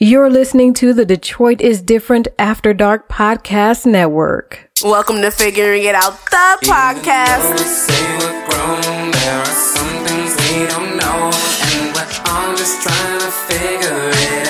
[0.00, 4.70] You're listening to the Detroit is Different After Dark Podcast Network.
[4.80, 7.58] Welcome to Figuring It Out, the podcast.
[8.48, 9.12] Grown,
[9.44, 14.47] some things we don't know, and we're all just trying to figure it out.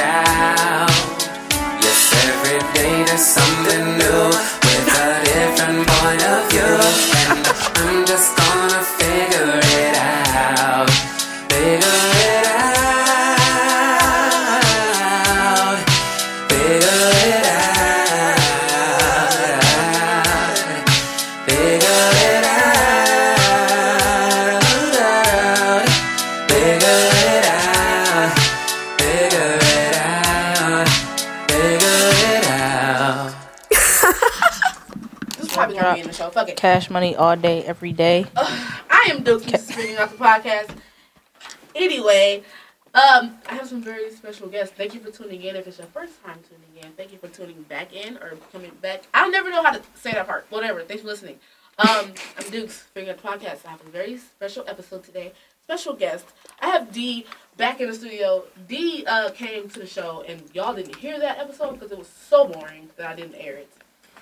[36.48, 36.88] Be in the show.
[36.88, 36.88] Fuck it.
[36.88, 38.26] Cash money all day, every day.
[38.36, 40.76] I am Dookie spinning off the podcast.
[41.74, 42.42] Anyway,
[42.94, 44.74] um, I have some very special guests.
[44.76, 45.56] Thank you for tuning in.
[45.56, 48.72] If it's your first time tuning in, thank you for tuning back in or coming
[48.82, 49.02] back.
[49.14, 50.46] I'll never know how to say that part.
[50.50, 50.82] Whatever.
[50.82, 51.38] Thanks for listening.
[51.78, 53.66] Um, I'm Dukes Out the Podcast.
[53.66, 55.32] I have a very special episode today.
[55.62, 56.26] Special guest.
[56.60, 58.44] I have D back in the studio.
[58.66, 62.08] D uh, came to the show, and y'all didn't hear that episode because it was
[62.08, 63.70] so boring that I didn't air it.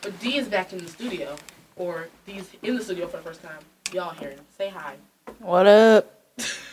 [0.03, 1.37] But D is back in the studio,
[1.77, 3.59] or these in the studio for the first time.
[3.93, 4.41] Y'all hear him.
[4.57, 4.97] Say hi.
[5.39, 6.21] What up?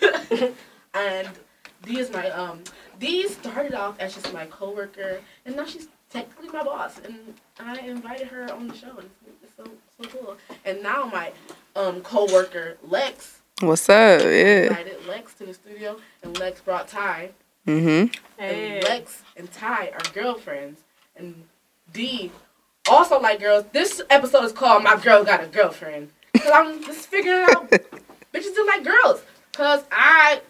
[0.93, 1.29] and
[1.83, 2.61] D is my um
[2.99, 7.79] D started off as just my coworker and now she's technically my boss and I
[7.79, 9.09] invited her on the show and
[9.43, 9.63] it's so
[10.01, 10.37] so cool.
[10.65, 11.31] And now my
[11.75, 14.21] um coworker Lex What's up?
[14.21, 14.67] Yeah.
[14.67, 17.31] invited Lex to the studio and Lex brought Ty
[17.65, 18.11] Mm-hmm.
[18.43, 20.81] and Lex and Ty are girlfriends
[21.15, 21.45] and
[21.93, 22.29] D
[22.89, 23.65] also like girls.
[23.71, 26.09] This episode is called My Girl Got a Girlfriend.
[26.37, 27.69] Cause I'm just figuring out
[28.33, 29.21] bitches do like girls.
[29.53, 30.41] Cause I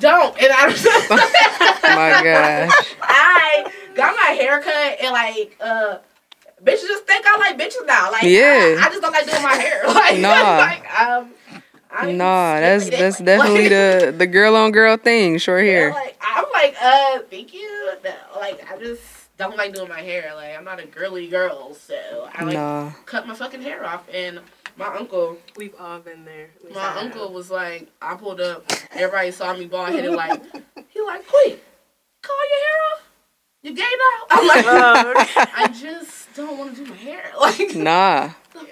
[0.00, 0.66] don't and I
[1.82, 2.94] My gosh.
[3.02, 5.98] I got my hair cut and like uh
[6.64, 8.10] bitches just think I like bitches now.
[8.10, 8.76] Like Yeah.
[8.80, 9.82] I, I just don't like doing my hair.
[9.86, 10.56] Like, Nah.
[10.58, 11.30] like um
[11.90, 13.24] I Nah, that's like that's that.
[13.24, 15.38] definitely Like, the the girl on girl thing.
[15.38, 15.90] Short yeah, hair.
[15.92, 17.92] Like I'm like, uh, thank you.
[18.04, 19.00] No, Like I just
[19.38, 20.32] don't like doing my hair.
[20.34, 22.90] Like I'm not a girly girl, so I like Nah.
[23.04, 24.04] cut my fucking hair off.
[24.12, 24.40] And
[24.76, 26.50] my uncle, We've all been there.
[26.56, 26.96] At least my I have.
[26.98, 28.70] uncle was like, I pulled up.
[28.92, 30.12] Everybody saw me bald headed.
[30.12, 30.42] Like
[30.88, 31.64] he like, quick,
[32.22, 33.02] call your hair off.
[33.62, 34.26] You gay now?
[34.30, 37.32] I'm like, Oh, I just don't want to do my hair.
[37.40, 38.30] Like Nah.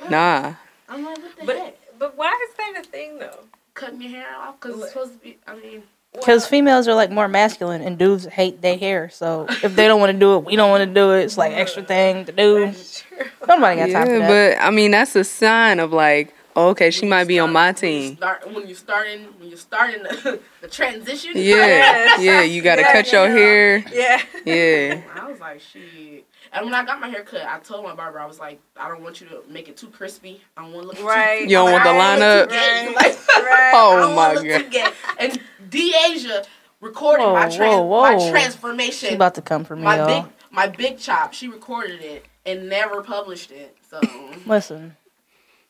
[0.08, 0.54] Nah.
[0.88, 1.76] I'm like, what the But- heck?
[1.98, 3.40] but why is that a thing though?
[3.74, 5.38] Cutting your hair off because it's supposed to be.
[5.46, 5.82] I mean,
[6.14, 9.10] Because females are like more masculine and dudes hate their hair.
[9.10, 11.22] So if they don't want to do it, we don't want to do it.
[11.24, 12.66] It's like extra thing to do.
[12.66, 13.04] That's.
[13.46, 14.56] Nobody got time for that.
[14.58, 17.38] but I mean that's a sign of like, oh, okay, she when might you be
[17.40, 18.16] on start- my when you team.
[18.16, 21.32] Start when you're starting when you're starting the, the transition.
[21.34, 22.20] Yeah.
[22.20, 23.34] Yeah, you gotta Yeah, cut your yeah.
[23.36, 23.84] hair.
[23.92, 24.22] Yeah.
[24.46, 25.00] Yeah.
[25.20, 26.24] I was like, shit.
[26.52, 28.86] And when I got my hair cut, I told my barber, I was like, I
[28.88, 30.40] don't want you to make it too crispy.
[30.56, 31.40] I don't want to look Right.
[31.40, 32.40] Too, You don't want the oh I don't lineup?
[32.42, 32.86] look too gay.
[32.86, 32.94] Right.
[32.96, 33.72] Like, Right.
[33.72, 34.70] I Oh don't my wanna too god.
[34.70, 34.90] gay.
[35.18, 36.44] And D Asia
[36.80, 38.02] recorded Whoa, my, tran- whoa, whoa.
[38.02, 39.14] my She transformation.
[39.14, 40.22] about to come for me, my y'all.
[40.22, 41.32] big my big chop.
[41.34, 43.76] She recorded it and never published it.
[43.90, 44.00] So
[44.46, 44.96] Listen,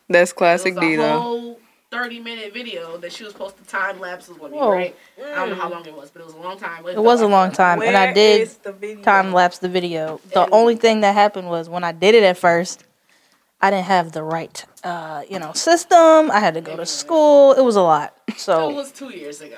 [0.09, 1.57] That's classic was D a though.
[1.91, 4.59] thirty minute video that she was supposed to time lapses with me.
[4.59, 4.71] Whoa.
[4.71, 4.97] Right?
[5.25, 6.87] I don't know how long it was, but it was a long time.
[6.87, 10.21] it was a long time, and I did the time lapse the video.
[10.33, 12.85] The And- only thing that happened was when I did it at first,
[13.61, 16.31] I didn't have the right, uh, you know, system.
[16.31, 17.53] I had to go to school.
[17.55, 18.13] It was a lot.
[18.37, 19.57] So it was two years ago.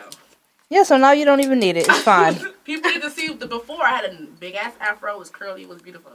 [0.71, 1.87] Yeah, so now you don't even need it.
[1.89, 2.35] It's fine.
[2.65, 3.83] people need to see the before.
[3.85, 5.15] I had a big ass afro.
[5.15, 5.63] It was curly.
[5.63, 6.13] It was beautiful.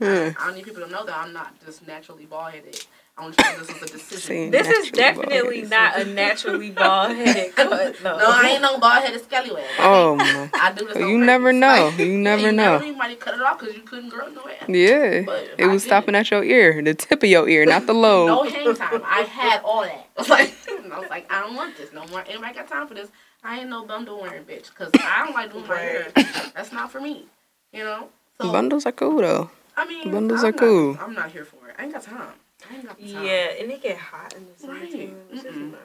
[0.00, 0.30] Hmm.
[0.38, 2.84] I don't need people to know that I'm not just naturally bald headed.
[3.16, 4.20] I want you to know this was a decision.
[4.20, 4.50] See.
[4.50, 8.02] This is definitely not a naturally bald headed cut.
[8.02, 8.16] No.
[8.16, 9.64] No, I ain't no bald headed scallywag.
[9.78, 10.50] Oh my.
[10.54, 10.96] I do this.
[10.96, 11.90] You never know.
[11.90, 12.72] Like, You never you know.
[12.72, 14.64] Never, you might cut it off because you couldn't grow no hair.
[14.66, 15.22] Yeah.
[15.26, 17.86] But It I was did stopping at your ear, the tip of your ear, not
[17.86, 18.28] the lobe.
[18.28, 19.02] No hang time.
[19.04, 20.06] I had all that.
[20.16, 20.54] I was like,
[20.90, 22.24] I was like, I don't want this no more.
[22.26, 23.08] Anybody got time for this?
[23.44, 26.12] I ain't no bundle wearing bitch because I don't like doing my hair.
[26.54, 27.26] That's not for me.
[27.72, 28.08] You know.
[28.40, 29.50] So Bundles are cool though.
[29.76, 30.96] I mean, bundles I'm are not- cool.
[31.00, 31.74] I'm not here for it.
[31.78, 32.32] I ain't got time.
[32.70, 33.06] I ain't got time.
[33.24, 34.90] Yeah, and it get hot in the Right.
[35.32, 35.70] summertime.
[35.72, 35.80] Not-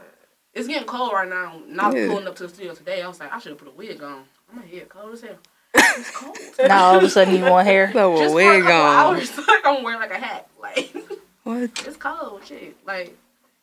[0.53, 1.61] It's getting cold right now.
[1.67, 2.07] Not Yeah.
[2.07, 3.01] pulling up to the studio today.
[3.01, 4.25] I was like, I should have put a wig on.
[4.51, 5.37] I'm like, yeah, cold as hell.
[5.75, 6.37] It's cold.
[6.67, 7.91] now all of a sudden you want hair.
[7.91, 8.71] Throw a Just for a wig on.
[8.71, 10.47] hours, like I'm wearing like a hat.
[10.61, 10.95] Like
[11.43, 11.63] What?
[11.87, 12.75] it's cold, shit.
[12.85, 13.15] Like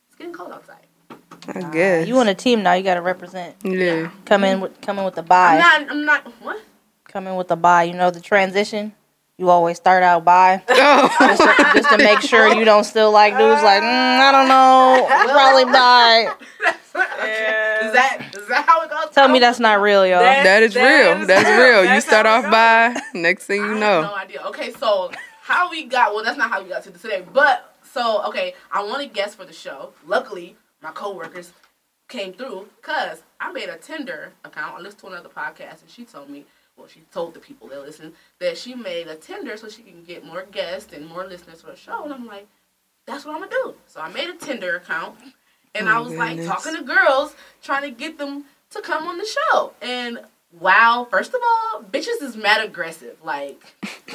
[0.08, 0.87] it's getting cold outside.
[1.49, 2.09] I guess.
[2.09, 2.73] You on a team now?
[2.75, 3.57] You got to represent.
[3.63, 4.11] Yeah.
[4.27, 5.59] Come in with come in with the I'm buy.
[5.59, 5.91] not.
[5.91, 6.23] I'm not.
[6.43, 6.61] What?
[7.09, 7.85] Come in with the buy.
[7.85, 8.93] You know the transition.
[9.37, 11.09] You always start out buy Oh.
[11.19, 13.85] just to, just to make sure you don't still like dudes like mm,
[14.21, 16.33] I don't know probably buy.
[16.95, 17.87] Yeah.
[17.89, 19.11] Is that is that how it goes?
[19.13, 20.21] Tell me that's not real, y'all.
[20.21, 20.85] That- That is That
[21.15, 21.23] real.
[21.23, 21.83] is That's real.
[21.83, 21.95] real.
[21.95, 24.03] You start off it by next thing I you have know.
[24.03, 24.41] no idea.
[24.47, 25.11] Okay, so
[25.43, 26.15] how we got?
[26.15, 27.25] Well, that's not how we got to today.
[27.33, 29.93] But so okay, I want to guess for the show.
[30.07, 31.53] Luckily, my coworkers
[32.09, 34.77] came through because I made a Tinder account.
[34.79, 36.45] I listened to another podcast, and she told me.
[36.77, 40.03] Well, she told the people that listen that she made a Tinder so she can
[40.03, 42.03] get more guests and more listeners for the show.
[42.03, 42.49] And I'm like,
[43.07, 43.75] that's what I'm gonna do.
[43.87, 45.15] So I made a Tinder account,
[45.73, 49.19] and I Oh, was like talking to girls, trying to get them to come on
[49.19, 49.73] the show.
[49.81, 50.19] And
[50.61, 53.61] wow, first of all, bitches is mad aggressive, like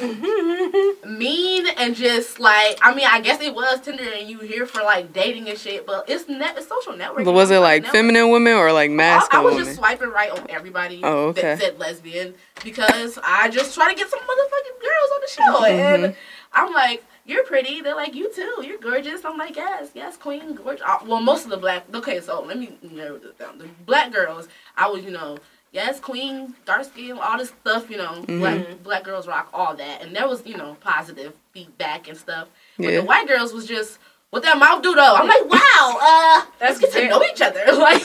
[1.06, 4.82] mean and just like I mean, I guess it was Tinder and you here for
[4.82, 7.24] like dating and shit, but it's net it's social networking.
[7.24, 7.90] But was it It's like networking.
[7.90, 9.64] feminine women or like I, I was women?
[9.66, 11.42] just swiping right on everybody Oh, okay.
[11.42, 12.34] that said lesbian
[12.64, 15.66] because I just try to get some motherfucking girls on the show.
[15.66, 16.04] Mm-hmm.
[16.04, 16.16] And
[16.52, 17.80] I'm like, you're pretty.
[17.80, 18.62] They're like, you too.
[18.66, 19.24] You're gorgeous.
[19.24, 20.82] I'm like, yes, yes, queen, gorgeous.
[20.86, 23.58] Uh, well, most of the black, okay, so let me narrow this down.
[23.58, 25.38] The black girls, I was, you know,
[25.72, 28.38] yes, queen, dark skin, all this stuff, you know, Mm-hmm.
[28.40, 30.02] black, black girls rock all that.
[30.02, 32.48] And there was, you know, positive feedback and stuff.
[32.76, 33.00] But Yeah.
[33.00, 33.98] the white girls was just,
[34.30, 35.14] what that mouth do though?
[35.16, 37.64] I'm like, wow, uh, let's That's get to know each other.
[37.76, 38.02] Like,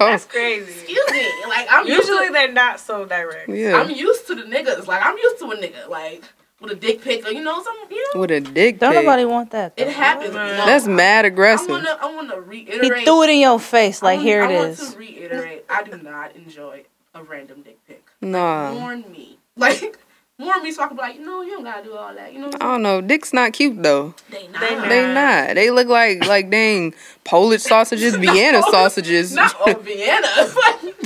[0.00, 0.70] Oh, That's crazy.
[0.72, 1.26] excuse me.
[1.48, 3.48] Like, I'm used to- Usually they're not so direct.
[3.48, 3.76] yeah.
[3.80, 4.86] I'm used to the niggas.
[4.86, 6.22] Like I'm used to a nigga like
[6.60, 9.04] with a dick pic or you know some you know With a dick Don't pic.
[9.04, 9.72] nobody want that.
[9.76, 10.34] it happens.
[10.34, 10.56] Man.
[10.58, 11.68] No, That's mad I aggressive.
[11.68, 12.94] wanna I wanna reiterate.
[12.98, 14.80] He threw it in your face, like I here it is.
[14.80, 15.64] I want to reiterate.
[15.68, 16.84] I do not enjoy
[17.18, 18.04] a random dick pic.
[18.20, 18.72] Nah.
[18.74, 19.98] Warn me, like
[20.38, 22.32] warn me, so I can be like, you know, you don't gotta do all that.
[22.32, 23.00] You know, what I I'm don't know.
[23.00, 24.14] Dick's not cute though.
[24.30, 24.52] saying?
[24.52, 24.80] they They not.
[24.80, 24.88] not.
[24.88, 25.54] They not.
[25.54, 26.94] They look like like dang
[27.24, 29.34] Polish sausages, Vienna sausages.
[29.34, 30.28] Not oh, Vienna.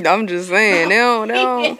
[0.09, 0.89] I'm just saying.
[0.89, 1.27] They don't.
[1.27, 1.79] They don't.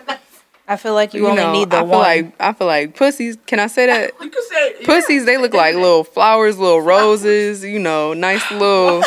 [0.65, 1.99] I feel like you, You only know, need the I feel one.
[1.99, 3.37] like I feel like pussies.
[3.47, 4.11] Can I say that?
[4.21, 4.85] you could say yeah.
[4.85, 7.65] Pussies, they look like little flowers, little roses.
[7.65, 9.03] You know, nice little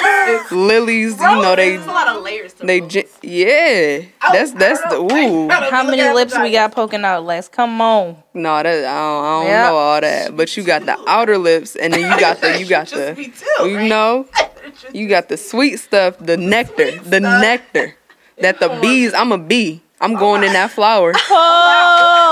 [0.50, 1.18] lilies.
[1.18, 3.04] You know, they There's a lot of layers to they roses.
[3.22, 4.02] yeah.
[4.20, 5.48] I That's that's the ooh.
[5.48, 7.24] How many lips we got poking out?
[7.24, 8.16] Lex, come on.
[8.34, 9.66] No, that I don't, I don't Yep.
[9.70, 10.36] know all that.
[10.36, 13.68] But you got the outer lips, and then you got the you got the too,
[13.68, 13.88] you right?
[13.88, 14.28] know
[14.92, 17.96] you got the sweet stuff, the nectar, the nectar.
[18.38, 19.14] That the bees.
[19.14, 19.80] I'm a bee.
[20.00, 21.12] I'm going in that flower.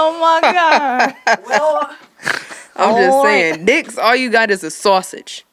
[0.06, 1.14] Oh my god.
[1.46, 1.96] well,
[2.76, 3.26] I'm just Lord.
[3.26, 3.96] saying, dicks.
[3.98, 5.44] All you got is a sausage.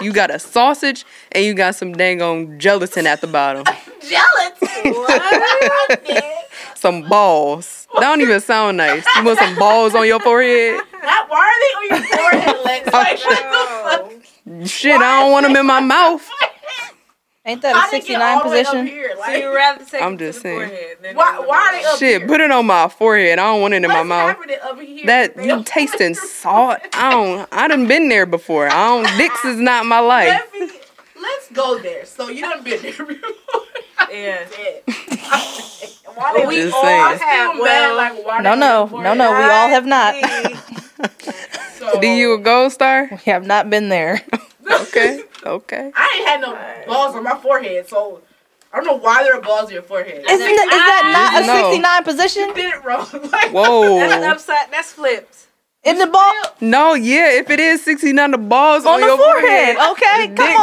[0.00, 3.64] You got a sausage and you got some dang on gelatin at the bottom.
[4.00, 4.92] gelatin.
[4.94, 6.24] What?
[6.74, 7.86] Some balls.
[7.94, 9.04] That don't even sound nice.
[9.16, 10.82] You want some balls on your forehead?
[11.02, 12.92] Not why are they on your forehead, Lex?
[12.92, 14.20] Like, what the
[14.60, 14.66] fuck?
[14.68, 16.28] Shit, I don't want them in my mouth.
[17.46, 18.86] Ain't that a 69 all the way up position?
[18.86, 19.14] here?
[19.22, 20.58] So you rather take I'm just the saying.
[20.68, 22.28] forehead why, why are they up Shit, here?
[22.28, 23.38] put it on my forehead.
[23.38, 24.36] I don't want it in my mouth.
[24.70, 25.04] over here?
[25.06, 26.78] That They you tasting salt.
[26.94, 27.48] I don't.
[27.52, 28.68] I done been there before.
[28.68, 29.18] I don't.
[29.18, 30.28] Dicks is not my life.
[30.28, 30.78] Let me,
[31.20, 32.06] let's go there.
[32.06, 33.62] So you done been there before.
[34.10, 34.44] Yeah.
[36.14, 37.18] why they We Just all saying.
[37.18, 37.96] Have still mad, well.
[37.96, 39.30] like, why No, no, no, no.
[39.32, 40.14] We all have not.
[41.74, 43.08] So, Do you a gold star?
[43.10, 44.22] We have not been there.
[44.70, 45.24] Okay.
[45.44, 45.92] Okay.
[45.94, 48.22] I ain't had no balls on my forehead, so
[48.72, 50.24] I don't know why there are balls on your forehead.
[50.26, 51.70] Isn't that, is that not a No.
[51.70, 52.48] 69 position?
[52.48, 53.06] You did it wrong.
[53.12, 54.00] Like, That's Whoa.
[54.30, 54.70] upside.
[54.70, 55.36] That's flipped.
[55.84, 56.32] In the ball?
[56.62, 57.30] No, yeah.
[57.32, 59.76] If it is 69, the balls on, On the your forehead.
[59.90, 60.56] Okay, The come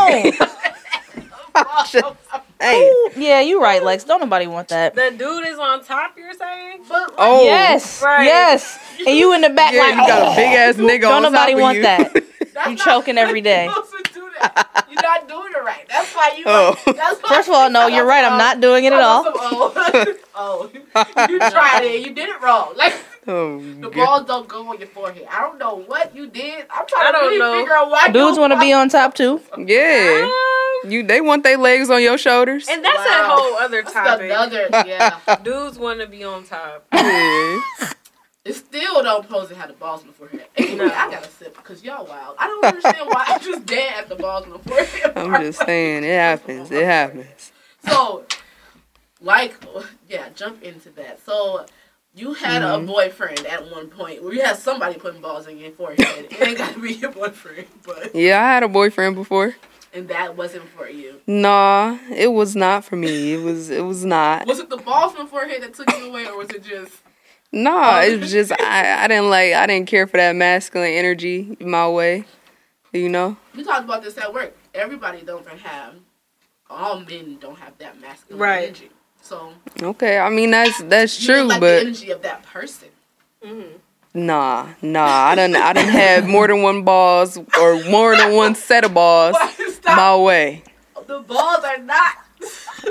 [2.03, 2.15] on.
[2.61, 2.87] Hey.
[2.89, 4.03] Ooh, yeah, you right, Lex.
[4.03, 4.93] Don't nobody want that.
[4.93, 6.15] The dude is on top.
[6.15, 6.81] You're saying?
[6.87, 7.43] But, like, Oh.
[7.43, 8.23] Yes, Right.
[8.25, 8.77] yes.
[8.99, 10.35] And you in the back Yeah, like, you got a oh.
[10.35, 11.83] big ass nigga Don't on top nobody of want you.
[11.83, 12.13] that.
[12.53, 13.67] that's You choking every day.
[14.41, 14.87] You're supposed to do that.
[14.91, 15.85] You're not doing it right.
[15.89, 16.43] That's why you.
[16.47, 16.77] Oh.
[16.85, 18.23] That's why First of all, no, you're right.
[18.25, 19.23] I'm not doing it at all.
[19.25, 20.69] Oh, oh.
[20.73, 22.05] you tried it.
[22.05, 22.73] You did it wrong.
[22.77, 22.93] Like
[23.27, 23.93] Oh, the God.
[23.93, 25.27] balls don't go on your forehead.
[25.29, 26.65] I don't know what you did.
[26.71, 27.59] I'm trying I to don't really know.
[27.59, 29.39] figure out why Dudes want to be on top too.
[29.59, 30.27] Yeah.
[30.89, 32.67] You they want their legs on your shoulders.
[32.67, 33.05] And that's Wow.
[33.05, 34.25] a whole other That's topic.
[34.31, 34.67] another.
[34.71, 35.19] Yeah.
[35.43, 36.85] Dudes want to be on top.
[36.91, 37.59] Yeah.
[38.43, 40.45] It still don't pose to have the balls on the forehead.
[40.57, 42.35] Anyway, I gotta sip because y'all wild.
[42.39, 45.11] I don't understand why I just dead at the balls on the forehead.
[45.15, 45.41] I'm part.
[45.41, 46.71] just saying, it happens.
[46.71, 47.51] It happens.
[47.87, 48.25] So,
[49.21, 49.55] like,
[50.09, 51.19] yeah, jump into that.
[51.25, 51.65] So,
[52.15, 52.83] you had Mm-hmm.
[52.83, 55.99] a boyfriend at one point where you had somebody putting balls in your forehead.
[56.29, 59.55] it ain't gotta be your boyfriend, but Yeah, I had a boyfriend before.
[59.93, 61.21] and that wasn't for you.
[61.27, 63.33] Nah, it was not for me.
[63.33, 64.47] It was it was not.
[64.47, 66.93] Was it the balls on the forehead that took you away, or was it just?
[67.53, 68.01] Nah, oh.
[68.01, 71.87] it was just I, I didn't like I didn't care for that masculine energy my
[71.89, 72.25] way.
[72.93, 73.37] You know?
[73.55, 74.55] We talked about this at work.
[74.73, 75.95] Everybody don't have.
[76.69, 78.63] All men don't have that masculine Right.
[78.69, 78.89] energy.
[79.21, 82.87] So Okay, I mean that's that's true, didn't like the but energy of that person.
[83.45, 84.25] Mm-hmm.
[84.25, 85.05] nah, nah.
[85.05, 85.55] I don't.
[85.55, 89.35] I don't have more than one balls or more than one set of balls
[89.69, 89.97] Stop.
[89.97, 90.63] my way.
[91.07, 92.13] The balls are not.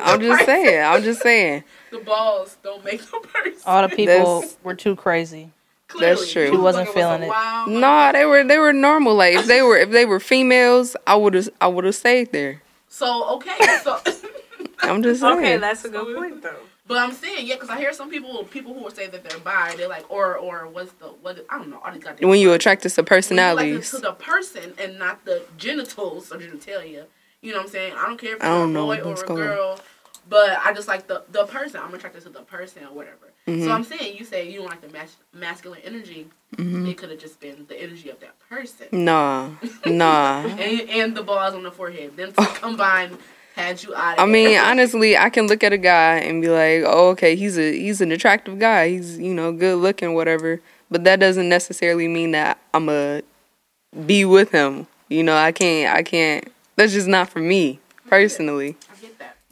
[0.03, 0.85] I'm just saying.
[0.85, 1.65] I'm just saying.
[1.91, 3.61] The balls don't make the person.
[3.67, 5.51] All the people That's- were too crazy.
[5.99, 6.45] That's true.
[6.45, 7.29] You She wasn't fucking with feeling some it.
[7.29, 9.15] wild Nah, they were they were normal.
[9.17, 12.31] Like if they were if they were females, I would have I would have stayed
[12.31, 12.63] there.
[12.89, 13.99] So okay, so
[14.83, 15.39] I'm just saying.
[15.39, 16.55] Okay, that's a good point though.
[16.87, 19.75] but I'm saying yeah, because I hear some people people who say that they're bi,
[19.77, 21.81] they're like or or what's the what I don't know.
[21.85, 23.91] I just got when you attracted to When you like personalities.
[23.91, 27.07] to the person and not the genitals or genitalia.
[27.43, 27.95] You know what I'm saying?
[27.97, 29.47] I don't care if I you're don't a know boy or what's a going on.
[29.49, 29.81] girl,
[30.31, 31.81] but I just like the the person.
[31.83, 33.33] I'm attracted to the person or whatever.
[33.47, 33.65] Mm-hmm.
[33.65, 36.29] So I'm saying you say you don't like the mas- masculine energy.
[36.57, 36.87] Mm-hmm.
[36.87, 39.51] It could have just been the energy of that person Nah,
[39.87, 40.45] nah.
[40.47, 42.17] and, and the balls on the forehead.
[42.17, 43.19] Them two combined
[43.57, 44.19] had you out.
[44.21, 44.65] I mean, there.
[44.71, 48.01] honestly, I can look at a guy and be like, "Oh, okay, he's a he's
[48.01, 48.89] an attractive guy.
[48.89, 50.61] He's you know good looking, whatever."
[50.93, 53.23] But that doesn't necessarily mean that I'm a
[54.07, 54.87] be with him.
[55.09, 55.95] You know, I can't.
[55.95, 56.47] I can't.
[56.77, 58.77] That's just not for me personally.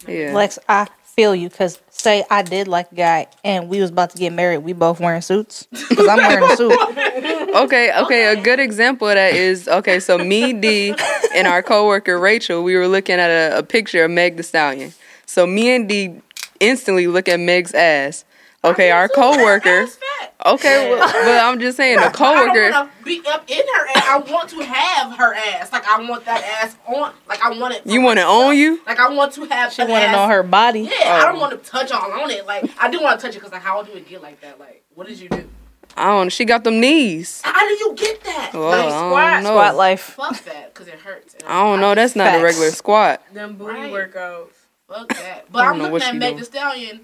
[0.09, 0.29] I get that.
[0.31, 0.35] Yeah.
[0.35, 4.11] Lex, I feel you because say I did like a guy and we was about
[4.11, 4.59] to get married.
[4.59, 6.79] We both wearing suits because I'm wearing a suit.
[7.49, 10.95] Okay, okay, a good example of that is okay, so me, D,
[11.35, 14.93] and our coworker Rachel, we were looking at a, a picture of Meg Thee Stallion.
[15.27, 16.21] So me and D
[16.61, 18.25] instantly look at Meg's ass.
[18.65, 19.69] Okay, our coworker.
[19.83, 20.35] Ass fat.
[20.47, 22.71] Okay, well, but I'm just saying, a I don't coworker.
[22.73, 24.05] want to be up in her ass.
[24.09, 25.73] I want to have her ass.
[25.73, 27.13] Like I want that ass on.
[27.29, 27.83] Like I want it.
[27.87, 28.45] You want to myself.
[28.47, 28.81] own you?
[28.87, 29.73] Like I want to have.
[29.73, 30.13] She want to ass.
[30.17, 30.81] know her body.
[30.83, 30.91] Yeah,
[31.23, 31.41] I don't Oh.
[31.41, 32.47] want to touch all on it.
[32.47, 34.59] Like I do want to touch it because like how do it get like that?
[34.59, 35.49] Like what did you do?
[35.97, 36.31] I don't.
[36.31, 37.41] She got them knees.
[37.45, 38.51] How do you get that?
[38.55, 39.51] Well, like I squat- don't know.
[39.51, 40.01] Squat life.
[40.01, 41.35] fuck that because it hurts.
[41.35, 41.95] And I don't know.
[41.95, 43.23] That's not a regular squat.
[43.33, 43.93] Them booty Right.
[43.93, 44.51] workouts.
[44.89, 45.51] Fuck that.
[45.51, 46.39] But I don't I'm looking at she Meg doing.
[46.41, 47.01] the Stallion.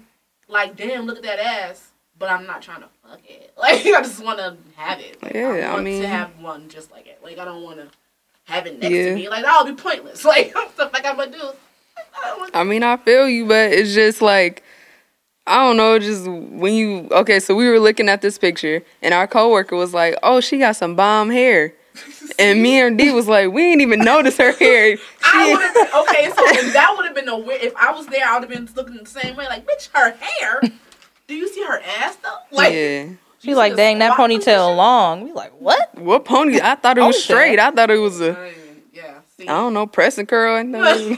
[0.47, 1.89] Like damn, look at that ass.
[2.17, 3.51] But I'm not trying to fuck it.
[3.57, 5.21] Like I just want to have it.
[5.21, 7.19] Like, Yeah, I I want mean- to have one just like it.
[7.23, 7.87] Like I don't want to
[8.45, 9.09] have it next Yeah.
[9.09, 9.27] to me.
[9.29, 10.23] Like that would be pointless.
[10.25, 11.49] Like the fuck I'm gonna do?
[12.17, 14.63] I I mean, I feel you, but it's just like
[15.47, 15.99] I don't know.
[15.99, 19.93] Just when you okay, so we were looking at this picture, and our coworker was
[19.93, 21.73] like, "Oh, she got some bomb hair,"
[22.39, 25.73] and me and D was like, "We didn't even notice her hair." I would have
[25.73, 26.29] been okay.
[26.35, 27.61] So if that would have been a weird.
[27.61, 29.45] If I was there, I would have been looking the same way.
[29.47, 30.61] Like, bitch, her hair.
[31.27, 32.37] Do you see her ass though?
[32.51, 33.07] Like, yeah.
[33.39, 35.23] She like, dang, that ponytail long.
[35.23, 35.95] We like, what?
[35.95, 36.59] What pony?
[36.61, 37.23] I thought it oh, was Okay.
[37.23, 37.59] straight.
[37.59, 38.51] I thought it was a
[38.91, 39.19] Yeah.
[39.37, 41.17] See, I don't know pressing curl and thing.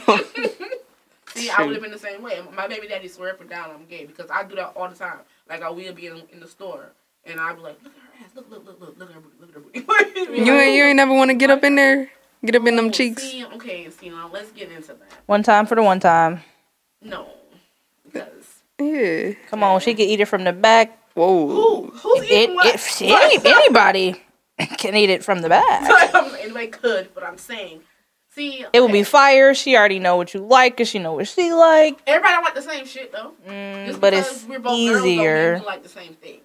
[1.34, 2.42] see, I would have been the same way.
[2.54, 4.96] My baby daddy swear up and down I'm gay because I do that all the
[4.96, 5.20] time.
[5.48, 6.92] Like, I will be in, in the store
[7.26, 8.30] and I'd be like, look at her ass.
[8.36, 9.36] Look, look, look, look, look at her booty.
[9.40, 9.80] Look at her booty.
[10.46, 12.10] you ain't you ain't never want to get up in there,
[12.46, 13.24] get up in them cheeks.
[13.24, 15.12] See, okay, see, now let's get into that.
[15.26, 16.42] One time for the one time.
[17.02, 17.28] No,
[18.06, 19.34] because Yeah.
[19.50, 20.98] Come on, she can eat it from the back.
[21.14, 21.48] Whoa.
[21.48, 22.76] who who's It, eating what?
[22.76, 24.24] it, any, anybody
[24.78, 26.14] can eat it from the back.
[26.42, 27.82] anybody could, but I'm saying,
[28.36, 29.54] see, It will be okay, fire.
[29.56, 32.00] She already know what you like, cause she know what she like.
[32.06, 33.32] Everybody don't like the same shit though.
[33.48, 35.60] Mm, Just but because it's we're both girls don't mean easier.
[35.60, 36.40] we like the same thing.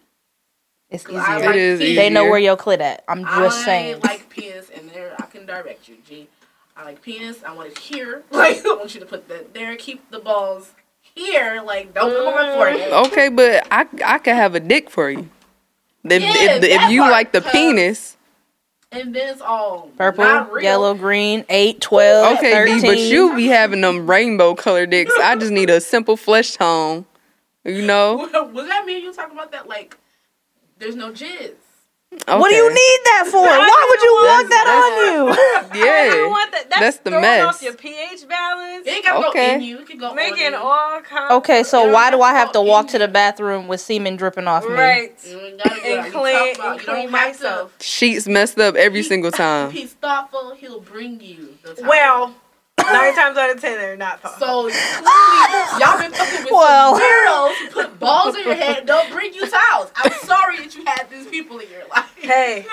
[0.93, 1.47] It's 'Cause I easier.
[1.47, 1.97] like It is penis.
[1.97, 3.03] They know where your clit at.
[3.09, 4.01] I'm just I saying.
[4.03, 5.97] like penis, and there I can direct you.
[6.07, 6.29] G,
[6.77, 7.43] I like penis.
[7.45, 8.23] I want it here.
[8.31, 9.75] Like I want you to put that there.
[9.77, 11.63] Keep the balls here.
[11.65, 12.93] Like don't put them on my forehead.
[12.93, 13.07] Mm.
[13.07, 15.29] Okay, but I I could have a dick for you.
[16.05, 18.17] If Yeah, if, if you part, like the penis,
[18.91, 20.63] And then it's all Purple, not real.
[20.65, 22.81] yellow, green, 8, 12, okay, 13.
[22.83, 25.13] D, but you be having them rainbow color dicks.
[25.23, 27.07] I just need a simple flesh tone.
[27.65, 28.17] You know?
[28.53, 28.99] Was that me?
[28.99, 29.69] You talking about that?
[29.69, 29.97] Like
[30.83, 31.53] there's no jizz.
[32.27, 33.41] What do you need that for?
[33.41, 35.33] Why would you want that on you?
[35.33, 35.77] I don't
[36.23, 36.29] Yeah.
[36.29, 36.69] want that.
[36.69, 37.47] That's, That's the throwing mess.
[37.47, 38.87] off your pH balance.
[38.87, 39.49] It ain't gotta Okay.
[39.49, 39.79] go in you.
[39.79, 40.57] It can go Making you.
[40.57, 41.33] all kinds.
[41.33, 44.47] Okay, so You why do I have to walk to the bathroom with semen dripping
[44.47, 44.75] off me?
[44.75, 45.15] Right.
[45.27, 47.73] You ain't gotta do And clean- and you clean myself.
[47.81, 49.71] Sheets messed up every He- single time.
[49.71, 50.55] He's thoughtful.
[50.55, 51.87] He'll bring you the time.
[51.87, 52.35] Well,
[52.87, 54.71] nine times out of ten, they're not thoughtful.
[54.71, 56.97] So y'all been fucking with Well.
[56.97, 59.91] some weirdos who put balls in your head and don't bring you towels.
[59.97, 62.15] I'm sorry that you had these people in your life.
[62.19, 62.67] hey,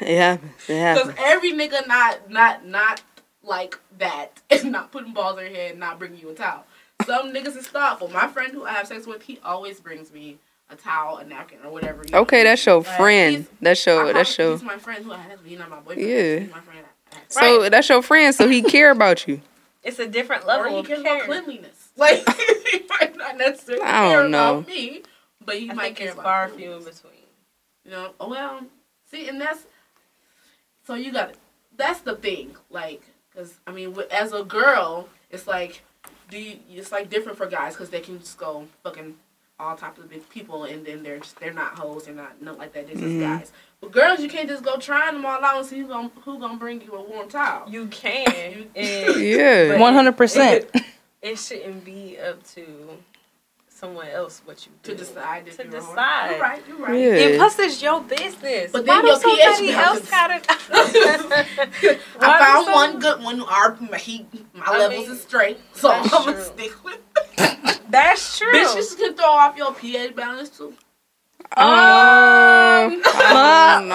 [0.00, 0.52] It happens.
[0.68, 3.02] It Because every nigga not not not
[3.42, 6.64] like that is not putting balls in your head and not bringing you a towel.
[7.06, 8.08] Some niggas is thoughtful.
[8.08, 10.36] My friend who I have sex with, he always brings me
[10.70, 12.02] a towel, a napkin, or whatever.
[12.04, 12.18] you know.
[12.20, 13.46] Okay, that's your Like, friend.
[13.62, 15.38] That's I your that's your He's my friend who I have.
[15.44, 16.08] He's not my boyfriend.
[16.08, 16.38] Yeah.
[16.40, 16.84] He's my friend.
[17.28, 18.34] So that's your friend.
[18.34, 19.40] So he care about you.
[19.82, 21.26] it's a different Or level he of cares about care.
[21.26, 21.88] cleanliness.
[21.98, 22.18] Like
[22.70, 24.58] he might not necessarily I don't care know.
[24.58, 25.02] about me,
[25.44, 27.12] but he I might think care it's about far few in between.
[27.84, 28.60] You know, oh well.
[29.10, 29.66] See, and that's
[30.86, 31.38] so you got it.
[31.76, 32.54] that's the thing.
[32.70, 33.02] Like,
[33.34, 35.82] cause I mean, as a girl, it's like,
[36.30, 36.58] do you?
[36.70, 39.16] It's like different for guys because they can just go fucking
[39.60, 42.58] all types of big people, and then they're just they're not hoes, they're not nothing
[42.60, 42.86] like that.
[42.86, 43.20] They're just Mhm.
[43.38, 43.52] guys.
[43.80, 46.38] But girls, you can't just go trying them all out and see who gonna who
[46.38, 47.68] gonna bring you a warm towel.
[47.68, 48.68] You can.
[48.76, 49.78] and Yeah.
[49.78, 50.66] One hundred percent.
[51.22, 52.64] It shouldn't be up to
[53.78, 56.30] someone else what you to decide if To you're decide.
[56.32, 56.62] You're right.
[56.68, 56.98] You're right.
[57.00, 57.14] Yeah.
[57.26, 58.72] And plus, it's your business.
[58.72, 60.40] But Why then your do pH somebody else gotta?
[62.20, 63.40] I found do one good one.
[63.42, 66.98] Our he, my I levels mean, is straight, so I'm gonna stick with.
[67.90, 68.52] That's true.
[68.52, 70.74] Bitches can throw off your pH balance too.
[71.56, 72.88] Um, I
[73.78, 73.94] don't know.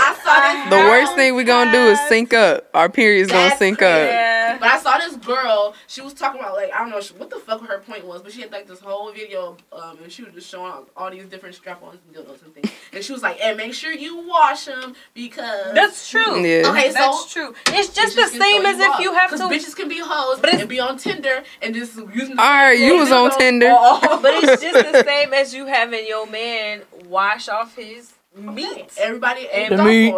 [0.00, 0.70] I saw this.
[0.70, 2.68] The worst thing we're gonna do is sync up.
[2.74, 4.08] Our period's gonna sync up.
[4.08, 4.41] yeah.
[4.62, 5.74] But I saw this girl.
[5.88, 8.22] She was talking about like I don't know she- what the fuck her point was,
[8.22, 11.10] but she had like this whole video, um, and she was just showing all, all
[11.10, 12.70] these different strap-ons and dildos and things.
[12.92, 16.44] And she was like, "And make sure you wash them because That's true.
[16.46, 16.70] Yeah.
[16.70, 17.52] Okay, so- That's true.
[17.70, 19.36] It's just the same throw as if you have to.
[19.48, 22.38] bitches can be hoes But it's- and be on Tinder and just using.
[22.38, 23.66] Alright, you was on Tinder.
[24.22, 28.92] But it's just the same as you having your man wash off his meat.
[28.96, 30.14] Everybody ain't The meat.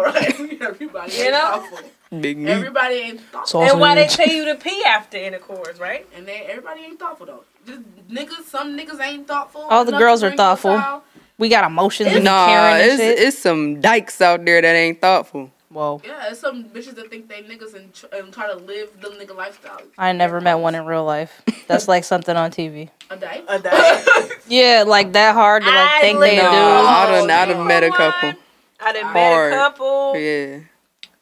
[0.61, 1.67] Everybody You ain't know?
[2.15, 2.21] Thoughtful.
[2.21, 2.49] Big meat.
[2.51, 3.61] Everybody ain't thoughtful.
[3.63, 6.07] And why they tell you to pee after intercourse, right?
[6.15, 7.43] And they, everybody ain't thoughtful though.
[7.65, 9.61] Just niggas, some niggas ain't thoughtful.
[9.61, 10.71] All the girls are thoughtful.
[10.71, 11.01] you a child.
[11.37, 13.19] We got emotions and Nah, caring and it's shit.
[13.19, 15.51] it's some dykes out there that ain't thoughtful.
[15.69, 16.01] Whoa.
[16.05, 19.09] Yeah, it's some bitches that think they niggas and, tr- and try to live the
[19.09, 19.81] nigga lifestyle.
[19.97, 21.41] I never met one in real life.
[21.67, 22.89] That's like something on TV.
[23.09, 23.43] A day.
[23.47, 24.05] A day.
[24.47, 26.87] Yeah, like that hard to like I think they live- Nah, do.
[26.87, 28.33] I done I done met a couple.
[28.79, 29.51] I done Hard.
[29.51, 30.17] met a couple.
[30.17, 30.59] Yeah,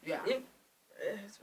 [0.06, 0.18] yeah.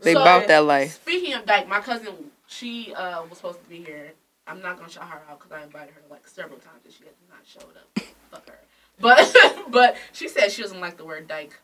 [0.02, 0.95] They So- bout that life.
[0.95, 2.14] Speaking of dyke, my cousin,
[2.47, 4.12] she uh, was supposed to be here.
[4.47, 7.04] I'm not gonna shout her out because I invited her like several times and she
[7.04, 8.04] has not showed up.
[8.30, 8.59] Fuck her.
[8.99, 9.35] But
[9.71, 11.59] but she said she doesn't like the word dyke.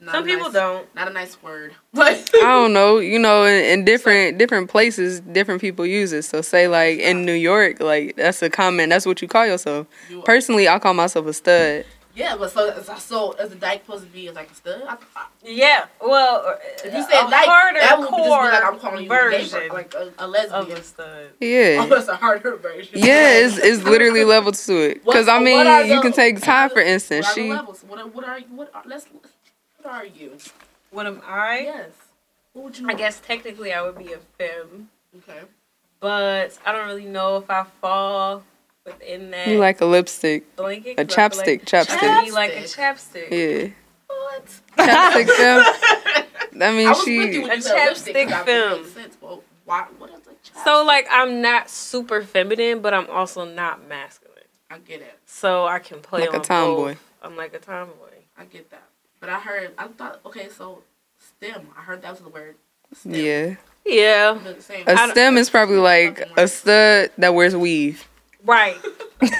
[0.00, 0.94] Not Some people nice- don't.
[0.96, 1.74] Not a nice word.
[1.94, 2.98] But I don't know.
[2.98, 6.22] You know, in, in different different places, different people use it.
[6.22, 8.90] So say like in New York, like that's a comment.
[8.90, 9.86] That's what you call yourself.
[10.08, 11.84] You- Personally, I call myself a stud.
[12.14, 14.82] Yeah, but so so, so is the dyke supposed to be as like a stud?
[14.86, 15.86] I, I, Yeah.
[16.00, 19.06] Well, uh, if you said dyke, harder that would just be like I'm calling you
[19.06, 20.78] a version neighbor, like a, a of lesbian.
[20.78, 21.26] a stud.
[21.40, 21.80] Yeah.
[21.84, 22.98] Oh, that's a harder version.
[22.98, 25.04] Yeah, it's, it's literally levels to it.
[25.04, 27.26] Because I mean, what you the- can take Ty for instance.
[27.26, 27.84] What are She levels?
[27.86, 28.46] What are, what are you?
[28.50, 29.06] What are, let's
[29.82, 30.36] what are you?
[30.90, 31.60] What am I?
[31.60, 31.90] Yes.
[32.52, 32.88] What would you?
[32.88, 35.40] I guess technically I would be a femme, Okay.
[36.00, 38.42] but I don't really know if I fall
[38.98, 40.98] within that you like a lipstick, blanket.
[40.98, 42.02] a 'cause I feel chapstick, Like, chapstick.
[42.10, 43.30] I be like a chapstick.
[43.30, 43.68] Yeah,
[44.06, 44.46] What?
[44.76, 45.64] chapstick film.
[46.52, 47.38] That I means was with you she.
[47.40, 48.14] when A you said lipstick.
[48.28, 48.90] 'cause chapstick I- it film.
[48.90, 49.16] sense.
[49.20, 49.86] Well, why?
[49.98, 50.64] What is a chapstick?
[50.64, 54.26] So like I'm not super feminine, but I'm also not masculine.
[54.70, 55.18] I get it.
[55.26, 56.88] So I can play Like a tomboy.
[56.94, 57.02] both.
[57.22, 57.94] I'm like a tomboy.
[58.38, 58.82] I get that.
[59.20, 59.72] But I heard.
[59.78, 60.20] I thought.
[60.26, 60.82] Okay, so
[61.18, 61.68] STEM.
[61.78, 62.56] I heard that was the word.
[62.94, 63.14] STEM.
[63.14, 64.84] Yeah, Yeah, They're the same.
[64.86, 68.06] a I don't- stem is probably like a stud that wears weave.
[68.44, 68.76] Right.
[69.20, 69.30] Don't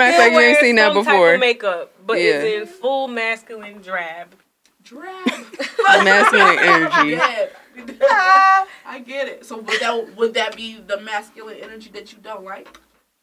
[0.00, 1.38] act like you ain't seen that before.
[1.38, 2.40] makeup, but Yeah.
[2.42, 4.34] it's in full masculine drab.
[4.82, 5.26] Drab.
[6.04, 7.18] Masculine energy.
[8.00, 8.64] Yeah.
[8.84, 9.46] I get it.
[9.46, 12.78] So would that would that be the masculine energy that you don't like?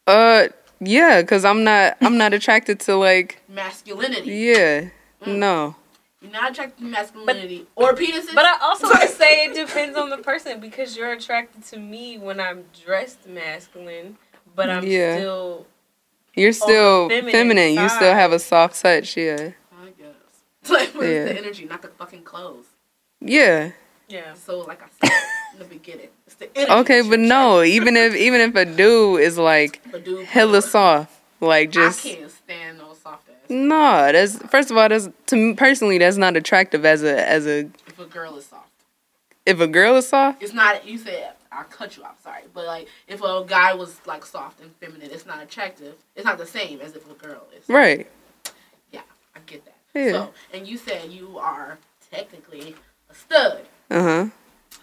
[0.08, 0.48] Uh,
[0.80, 4.32] yeah, cause I'm not I'm not attracted to like Masculinity.
[4.32, 4.90] yeah,
[5.26, 5.76] no.
[6.22, 8.34] You're not attracted to masculinity or penises.
[8.34, 11.78] But I also want to say it depends on the person because you're attracted to
[11.78, 14.18] me when I'm dressed masculine,
[14.58, 15.16] but I'm Yeah.
[15.18, 15.66] still
[16.36, 17.74] You're still feminine feminine.
[17.76, 19.16] You still have a soft touch.
[19.16, 20.70] Yeah, I guess.
[20.70, 21.26] Like, where's Yeah.
[21.34, 22.66] the energy, not the fucking clothes?
[23.22, 23.72] yeah.
[24.10, 24.34] yeah.
[24.34, 25.18] So, like I said
[25.54, 26.72] in the beginning, it's the energy.
[26.82, 27.62] Okay, but no.
[27.64, 29.82] Even if even if a dude is like.
[30.04, 33.50] Dude, hella soft, like just I can't stand no soft ass.
[33.50, 34.12] no.
[34.12, 37.70] That's first of all, that's to me personally, that's not attractive as a as a
[37.88, 38.70] If a girl is soft,
[39.46, 40.44] if a girl is soft.
[40.44, 40.86] it's not.
[40.86, 42.22] You said I cut you off.
[42.22, 45.96] Sorry, but like if a guy was like soft and feminine, it's not attractive.
[46.16, 47.68] It's not the same as if a girl is.
[47.68, 48.08] Right.
[48.92, 49.02] Yeah,
[49.36, 49.76] I get that.
[49.96, 50.12] Yeah.
[50.12, 51.80] So, and you said you are
[52.12, 52.76] technically
[53.10, 53.66] a stud.
[53.90, 54.28] Uh huh.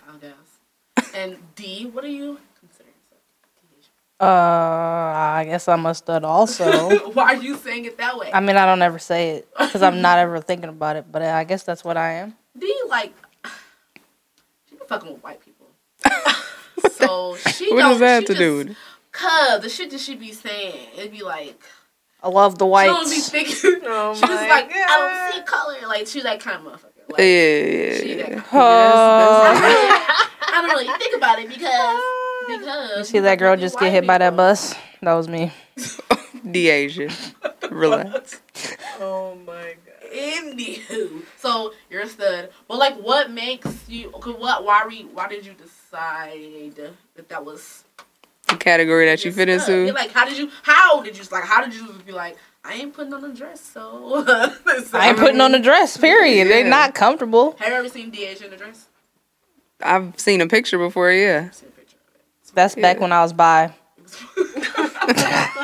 [0.09, 1.13] I guess.
[1.15, 2.95] And D, what are you considering?
[4.21, 6.99] Uh, I guess I'm a stud also.
[7.13, 8.31] Why are you saying it that way?
[8.33, 11.23] I mean, I don't ever say it because I'm not ever thinking about it, but
[11.23, 12.35] I guess that's what I am.
[12.59, 13.13] D like
[14.69, 15.44] she be fucking with white people.
[16.93, 18.77] So she What don't, does that have she to do just- with?
[19.13, 21.63] Cause the shit that she be saying, it'd be like
[22.23, 23.81] I love the she don't be thinking.
[23.87, 24.79] Oh she just my like God.
[24.89, 25.77] I don't see color.
[25.87, 27.11] Like she's that kind of motherfucker.
[27.11, 28.23] Like, Yeah, yeah, she yeah.
[28.23, 28.43] that- yeah.
[28.53, 29.43] Oh.
[29.45, 29.89] I, don't really,
[30.41, 32.01] I don't really think about it because
[32.49, 34.75] because You see that girl just get hit by that bus?
[35.03, 35.53] That was me.
[36.45, 37.11] the Asian.
[37.71, 38.41] Relax.
[39.01, 40.11] Oh my god.
[40.15, 42.51] Anywho, so you're a stud.
[42.69, 44.11] But like, what makes you?
[44.11, 44.65] Cause what?
[44.65, 44.83] Why?
[44.87, 45.55] Re, why did you
[45.95, 46.75] decide
[47.17, 47.85] that that was
[48.49, 49.71] The category that you fit stud?
[49.71, 49.87] into.
[49.87, 50.51] You're like, how did you?
[50.63, 51.25] How did you?
[51.31, 52.37] Like, how did you be like?
[52.65, 54.25] I ain't putting on a dress, so.
[54.95, 55.97] I ain't putting on a dress.
[55.99, 56.49] Period.
[56.49, 57.57] They're not comfortable.
[57.59, 58.87] Have you ever seen DH in a dress?
[59.83, 61.13] I've seen a picture before.
[61.13, 61.49] Yeah.
[61.49, 63.75] I've seen a picture of That's back when I was by.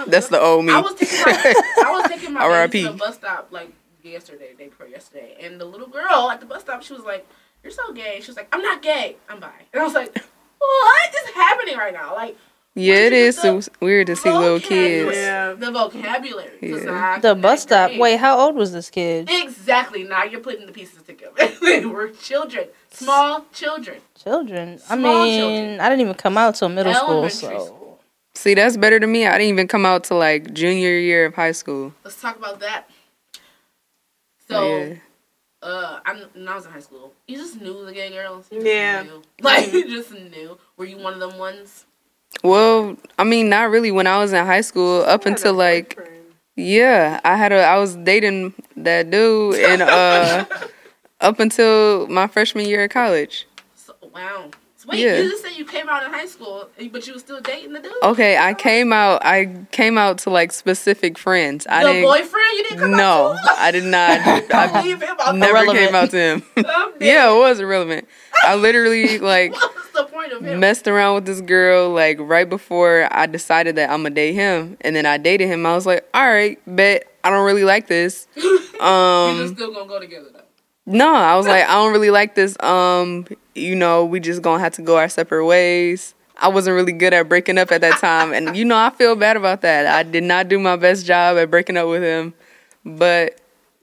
[0.09, 0.73] That's the old me.
[0.73, 1.55] I was taking my,
[1.87, 2.83] I was taking my baby R.I.P..
[2.83, 6.47] to the bus stop like yesterday, day before yesterday, and the little girl at the
[6.47, 7.27] bus stop, she was like,
[7.62, 9.16] "You're so gay." She was like, "I'm not gay.
[9.29, 10.12] I'm bi." And I was like,
[10.59, 12.37] "What is happening right now?" Like
[12.75, 15.16] yeah, it you is just so weird to see little kids.
[15.16, 15.55] Yeah.
[15.55, 16.57] the vocabulary.
[16.62, 17.18] Yeah.
[17.18, 17.96] The bus stop.
[17.96, 19.29] Wait, how old was this kid?
[19.31, 20.05] Exactly.
[20.05, 21.35] Now you're putting the pieces together.
[21.62, 24.01] they were children, small children.
[24.23, 24.79] Children.
[24.88, 25.81] I mean, children.
[25.81, 28.01] I didn't even come out till middle school, so school.
[28.35, 29.27] See, that's better than me.
[29.27, 31.92] I didn't even come out to like junior year of high school.
[32.05, 32.88] Let's talk about that.
[33.35, 33.38] Oh,
[34.49, 34.94] so, yeah.
[35.62, 38.46] Uh, I'm, when I was in high school, you just knew the gay girls.
[38.51, 39.03] You Yeah.
[39.03, 39.23] Knew.
[39.42, 40.59] Like, you just knew.
[40.77, 41.87] Were you one of them ones?
[42.42, 43.90] Well, I mean, not really.
[43.90, 45.99] When I was in high school, up until like
[46.57, 50.46] yeah, I had a I was dating that dude, and uh,
[51.20, 53.46] up until my freshman year of college.
[53.75, 54.51] So, wow.
[54.90, 55.18] Wait, Yeah.
[55.20, 57.81] you just said you came out in high school, but you were still dating the
[57.81, 57.92] dude?
[58.03, 59.24] Okay, I came out.
[59.24, 61.66] I came out to like specific friends.
[61.70, 62.05] I the didn't.
[62.09, 63.61] boyfriend you didn't come no, out to?
[63.62, 64.20] I did not.
[64.55, 65.79] I Leave him out never Irrelevant.
[65.87, 66.42] came out to him.
[67.00, 68.07] Yeah, it was irrelevant.
[68.44, 70.61] I literally like What was the point of him?
[70.61, 74.76] messed around with this girl like right before I decided that I'm gonna date him,
[74.83, 75.64] and then I dated him.
[75.66, 78.26] I was like, all right, bet I don't really like this.
[78.81, 80.39] Um, just still gonna go together though.
[80.87, 82.61] No, I was like, I don't really like this.
[82.61, 86.14] Um, you know, we just gonna have to go our separate ways.
[86.38, 89.14] I wasn't really good at breaking up at that time, and you know, I feel
[89.14, 89.87] bad about that.
[89.87, 92.33] I did not do my best job at breaking up with him,
[92.85, 93.40] but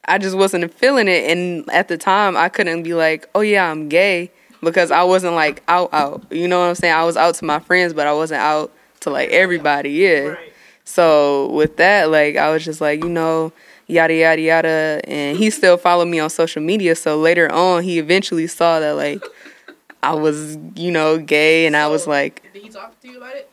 [0.07, 1.29] I just wasn't feeling it.
[1.29, 4.31] And at the time, I couldn't be like, oh yeah, I'm gay
[4.61, 6.25] because I wasn't like out out.
[6.31, 6.93] You know what I'm saying?
[6.93, 9.91] I was out to my friends, but I wasn't out to like everybody.
[9.91, 10.19] Yeah.
[10.19, 10.53] Right.
[10.83, 13.51] So with that, like I was just like, you know,
[13.87, 16.95] yada yada yada, and he still followed me on social media.
[16.95, 19.23] So later on, he eventually saw that like
[20.03, 23.35] I was, you know, gay, and I was like, Did he talk to you about
[23.35, 23.49] it?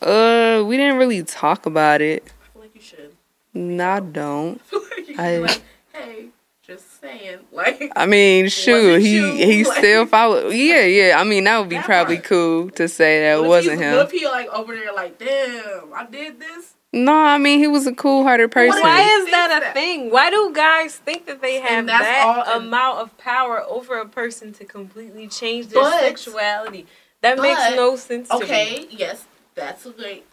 [0.00, 2.22] uh, we didn't really talk about it.
[2.24, 3.14] I feel like you should.
[3.54, 4.60] No, I don't.
[4.72, 6.26] I like you should I- be like, hey,
[6.62, 7.38] just saying.
[7.52, 9.32] Like, I mean, shoot, he you?
[9.34, 10.50] he Like- still followed.
[10.54, 11.18] Yeah, yeah.
[11.18, 12.26] I mean, that would be probably part.
[12.28, 14.06] cool to say that it what wasn't he's- What him.
[14.06, 16.74] if he like over there like, damn, I did this?
[17.04, 18.80] No, I mean he was a cool-hearted person.
[18.82, 20.10] Why is that a thing?
[20.10, 24.52] Why do guys think that they have that all- amount of power over a person
[24.54, 26.86] to completely change their But- sexuality?
[27.20, 28.36] That but- makes no sense to.
[28.36, 30.24] Okay, yes, that's a great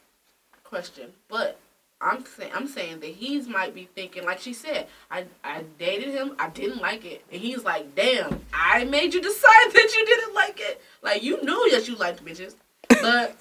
[0.63, 1.57] question, but
[2.01, 6.09] I'm saying I'm saying that he's might be thinking, like she said, I I dated
[6.13, 10.05] him, I didn't like it, and he's like, damn, I made you decide that you
[10.05, 10.81] didn't like it.
[11.01, 12.55] Like you knew that you liked bitches,
[12.89, 13.35] but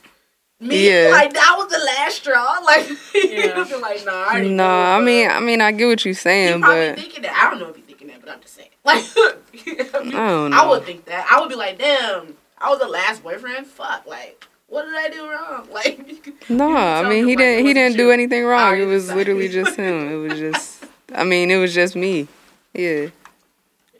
[0.60, 1.08] me, Yeah.
[1.10, 2.60] like that was the last straw.
[2.64, 3.58] Like, Yeah.
[3.68, 6.14] you'd like, nah, I already No, I mean, I mean, I get what you're He
[6.14, 7.34] saying, probably but thinking that.
[7.44, 8.68] I don't know if you're thinking that, but I'm just saying.
[8.84, 11.26] Like, I, mean, I don't I would think that.
[11.30, 13.66] I would be like, damn, I was the last boyfriend.
[13.66, 15.68] Fuck, like, what did I do wrong?
[15.72, 18.78] Like, No, you I mean he didn't he didn't do anything wrong.
[18.78, 19.20] It was exactly.
[19.24, 20.08] literally just him.
[20.12, 22.28] It was just I mean, it was just me.
[22.74, 23.06] Yeah.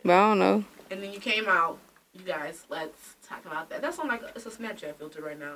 [0.05, 0.64] But I don't know.
[0.90, 1.79] and then you came out.
[2.12, 3.81] You guys, let's talk about that.
[3.81, 5.55] That's on like it's a Snapchat filter right now.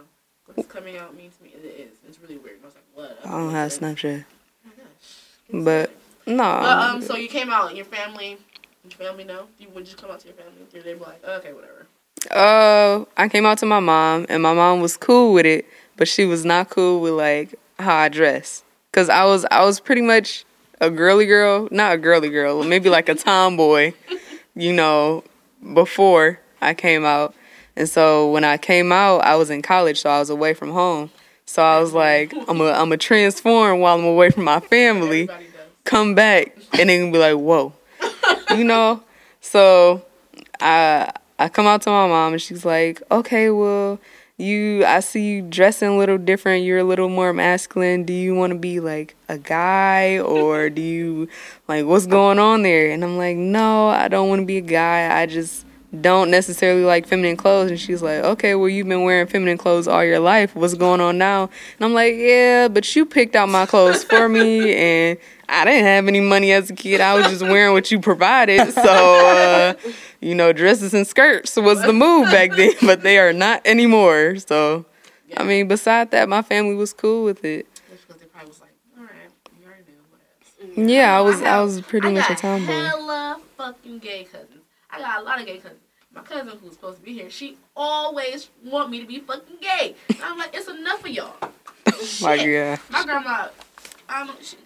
[0.54, 1.50] What's coming out means to me.
[1.54, 1.92] It is.
[2.08, 2.58] It's really weird.
[2.62, 3.18] I was like, what?
[3.24, 4.24] I don't have Snapchat.
[4.24, 5.64] Oh my gosh.
[5.64, 5.94] But
[6.26, 6.36] no.
[6.36, 7.76] But um, so you came out.
[7.76, 8.38] Your family,
[8.84, 9.46] your family know.
[9.58, 10.52] You would just come out to your family.
[10.72, 11.86] Did they be like, okay, whatever.
[12.30, 16.08] Uh, I came out to my mom, and my mom was cool with it, but
[16.08, 18.64] she was not cool with like how I dress.
[18.92, 20.44] Cause I was I was pretty much
[20.80, 23.92] a girly girl, not a girly girl, maybe like a tomboy,
[24.56, 25.22] you know,
[25.74, 27.34] before I came out.
[27.78, 30.72] And so when I came out, I was in college, so I was away from
[30.72, 31.10] home.
[31.46, 35.28] So I was like, I'm a I'm a transform while I'm away from my family
[35.84, 37.72] come back and then be like, whoa,
[38.56, 39.02] you know.
[39.40, 40.04] So
[40.60, 44.00] I I come out to my mom and she's like, okay, well,
[44.38, 46.64] you I see you dressing a little different.
[46.64, 48.02] You're a little more masculine.
[48.02, 51.28] Do you want to be like a guy or do you
[51.68, 52.90] like what's going on there?
[52.90, 55.16] And I'm like, no, I don't want to be a guy.
[55.16, 55.64] I just
[56.02, 59.88] don't necessarily like feminine clothes and she's like okay well you've been wearing feminine clothes
[59.88, 63.48] all your life what's going on now and i'm like yeah but you picked out
[63.48, 67.26] my clothes for me and i didn't have any money as a kid i was
[67.28, 69.72] just wearing what you provided so uh,
[70.20, 74.36] you know dresses and skirts was the move back then but they are not anymore
[74.36, 74.84] so
[75.38, 78.60] i mean beside that my family was cool with it Just because they probably was
[78.60, 80.74] like, all right, you already knew.
[80.74, 80.90] Whatever.
[80.92, 84.57] yeah i was I i was pretty I much a tomboy Hella fucking gay cousins.
[84.98, 85.80] I got a lot of gay cousins.
[86.12, 89.94] My cousin who's supposed to be here, she always want me to be fucking gay.
[90.08, 91.36] And I'm like, it's enough of y'all.
[92.20, 93.48] my god My grandma,
[94.08, 94.44] I don't.
[94.44, 94.56] She,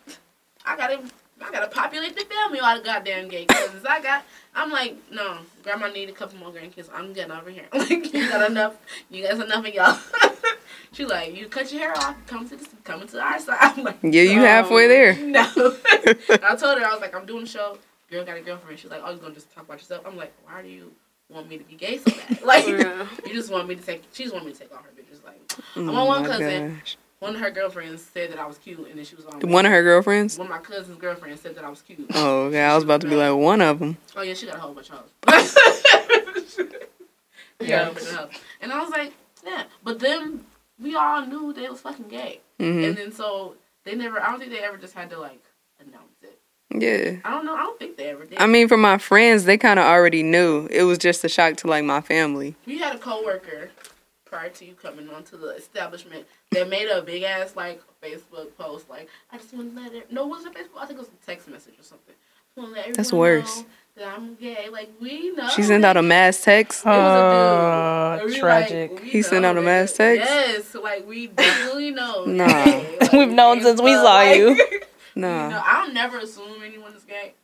[0.65, 1.01] I gotta,
[1.45, 2.61] I gotta populate the family.
[2.61, 4.25] All the goddamn gay cousins I got.
[4.55, 6.89] I'm like, no, grandma need a couple more grandkids.
[6.95, 7.67] I'm getting over here.
[7.75, 8.77] Like, you got enough.
[9.11, 9.99] You guys enough of y'all.
[10.93, 13.59] she like, you cut your hair off, come to the come into our side.
[13.61, 15.15] I'm like, Yeah, you "No, halfway there.
[15.17, 15.41] No.
[15.43, 17.79] I told her I was like, I'm doing a show.
[18.13, 18.79] Girl got a girlfriend.
[18.79, 20.05] She's like, oh, you're gonna just talk about yourself?
[20.07, 20.93] I'm like, why do you
[21.31, 22.43] want me to be gay so bad?
[22.45, 23.07] Like, Yeah.
[23.27, 24.03] you just want me to take.
[24.13, 25.25] She just want me to take all her bitches.
[25.25, 25.41] Like,
[25.77, 26.99] Oh my one cousin, gosh.
[27.21, 29.41] one of her girlfriends said that I was cute, and then she was on.
[29.41, 30.37] One of her girlfriends.
[30.37, 32.05] One of my cousin's girlfriends said that I was cute.
[32.15, 32.61] Oh, okay.
[32.63, 33.97] I was about to be like one of them.
[34.15, 35.57] Oh yeah, she got a whole bunch of hoes.
[36.59, 36.67] yeah,
[37.67, 37.89] Yeah.
[37.89, 38.31] a bunch of.
[38.61, 39.65] And I was like, yeah.
[39.83, 40.45] But then
[40.79, 44.21] we all knew they was fucking gay, hmm and then so they never.
[44.21, 45.43] I don't think they ever just had to like.
[46.75, 47.17] Yeah.
[47.25, 47.55] I don't know.
[47.55, 48.39] I don't think they ever did.
[48.39, 50.67] I mean, for my friends, they kind of already knew.
[50.71, 52.55] It was just a shock to like my family.
[52.67, 53.71] we had a coworker
[54.25, 58.89] prior to you coming onto the establishment that made a big ass like Facebook post
[58.89, 60.11] like I just want to let it.
[60.13, 60.79] No, was it Facebook?
[60.81, 62.15] I think it was a text message or something.
[62.57, 63.59] I wanna let That's worse.
[63.61, 64.69] know That I'm gay.
[64.71, 65.49] Like we know.
[65.49, 66.83] She sent out a mass text.
[66.85, 68.31] It was a Uh, dude.
[68.31, 68.91] We tragic.
[68.93, 70.27] Like, we He sent out a mass text?
[70.31, 72.25] Yes, like we definitely know.
[72.27, 72.47] Nah.
[73.03, 74.37] Like, We've known since we saw fuck.
[74.37, 74.81] you.
[75.15, 75.49] Like, Nah.
[75.51, 77.35] know, I don't never assume anyone is gay.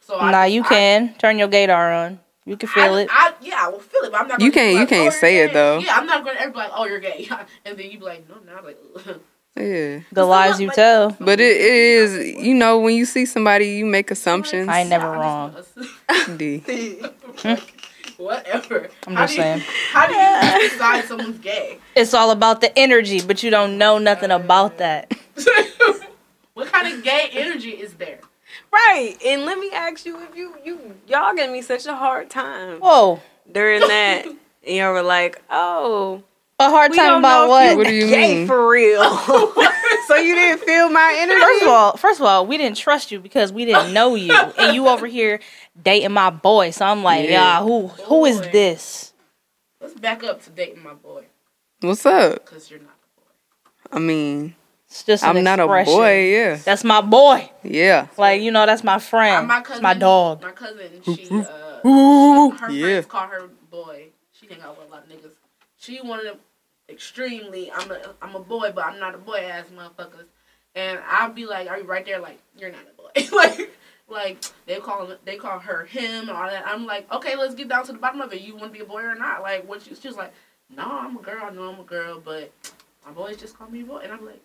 [0.00, 2.20] So I Nah, just- you I- can turn your gaydar on.
[2.44, 3.08] You can feel I, it.
[3.10, 4.40] I, yeah, I will feel it, but I'm not.
[4.40, 5.78] You gonna can't- be you can't oh, you're say it, though.
[5.78, 7.28] Yeah, I'm not going to ever be like, oh, you're gay,
[7.64, 9.20] and then you be like, no, no, I'm like, ugh.
[9.56, 10.00] Yeah.
[10.12, 11.16] The lies you tell.
[11.18, 14.68] But it is, you know, when you see somebody, you make assumptions.
[14.68, 15.56] I ain't never Yeah, wrong.
[16.36, 16.62] D.
[18.18, 18.90] Whatever.
[19.06, 19.62] I'm How just you- saying.
[19.92, 20.14] How do
[20.62, 21.78] you decide someone's gay?
[21.94, 25.10] It's all about the energy, but you don't know nothing uh, about that.
[26.56, 28.20] What kind of gay energy is there?
[28.72, 29.16] Right.
[29.26, 32.78] And let me ask you if you you y'all gave me such a hard time
[32.80, 33.20] Whoa.
[33.50, 34.24] during that.
[34.26, 34.36] and
[34.76, 36.22] y'all were like, oh,
[36.58, 37.76] A hard time about what?
[37.76, 38.46] What do you gay mean?
[38.46, 39.00] for real.
[39.02, 39.72] Oh,
[40.08, 41.40] so you didn't feel my energy.
[41.40, 44.32] First of all, first of all, we didn't trust you because we didn't know you,
[44.32, 45.40] and you over here
[45.82, 46.70] dating my boy.
[46.70, 47.58] So I'm like, Yeah.
[47.58, 48.48] yeah, who who is Boy.
[48.52, 49.12] this?
[49.80, 51.24] Let's back up to dating my boy,
[51.80, 52.44] What's up?
[52.46, 53.96] because you're not a boy.
[53.96, 54.54] I mean,
[54.96, 56.30] It's just an I'm not a boy.
[56.30, 56.54] Yeah.
[56.56, 57.50] That's my boy.
[57.62, 58.06] Yeah.
[58.16, 59.46] Like you know, that's my friend.
[59.46, 60.42] my It's cousin, my dog.
[60.42, 61.42] My cousin, she, uh,
[61.84, 63.00] her Yeah.
[63.02, 64.06] friends call her boy.
[64.32, 65.34] She hang out with a lot of niggas.
[65.78, 66.38] She one of them
[66.88, 67.70] extremely.
[67.70, 70.24] I'm a, I'm a boy, but I'm not a boy ass motherfuckers.
[70.74, 72.18] And I'll be like, are you right there?
[72.18, 73.36] Like, you're not a boy.
[73.36, 73.70] like,
[74.08, 76.66] like they call him, they call her him and all that.
[76.66, 78.40] I'm like, okay, let's get down to the bottom of it.
[78.40, 79.42] You want to be a boy or not?
[79.42, 79.86] Like, what?
[79.86, 80.32] You, she was like,
[80.74, 81.42] no, I'm a girl.
[81.44, 82.50] I know I'm a girl, but
[83.04, 83.98] my boys just call me boy.
[83.98, 84.40] And I'm like,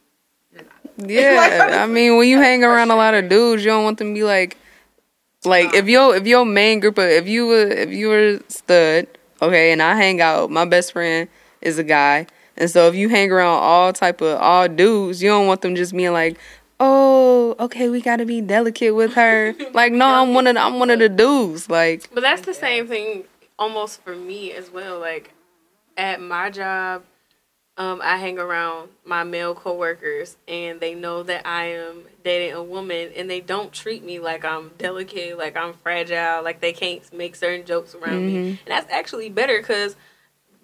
[0.54, 0.64] you're.
[1.10, 1.82] Yeah.
[1.84, 4.14] I mean, when you hang around a lot of dudes, you don't want them to
[4.14, 4.58] be like,
[5.44, 9.08] like if your if your main group of if you were if you were stud,
[9.42, 11.28] okay, and I hang out, my best friend
[11.62, 15.30] is a guy, and so if you hang around all type of all dudes, you
[15.30, 16.38] don't want them just being like,
[16.80, 19.56] oh, okay, we got to be delicate with her.
[19.74, 21.70] like, no, I'm one of the, I'm one of the dudes.
[21.70, 23.24] Like, But that's the same thing
[23.58, 25.00] almost for me as well.
[25.00, 25.34] Like
[25.98, 27.04] at my job,
[27.82, 32.62] um, I hang around my male coworkers and they know that I am dating a
[32.62, 37.02] woman and they don't treat me like I'm delicate, like I'm fragile, like they can't
[37.12, 38.50] make certain jokes around me.
[38.50, 39.96] And that's actually better because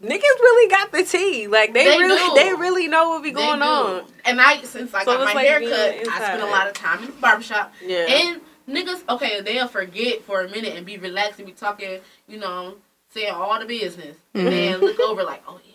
[0.03, 1.47] niggas really got the tea.
[1.47, 2.35] Like they, They really do.
[2.35, 4.03] they really know what be going on.
[4.23, 6.73] And I, since I So got my like hair cut, I spend a lot of
[6.73, 7.73] time in the barbershop.
[7.83, 8.05] Yeah.
[8.09, 12.37] And niggas, okay, they'll forget for a minute and be relaxed and be talking, you
[12.37, 12.75] know,
[13.09, 14.17] saying all the business.
[14.35, 15.66] And then look over like, oh yeah.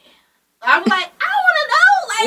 [0.64, 1.78] I'm like, I want to know.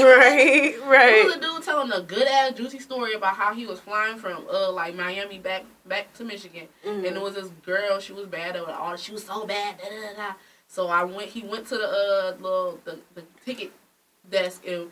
[0.08, 1.26] Like, right, There right.
[1.26, 4.46] was a dude telling a good ass juicy story about how he was flying from
[4.52, 8.00] uh like Miami back back to Michigan, and it was this girl.
[8.00, 8.96] She was bad over all.
[8.98, 9.78] She was so bad.
[9.78, 10.34] Da, da, da, da.
[10.68, 11.30] So I went.
[11.30, 13.72] He went to the uh little the, the ticket
[14.30, 14.90] desk and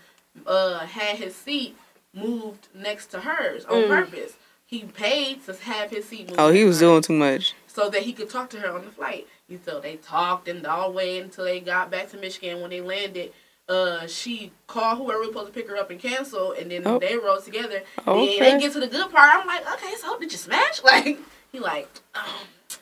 [0.48, 1.76] uh had his seat
[2.14, 3.88] moved next to hers on Mm.
[3.88, 4.34] purpose.
[4.66, 6.40] He paid to have his seat moved.
[6.40, 7.54] oh, he was doing too much.
[7.68, 9.28] so that he could talk to her on the flight.
[9.64, 12.62] So they talked and all the way until they got back to Michigan.
[12.62, 13.34] When they landed,
[13.70, 17.00] uh, she called whoever was supposed to pick her up and cancel, and then Oh.
[17.00, 17.84] they rode together.
[18.08, 18.40] Okay.
[18.40, 19.34] Then they get to the good part.
[19.36, 20.82] I'm like, okay, so did you smash?
[20.84, 21.18] Like,
[21.52, 22.24] he like, um,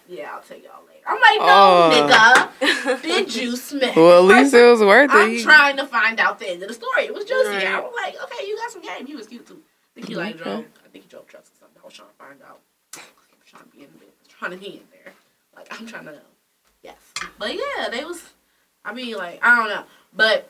[0.08, 1.04] yeah, I'll tell y'all later.
[1.06, 2.50] I'm like, no, Oh.
[2.62, 3.96] nigga, did you smash?
[3.96, 5.16] Well, at least it was worth it.
[5.16, 7.04] I'm trying to find out the end of the story.
[7.06, 7.50] It was juicy.
[7.50, 7.68] Right.
[7.68, 9.06] I was like, okay, you got some game.
[9.06, 9.62] He was cute too.
[9.62, 10.44] I think he like Okay.
[10.44, 10.66] drove.
[10.86, 11.82] I think he drove trucks or something.
[11.82, 12.60] I was trying to find out.
[12.96, 15.14] I was trying to be in the business, trying to be in there.
[15.56, 16.20] Like I'm trying to know.
[17.38, 18.22] But yeah, they was.
[18.84, 20.50] I mean, like I don't know, but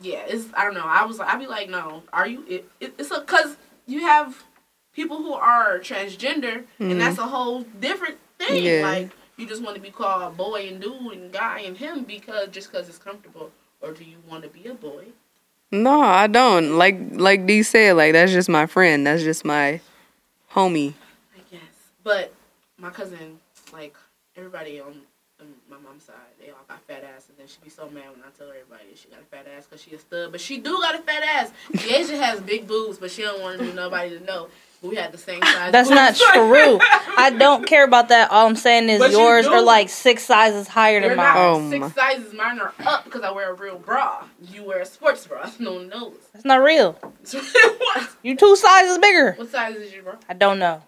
[0.00, 0.84] yeah, it's I don't know.
[0.84, 2.44] I was like, I'd be like, no, are you?
[2.48, 4.44] It, it, it's a because you have
[4.92, 6.98] people who are transgender, and mm-hmm.
[6.98, 8.64] that's a whole different thing.
[8.64, 8.82] Yeah.
[8.82, 12.48] Like you just want to be called boy and dude and guy and him because
[12.48, 15.06] just because it's comfortable, or do you want to be a boy?
[15.70, 16.76] No, I don't.
[16.78, 19.06] Like like D said, like that's just my friend.
[19.06, 19.80] That's just my
[20.52, 20.94] homie.
[21.36, 21.60] I guess.
[22.02, 22.32] But
[22.78, 23.40] my cousin,
[23.72, 23.94] like
[24.36, 25.02] everybody on
[25.88, 28.30] mom's side, they all got fat ass, and then she be so mad when I
[28.38, 30.94] tell everybody she got a fat ass because she a stud, but she do got
[30.94, 31.52] a fat ass.
[31.72, 34.48] Deja has big boobs, but she don't want nobody to know.
[34.80, 35.72] We had the same size.
[35.72, 36.78] That's not true.
[36.80, 38.30] I don't care about that.
[38.30, 41.34] All I'm saying is But yours are like six sizes higher They're than mine.
[41.36, 41.90] Oh, six my.
[41.90, 42.32] sizes.
[42.32, 44.22] Mine are up because I wear a real bra.
[44.40, 45.50] You wear a sports bra.
[45.58, 46.14] No one knows.
[46.32, 46.92] That's not real.
[46.92, 48.08] what?
[48.22, 49.32] You two sizes bigger.
[49.32, 50.14] What size is your bra?
[50.28, 50.80] I don't know.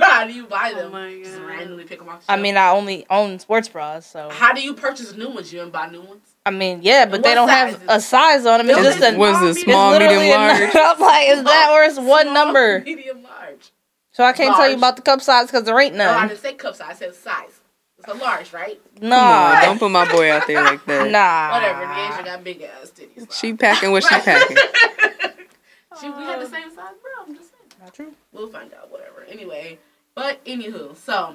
[0.00, 0.86] How do you buy them?
[0.86, 2.24] Oh my Just randomly pick them off.
[2.26, 5.52] the I mean, I only own sports bras, so how do you purchase new ones?
[5.52, 6.22] You don't buy new ones.
[6.44, 8.70] I mean, yeah, but they don't have a size on them.
[8.70, 9.16] It's just a.
[9.16, 10.60] Was it small, medium, large?
[10.60, 10.78] number.
[10.78, 12.80] I'm like, is that or it's one number?
[12.80, 13.72] Medium, large.
[14.12, 16.40] So I can't tell you about the cup size because there ain't No, I didn't
[16.40, 16.88] say cup size.
[16.90, 17.60] I said size.
[17.98, 18.80] It's a large, right?
[19.00, 21.10] Come on, Nah, don't put my boy out there like that.
[21.10, 21.52] nah.
[21.52, 21.80] Whatever.
[22.16, 23.32] The got big ass titties.
[23.32, 24.56] She packing what she packing.
[26.00, 27.26] she, we had the same size, bro.
[27.26, 27.82] I'm just saying.
[27.82, 28.12] Not true.
[28.32, 28.90] We'll find out.
[28.90, 29.24] Whatever.
[29.28, 29.78] Anyway,
[30.14, 31.34] but anywho, so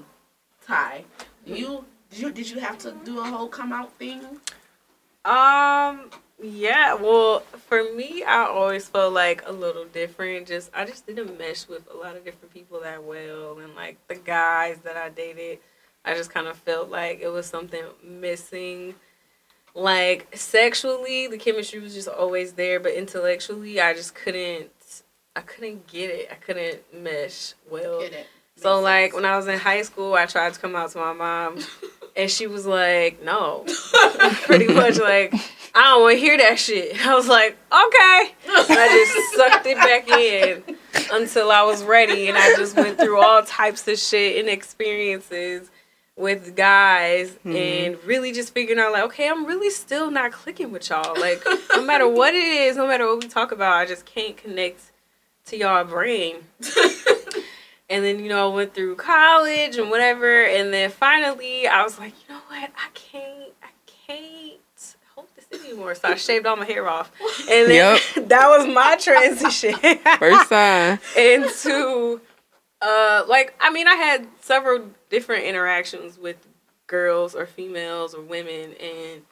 [0.66, 1.04] Ty,
[1.46, 4.22] you did you did you have to do a whole come out thing?
[5.24, 6.10] Um,
[6.42, 6.94] yeah.
[6.96, 10.48] Well, for me, I always felt like a little different.
[10.48, 13.98] Just I just didn't mesh with a lot of different people that well, and like
[14.08, 15.60] the guys that I dated,
[16.04, 18.96] I just kind of felt like it was something missing.
[19.74, 24.70] Like sexually, the chemistry was just always there, but intellectually, I just couldn't.
[25.34, 26.28] I couldn't get it.
[26.30, 28.02] I couldn't mesh well.
[28.02, 28.28] Get it?
[28.62, 31.14] So like when I was in high school, I tried to come out to my
[31.14, 31.58] mom,
[32.16, 33.66] and she was like, "No,"
[34.46, 35.34] pretty much like,
[35.74, 39.66] "I don't want to hear that shit." I was like, "Okay," and I just sucked
[39.66, 40.78] it back in
[41.12, 45.70] until I was ready, and I just went through all types of shit and experiences
[46.18, 47.56] with guys, mm-hmm.
[47.56, 51.20] and really just figuring out like, okay, I'm really still not clicking with y'all.
[51.20, 54.38] Like, no matter what it is, no matter what we talk about, I just can't
[54.38, 54.92] connect
[55.46, 56.38] to y'all brain.
[57.92, 60.46] And then, you know, I went through college and whatever.
[60.46, 62.72] And then finally, I was like, you know what?
[62.78, 65.94] I can't, I can't hold this anymore.
[65.96, 67.12] So I shaved all my hair off.
[67.50, 68.00] And then
[68.30, 69.74] that was my transition
[70.18, 71.00] First time.
[71.18, 72.22] into,
[72.82, 76.38] uh, like, I mean, I had several different interactions with
[76.88, 78.74] girls or females or women.
[78.82, 79.24] And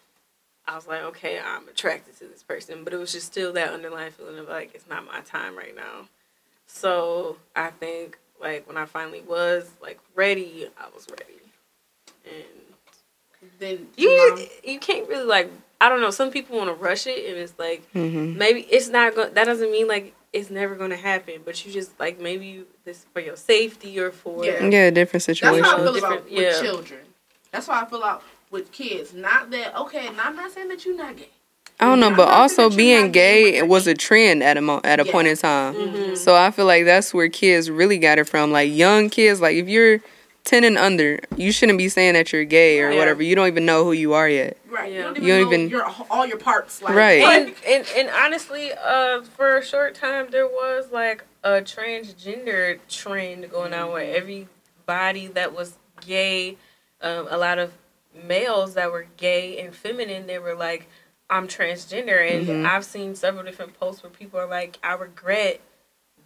[0.68, 2.84] I was like, okay, I'm attracted to this person.
[2.84, 5.74] But it was just still that underlying feeling of like, it's not my time right
[5.74, 6.10] now.
[6.68, 11.40] So I think like when I finally was like ready, I was ready.
[12.26, 16.12] And then you mom- you can't really like I don't know.
[16.12, 19.34] Some people want to rush it, and it's like hmm maybe it's not going.
[19.34, 21.42] That doesn't mean like it's never going to happen.
[21.46, 24.68] But you just like maybe you, this for your safety or for Yeah.
[24.68, 25.64] Yeah, different situation.
[25.64, 26.02] That's how I situation.
[26.02, 27.00] feel about Different- with children.
[27.52, 29.14] That's how I feel out with kids.
[29.14, 30.08] Not that okay.
[30.08, 31.30] And I'm not saying that you're not gay.
[31.80, 33.94] I don't know, but also saying that you're being gay, gay but you're was a
[33.94, 35.12] trend at a mo- at a Yeah.
[35.12, 35.74] point in time.
[35.76, 36.18] Mhm.
[36.18, 38.52] So I feel like that's where kids really got it from.
[38.52, 40.00] Like young kids, like if you're
[40.44, 42.98] ten and under, you shouldn't be saying that you're gay or Yeah.
[42.98, 43.22] whatever.
[43.24, 44.58] You don't even know who you are yet.
[44.70, 44.92] Right.
[44.92, 44.98] Yeah.
[44.98, 46.82] You don't even You don't know even- your all your parts.
[46.82, 47.22] Like, Right.
[47.22, 53.50] and, and and honestly, uh, for a short time there was like a transgender trend
[53.52, 55.74] going on where everybody that was
[56.06, 56.58] gay,
[57.02, 57.72] um, a lot of
[58.28, 60.88] males that were gay and feminine, they were like,
[61.30, 62.66] "I'm transgender," and Mhm.
[62.66, 65.62] I've seen several different posts where people are like, "I regret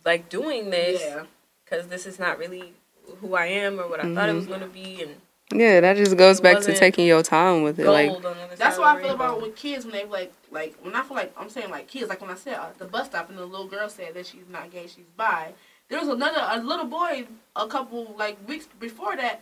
[0.06, 1.26] like doing this Yeah.
[1.64, 2.74] because this is not really
[3.22, 5.98] who I am or what I thought it was going to be," and Yeah, that
[5.98, 7.88] just goes back to taking your time with it.
[7.88, 9.46] Like, on the other That's side what I feel about rainbow.
[9.48, 12.22] with kids when they like like when I feel like I'm saying like kids like
[12.22, 14.72] when I said at the bus stop and the little girl said that she's not
[14.72, 15.54] gay she's bi.
[15.90, 19.42] There was another a little boy a couple like weeks before that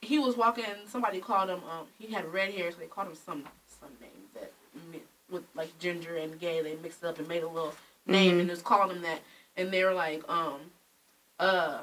[0.00, 3.14] he was walking somebody called him um he had red hair so they called him
[3.14, 3.44] some
[3.80, 4.50] some name that
[4.90, 7.74] mi- with like ginger and gay they mixed it up and made a little
[8.06, 8.40] name Mhm.
[8.40, 9.20] and just called him that
[9.56, 10.56] and they were like um
[11.40, 11.78] uh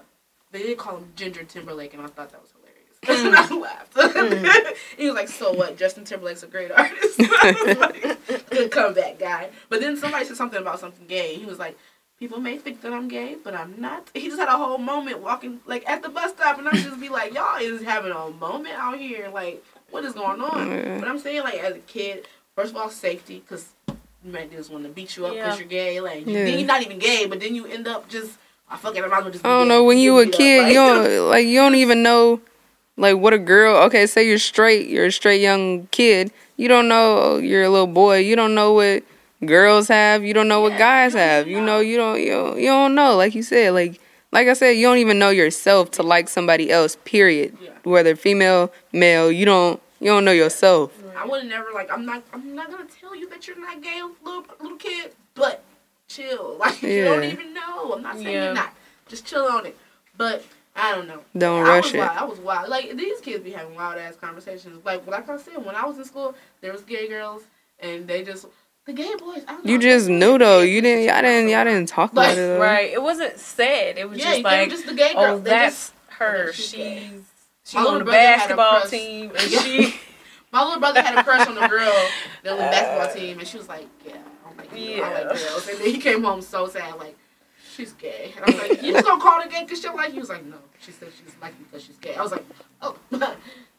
[0.52, 3.26] they did call him Ginger Timberlake and I thought that was hilarious.
[3.26, 4.78] and I laughed.
[4.98, 5.78] he was like, "So what?
[5.78, 7.18] Justin Timberlake's a great artist.
[8.50, 11.36] Good comeback, guy." But then somebody said something about something gay.
[11.36, 11.78] He was like,
[12.20, 15.20] "People may think that I'm gay, but I'm not." He just had a whole moment
[15.20, 18.30] walking like at the bus stop, and I'm just be like, "Y'all is having a
[18.32, 19.30] moment out here.
[19.34, 21.00] Like, what is going on?" Yeah.
[21.00, 24.72] But I'm saying, like, as a kid, first of all, safety, because you might just
[24.72, 25.60] want to beat you up because Yeah.
[25.60, 26.02] you're gay.
[26.02, 26.44] Like, Yeah.
[26.46, 28.32] then you're not even gay, but then you end up just,
[28.70, 29.46] I fuck it, I might as well just.
[29.46, 29.84] I don't know.
[29.84, 32.42] When Get you a beat up, kid, like- you don't like you don't even know
[32.98, 33.78] like what a girl.
[33.84, 34.88] Okay, say you're straight.
[34.88, 36.32] You're a straight young kid.
[36.58, 38.18] You don't know you're a little boy.
[38.18, 39.04] You don't know what
[39.46, 40.24] girls have.
[40.26, 41.48] You don't know what Yeah, guys you have.
[41.48, 41.78] even You know.
[41.78, 43.16] know you don't you don't, you don't know.
[43.16, 44.00] Like you said, like
[44.32, 46.98] like I said, you don't even know yourself to like somebody else.
[47.06, 47.58] Period.
[47.64, 47.70] Yeah.
[47.84, 50.92] Whether female, male, you don't you don't know yourself.
[51.20, 51.92] I would never like.
[51.92, 52.24] I'm not.
[52.34, 55.14] I'm not gonna tell you that you're not gay, little little kid.
[55.36, 55.64] But
[56.08, 56.56] chill.
[56.60, 57.94] Like you don't even know.
[57.94, 58.46] I'm not saying Yeah.
[58.46, 58.74] you're not.
[59.08, 59.78] Just chill on it.
[60.18, 60.44] But
[60.76, 61.22] I don't know.
[61.38, 61.98] Don't I rush was it.
[62.00, 62.18] Wild.
[62.18, 62.70] I was wild.
[62.70, 64.84] Like these kids be having wild ass conversations.
[64.86, 67.44] Like like I said, when I was in school, there was gay girls,
[67.80, 68.46] and they just
[68.86, 69.44] the gay boys.
[69.48, 70.62] I don't know, You just knew though.
[70.62, 71.04] You didn't.
[71.06, 71.50] Y'all didn't.
[71.50, 72.48] Y'all didn't talk Like, about it.
[72.48, 72.60] Though.
[72.60, 72.92] Right.
[72.92, 73.98] It wasn't said.
[73.98, 75.24] It was Yeah, just like, were just the gay girl.
[75.26, 76.46] oh, They that's just- her.
[76.50, 77.10] oh, she's gay.
[77.66, 79.96] She's on the brother had a basketball team, and she.
[80.52, 81.94] My little brother had a crush on a girl
[82.44, 85.02] that was basketball team, and she was like, "Yeah, I'm like, yeah.
[85.04, 87.16] I like girls." And then he came home so sad, like,
[87.76, 90.12] "She's gay." And I was like, "You just gonna call her gay because she like?"
[90.12, 92.46] He was like, "No, she said she's like because she's gay." I was like,
[92.82, 92.96] "Oh,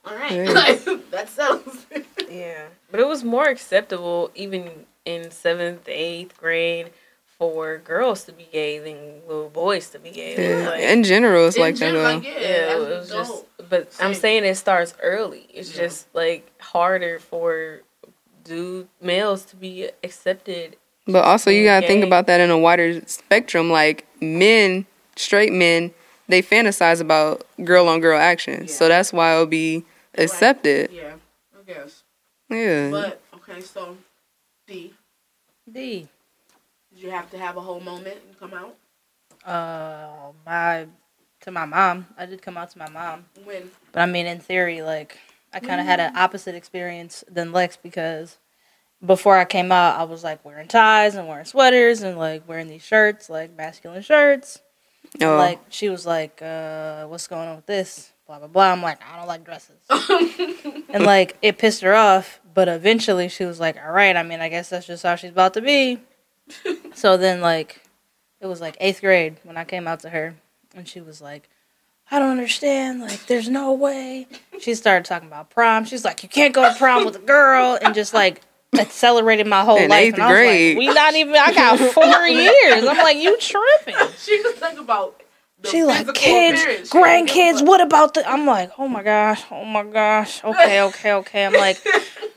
[0.04, 0.50] all right, Yeah.
[0.52, 1.86] like, that settles."
[2.30, 4.70] Yeah, but it was more acceptable even
[5.04, 6.90] in seventh, eighth grade
[7.38, 10.36] for girls to be gay than little boys to be gay.
[10.60, 10.68] Yeah.
[10.68, 12.14] like- In general, it's In like that general, though.
[12.16, 13.44] like, yeah, yeah, as it an was just.
[13.72, 13.90] Adult.
[13.98, 15.46] But I'm saying it starts early.
[15.52, 15.82] It's Yeah.
[15.84, 17.82] just like harder for
[18.44, 20.76] dude males to be accepted.
[21.06, 23.70] But also, you gotta think about that in a wider spectrum.
[23.70, 25.92] Like men, straight men,
[26.28, 28.68] they fantasize about girl on girl action.
[28.68, 29.84] So that's why it'll be
[30.16, 30.90] accepted.
[30.92, 31.14] Yeah,
[31.58, 32.02] I guess.
[32.48, 32.90] Yeah.
[32.90, 33.96] But okay, so
[34.66, 34.92] D,
[35.70, 36.08] D.
[36.92, 38.76] did you have to have a whole moment and come out?
[39.44, 40.86] Uh, my
[41.42, 42.06] to my mom.
[42.18, 43.70] I did come out to my mom, When?
[43.92, 45.18] but I mean, in theory, like
[45.52, 48.38] I kind of had an opposite experience than Lex because
[49.04, 52.68] before I came out, I was like wearing ties and wearing sweaters and like wearing
[52.68, 54.60] these shirts, like masculine shirts.
[55.22, 58.70] oh, Like she was like, uh, "What's going on with this?" Blah blah blah.
[58.72, 59.80] I'm like, I don't like dresses,
[60.90, 62.40] and like it pissed her off.
[62.52, 65.30] But eventually, she was like, "All right, I mean, I guess that's just how she's
[65.30, 65.98] about to be."
[66.94, 67.80] so then, like,
[68.40, 70.34] it was like eighth grade when I came out to her,
[70.74, 71.48] and she was like,
[72.10, 73.00] "I don't understand.
[73.00, 74.26] Like, there's no way."
[74.60, 75.84] She started talking about prom.
[75.84, 78.42] She's like, "You can't go to prom with a girl," and just like
[78.78, 80.00] accelerated my whole In life.
[80.00, 81.34] eighth and I was like, we not even.
[81.34, 82.84] I got four years.
[82.86, 83.96] I'm like, you tripping?
[84.18, 85.20] she was thinking about.
[85.62, 86.90] The She like kids, appearance.
[86.90, 87.66] She didn't give a grandkids.
[87.66, 88.26] What about the?
[88.28, 90.42] I'm like, oh my gosh, oh my gosh.
[90.44, 91.44] Okay, okay, okay.
[91.46, 91.78] I'm like,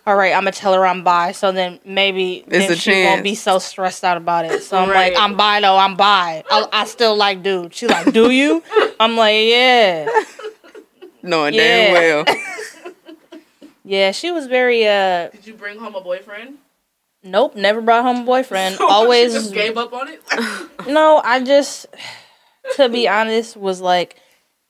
[0.05, 0.33] all right.
[0.33, 1.31] I'm gonna tell her I'm bi.
[1.31, 3.05] So then maybe then she chance.
[3.11, 4.61] won't be so stressed out about it.
[4.63, 5.13] So I'm Right.
[5.13, 5.77] like, I'm bi though.
[5.77, 6.43] I'm bi.
[6.51, 7.73] I, I still like dude.
[7.73, 8.61] She like, do you?
[8.99, 10.07] I'm like, yeah,
[11.21, 11.93] knowing yeah.
[11.93, 11.93] damn
[12.25, 12.35] well.
[13.85, 14.11] yeah.
[14.11, 16.57] She was very uh, Did you bring home a boyfriend?
[17.23, 17.55] nope.
[17.55, 18.75] Never brought home a boyfriend.
[18.77, 20.21] So Always she just gave up on it.
[20.87, 21.85] No, I just,
[22.75, 24.17] to be honest, was like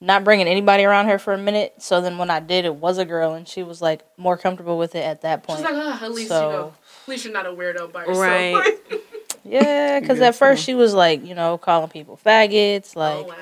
[0.00, 1.74] not bringing anybody around her for a minute.
[1.78, 4.76] So then when I did, it was a girl, and she was like more comfortable
[4.78, 5.60] with it at that point.
[5.60, 6.74] She's like, ah, at least So- you know,
[7.04, 8.18] at least you're not a weirdo by yourself.
[8.18, 8.78] Right.
[9.44, 13.34] yeah, because at first she was like, you know, calling people faggots, like oh wow.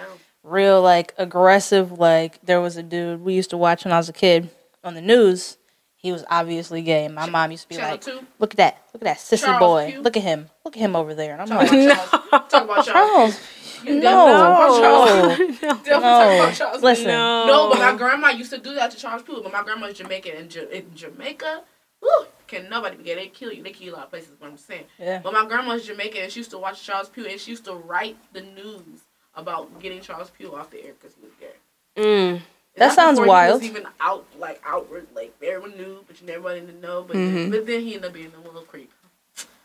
[0.43, 1.93] real like aggressive.
[1.93, 4.51] Like there was a dude we used to watch when I was a kid
[4.85, 5.59] on the news.
[5.97, 7.05] He was obviously gay.
[7.05, 8.19] And My mom used to be Channel like, two.
[8.41, 8.83] "Look at that!
[8.93, 9.91] Look at that sissy Charles boy!
[9.93, 10.03] Pugh.
[10.03, 10.51] Look at him!
[10.65, 12.51] Look at him over there!" And I'm Talk like, about Charles.
[12.51, 13.41] Talk about Charles.
[13.83, 15.39] "Charles, You no, definitely talk Charles.
[15.63, 16.53] no, Definitely no.
[16.53, 16.83] Charles.
[16.83, 17.47] Listen, No.
[17.47, 19.41] No, but my grandma used to do that to Charles Pugh.
[19.43, 21.63] But my grandma's Jamaican, and Ja- in Jamaica,
[22.01, 23.15] whew, can nobody be gay.
[23.15, 23.63] They kill you.
[23.63, 24.31] They kill you a lot of places.
[24.39, 24.85] What I'm saying.
[24.99, 25.21] Yeah.
[25.23, 27.75] But my grandma's Jamaican, and she used to watch Charles Pugh, and she used to
[27.75, 29.01] write the news
[29.35, 32.03] about getting Charles Pugh off the air because he was gay.
[32.03, 32.33] Mm.
[32.35, 32.43] And
[32.77, 33.61] That sounds wild.
[33.63, 37.03] He was even out, like outward, like everyone knew, but you never wanted to know.
[37.07, 37.35] But Mhm.
[37.35, 38.91] then, but then he ended up being a little creep.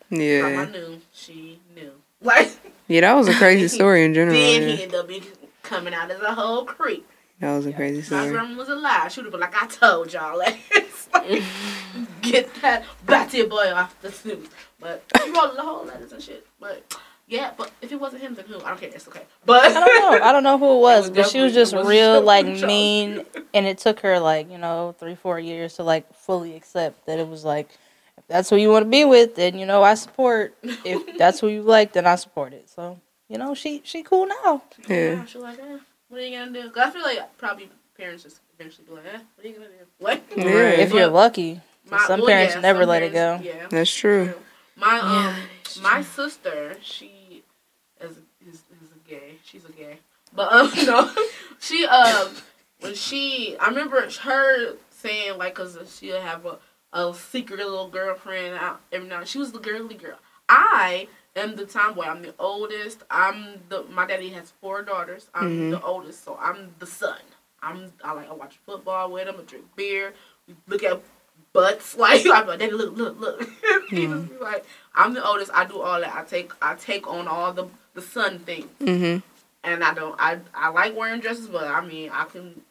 [0.09, 0.23] Grandma
[0.61, 0.65] Yeah.
[0.65, 1.91] knew, she knew.
[2.21, 2.57] Like
[2.87, 4.35] Yeah, that was a crazy story in general.
[4.37, 5.23] then he ended up being,
[5.63, 7.07] coming out as a whole creep.
[7.39, 8.31] That was a crazy My story.
[8.31, 9.11] grandma was alive.
[9.11, 10.37] She would have been like, I told y'all.
[10.39, 11.43] Like, it's like,
[12.21, 14.47] get that batty boy off the snooze.
[14.79, 16.47] But she wrote the whole letters and shit.
[16.59, 18.55] But yeah, but if it wasn't him, then who?
[18.63, 18.89] I don't care.
[18.89, 19.21] It's okay.
[19.45, 20.25] But I don't know.
[20.25, 23.23] I don't know who it was, It but she was just was real like mean,
[23.53, 27.19] and it took her like you know three four years to like fully accept that
[27.19, 27.69] it was like
[28.17, 30.55] if that's who you want to be with, then you know I support.
[30.63, 32.69] If that's who you like, then I support it.
[32.69, 32.99] So
[33.29, 34.63] you know she she cool now.
[34.87, 35.25] Yeah.
[35.25, 35.77] She like, eh,
[36.09, 36.69] what are you gonna do?
[36.69, 39.67] Cause I feel like probably parents just eventually be like, eh, what are you gonna
[39.67, 39.85] do?
[39.99, 40.21] What?
[40.35, 40.69] Yeah.
[40.83, 43.39] If you're lucky, my- some well, parents yeah, never some let it go.
[43.41, 43.67] Yeah.
[43.69, 44.33] That's true.
[44.75, 47.43] My um, Yeah, it's my sister, she
[47.99, 48.11] is,
[48.47, 49.37] is is a gay.
[49.43, 49.97] She's a gay,
[50.33, 51.11] but um, no,
[51.59, 52.29] she um,
[52.81, 56.59] when she, I remember her saying like, cause she'll have a
[56.97, 59.23] a secret little girlfriend out every now.
[59.23, 60.17] She was the girly girl.
[60.49, 62.03] I am the tomboy.
[62.05, 63.03] I'm the oldest.
[63.11, 63.83] I'm the.
[63.83, 65.27] My daddy has four daughters.
[65.33, 65.69] I'm Mhm.
[65.71, 67.19] the oldest, so I'm the son.
[67.61, 67.91] I'm.
[68.03, 68.29] I like.
[68.29, 69.35] I watch football with them.
[69.39, 70.13] I drink beer.
[70.47, 71.01] We look at
[71.53, 71.95] butts.
[71.97, 73.39] Like I'm like, daddy, look, look, look.
[73.91, 74.07] be
[74.41, 75.51] like, I'm the oldest.
[75.53, 76.15] I do all that.
[76.15, 76.51] I take.
[76.61, 79.21] I take on all the the son things, Mhm.
[79.63, 80.15] and I don't.
[80.19, 82.61] I I like wearing dresses, but I mean, I can.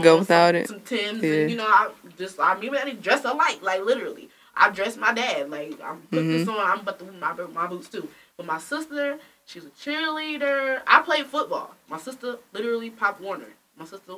[0.00, 0.68] Go without some, it.
[0.68, 1.32] Some Tims, Yeah.
[1.32, 2.38] and you know, I just.
[2.40, 3.60] I mean, I dress alike.
[3.62, 5.50] Like literally, I dress my dad.
[5.50, 6.50] Like I'm put this Mm-hmm.
[6.50, 6.70] on.
[6.70, 8.08] I'm about to my my boots too.
[8.36, 10.80] But my sister, she's a cheerleader.
[10.86, 11.74] I played football.
[11.88, 13.46] My sister, literally Pop Warner.
[13.76, 14.14] My sister,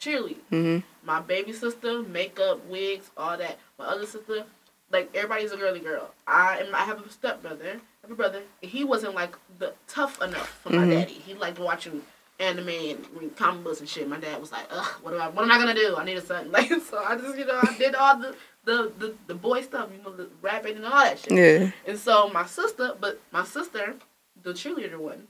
[0.00, 0.36] cheerleader.
[0.50, 0.82] Mhm.
[1.04, 3.58] My baby sister, makeup, wigs, all that.
[3.78, 4.44] My other sister,
[4.90, 6.10] like everybody's a girly girl.
[6.26, 6.74] I am.
[6.74, 7.72] I have a stepbrother.
[7.76, 8.42] I have a brother.
[8.62, 10.90] He wasn't like the tough enough for my Mhm.
[10.92, 11.12] daddy.
[11.14, 12.02] He liked watching
[12.40, 14.08] anime and reading comic books and shit.
[14.08, 15.28] My dad was like, Ugh, what am I?
[15.28, 15.96] What am I gonna do?
[15.96, 16.50] I need a son.
[16.52, 18.34] Like so, I just you know I did all the
[18.64, 19.90] the the, the boy stuff.
[19.96, 21.32] You know the rapping and all that shit.
[21.32, 21.70] Yeah.
[21.86, 23.94] And so my sister, but my sister,
[24.42, 25.26] the cheerleader one,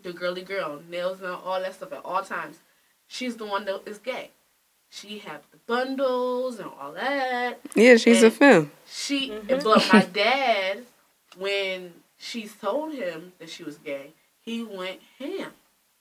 [0.00, 2.58] the girly girl, nails and all that stuff at all times,
[3.06, 4.30] she's the one that is gay.
[4.90, 7.60] She had the bundles and all that.
[7.74, 8.70] Yeah, she's a And- femme.
[8.90, 9.62] She, Mhm.
[9.62, 10.84] but my dad,
[11.36, 15.50] when she told him that she was gay, he went ham.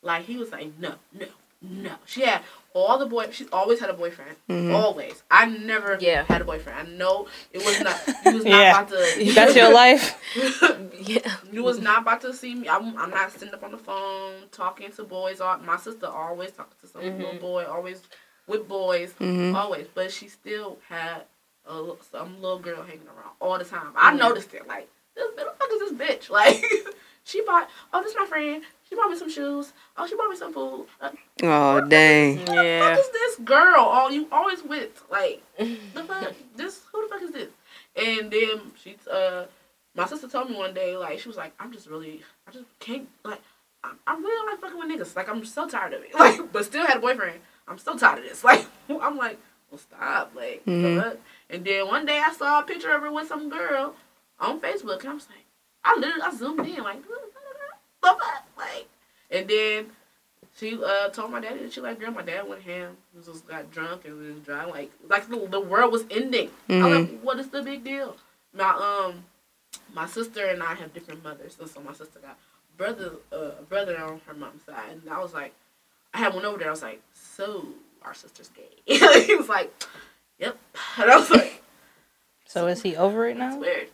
[0.07, 1.25] Like he was like, no, no,
[1.61, 1.91] no.
[2.05, 2.41] She had
[2.73, 3.27] all the boy.
[3.31, 4.37] She's always had a boyfriend.
[4.49, 4.73] Mhm.
[4.73, 5.21] Always.
[5.29, 6.23] I never Yeah.
[6.23, 6.79] had a boyfriend.
[6.79, 7.99] I know it was not.
[8.25, 8.71] You was not Yeah.
[8.71, 9.31] about to.
[9.35, 10.17] That's your life.
[10.99, 11.35] Yeah.
[11.51, 12.67] You was not about to see me.
[12.67, 15.39] I'm, I'm not sitting up on the phone talking to boys.
[15.41, 17.17] All my sister always talking to some Mhm.
[17.19, 18.01] little boy, always
[18.47, 19.53] with boys, Mhm.
[19.55, 19.87] always.
[19.93, 21.23] But she still had
[21.69, 23.91] a, some little girl hanging around all the time.
[23.95, 24.17] I Mhm.
[24.19, 24.67] noticed it.
[24.67, 26.29] Like, this, who the fuck is this bitch?
[26.29, 26.63] Like,
[27.23, 27.69] she bought.
[27.93, 28.63] Oh, this my friend.
[28.87, 29.73] She bought me some shoes.
[29.97, 30.85] Oh, she bought me some food.
[31.01, 31.09] Uh,
[31.43, 32.37] Oh dang.
[32.37, 32.89] who the Yeah.
[32.89, 33.81] fuck is this girl?
[33.81, 36.33] All you always with like the fuck?
[36.55, 37.49] This who the fuck is this?
[37.95, 39.45] And then she, uh,
[39.95, 42.65] my sister told me one day, like she was like, I'm just really, I just
[42.79, 43.41] can't, like,
[43.83, 45.15] I, I really don't like fucking with niggas.
[45.15, 46.13] Like I'm so tired of it.
[46.17, 47.39] Like, but still had a boyfriend.
[47.67, 48.43] I'm so tired of this.
[48.43, 49.37] Like, I'm like,
[49.69, 50.31] well, stop.
[50.35, 51.17] Like, the Mhm.
[51.49, 53.95] And then one day I saw a picture of her with some girl
[54.39, 55.45] on Facebook, and I was like,
[55.83, 57.01] I literally, I zoomed in, like,
[58.01, 58.43] the fuck?
[58.57, 58.87] Like,
[59.31, 59.87] and then
[60.57, 62.11] she uh, told my daddy that she like girl.
[62.11, 62.97] My dad went ham.
[63.15, 66.49] He just got drunk and was driving like like the, the world was ending.
[66.69, 66.99] I'm Mhm.
[67.11, 68.15] like, what is the big deal?
[68.53, 69.23] My um,
[69.93, 72.37] my sister and I have different mothers, and so my sister got
[72.77, 75.53] brother uh brother on her mom's side, and I was like,
[76.13, 76.67] I had one over there.
[76.67, 77.67] I was like, so
[78.03, 78.63] our sister's gay.
[79.25, 79.71] he was like,
[80.39, 80.57] yep,
[80.97, 81.61] and I was like,
[82.45, 83.59] So is he over it that's now?
[83.61, 83.89] weird.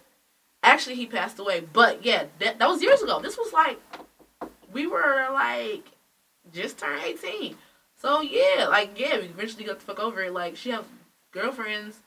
[0.64, 3.20] Actually, he passed away, but yeah, that, that was years ago.
[3.20, 3.80] This was like,
[4.72, 5.84] we were like,
[6.54, 7.56] just turned 18.
[8.02, 10.34] So yeah, like, yeah, we eventually got the fuck over it.
[10.34, 10.84] Like, she had
[11.32, 11.98] girlfriends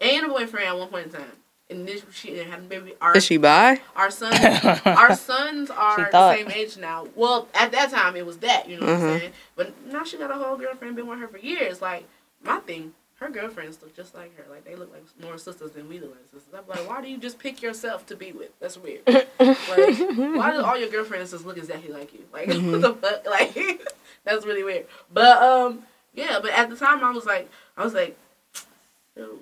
[0.00, 1.32] and a boyfriend at one point in time.
[1.70, 2.92] And this, she had a baby.
[3.00, 3.80] Our, Is she bi?
[3.96, 4.36] our sons,
[4.84, 7.06] our sons are the same age now.
[7.16, 9.12] Well, at that time, it was that, you know what Mhm.
[9.14, 9.32] I'm saying?
[9.56, 11.80] But now she got a whole girlfriend, been with her for years.
[11.80, 12.06] Like,
[12.42, 14.44] my thing, her girlfriends look just like her.
[14.50, 16.54] Like, they look like more sisters than we look like sisters.
[16.54, 18.50] I'm like, why do you just pick yourself to be with?
[18.60, 19.02] That's weird.
[19.06, 22.24] like, why do all your girlfriends just look exactly like you?
[22.32, 23.26] Like, what the fuck?
[23.26, 23.54] Like,
[24.24, 24.86] that's really weird.
[25.12, 28.16] But, um, yeah, but at the time, I was like, I was like,
[29.16, 29.40] "Ew."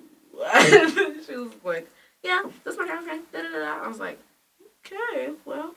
[1.25, 1.87] she was like,
[2.23, 3.23] yeah, that's my girlfriend.
[3.31, 3.83] Da, da, da.
[3.83, 4.19] I was like,
[4.85, 5.75] okay, well,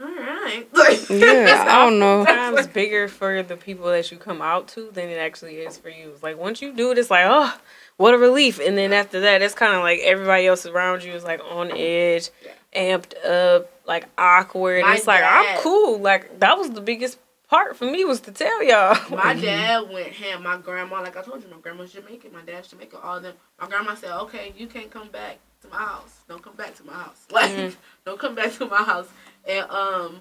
[0.00, 0.66] all right.
[0.72, 2.24] Like, Yeah, I don't know.
[2.24, 5.88] Sometimes bigger for the people that you come out to than it actually is for
[5.88, 6.10] you.
[6.10, 7.54] It's like once you do it, it's like, oh,
[7.96, 8.58] what a relief.
[8.60, 11.70] And then after that, it's kind of like everybody else around you is like on
[11.72, 12.30] edge,
[12.74, 14.82] amped up, like awkward.
[14.82, 16.00] My it's like I'm cool.
[16.00, 17.18] Like that was the biggest
[17.48, 18.96] part for me was to tell y'all.
[19.16, 20.42] My dad went ham.
[20.42, 22.32] My grandma, like I told you, my grandma's Jamaican.
[22.32, 22.98] My dad's Jamaican.
[23.00, 23.34] All of them.
[23.60, 26.16] My grandma said, "Okay, you can't come back to my house.
[26.28, 27.24] Don't come back to my house.
[27.30, 27.76] Like, Mhm.
[28.04, 29.06] don't come back to my house."
[29.46, 30.20] And um,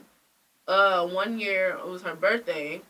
[0.68, 2.82] uh, one year it was her birthday,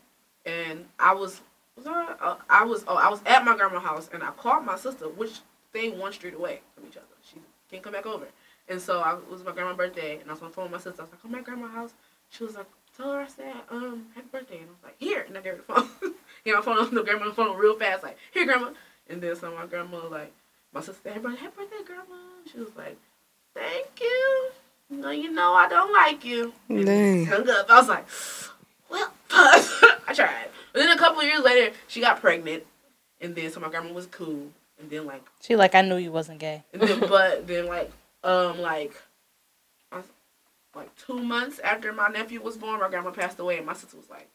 [0.46, 1.42] and I was,
[1.76, 4.66] was I, uh, I was, oh, I was at my grandma's house, and I called
[4.66, 5.40] my sister, which
[5.74, 7.06] they one street away from each other.
[7.24, 7.38] She
[7.70, 8.28] can't come back over,
[8.68, 10.72] and so I, it was my grandma's birthday, and I was on the phone with
[10.74, 11.02] my sister.
[11.02, 11.94] I was like, "Come back, grandma's house."
[12.30, 12.68] She was like,
[12.98, 15.54] "Tell her I said, um, happy birthday," and I was like, "Here," and I gave
[15.54, 15.90] her the phone.
[16.46, 18.72] you know, my phone on the grandma's phone real fast, like, "Here, grandma,"
[19.08, 20.34] and then so my grandma like,
[20.74, 22.16] my sister, "Everybody, happy birthday, grandma."
[22.52, 22.98] She was like,
[23.54, 24.52] "Thank you."
[25.02, 26.54] No, you know I don't like you.
[26.70, 27.26] And Dang.
[27.26, 27.70] hung up.
[27.70, 28.06] I was like,
[28.89, 30.48] well, I tried.
[30.72, 32.64] But then a couple of years later, she got pregnant,
[33.22, 34.48] and then so my grandma was cool,
[34.80, 36.64] and then like, She like I knew you wasn't gay.
[36.74, 37.91] and then but then like,
[38.24, 38.94] um, like,
[39.91, 40.06] I was-
[40.76, 43.96] like two months after my nephew was born, my grandma passed away, and my sister
[43.98, 44.28] was like,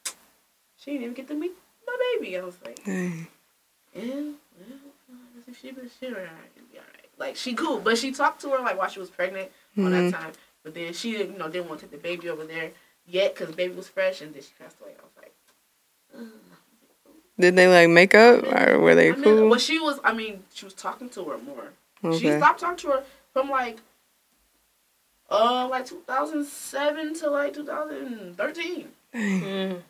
[0.76, 1.50] she didn't even get to meet
[1.86, 2.38] my baby.
[2.38, 3.26] I was like, Dang.
[3.92, 4.34] yeah, well,
[5.48, 7.08] if she was she all right, all right.
[7.18, 10.12] Like she cool, but she talked to her like while she was pregnant on Mhm.
[10.12, 10.32] that time.
[10.64, 12.72] But then she didn't, you know, didn't want to take the baby over there
[13.06, 14.92] yet because baby was fresh, and then she passed away.
[14.98, 15.34] I was like,
[16.16, 16.28] Ugh.
[17.40, 19.48] Did they like make up or were they I mean, cool?
[19.48, 20.00] well, she was.
[20.02, 21.70] I mean, she was talking to her more.
[22.18, 23.78] She stopped talking to her from like,
[25.30, 28.88] uh, like 2007 to like 2013.
[29.14, 29.82] Mm.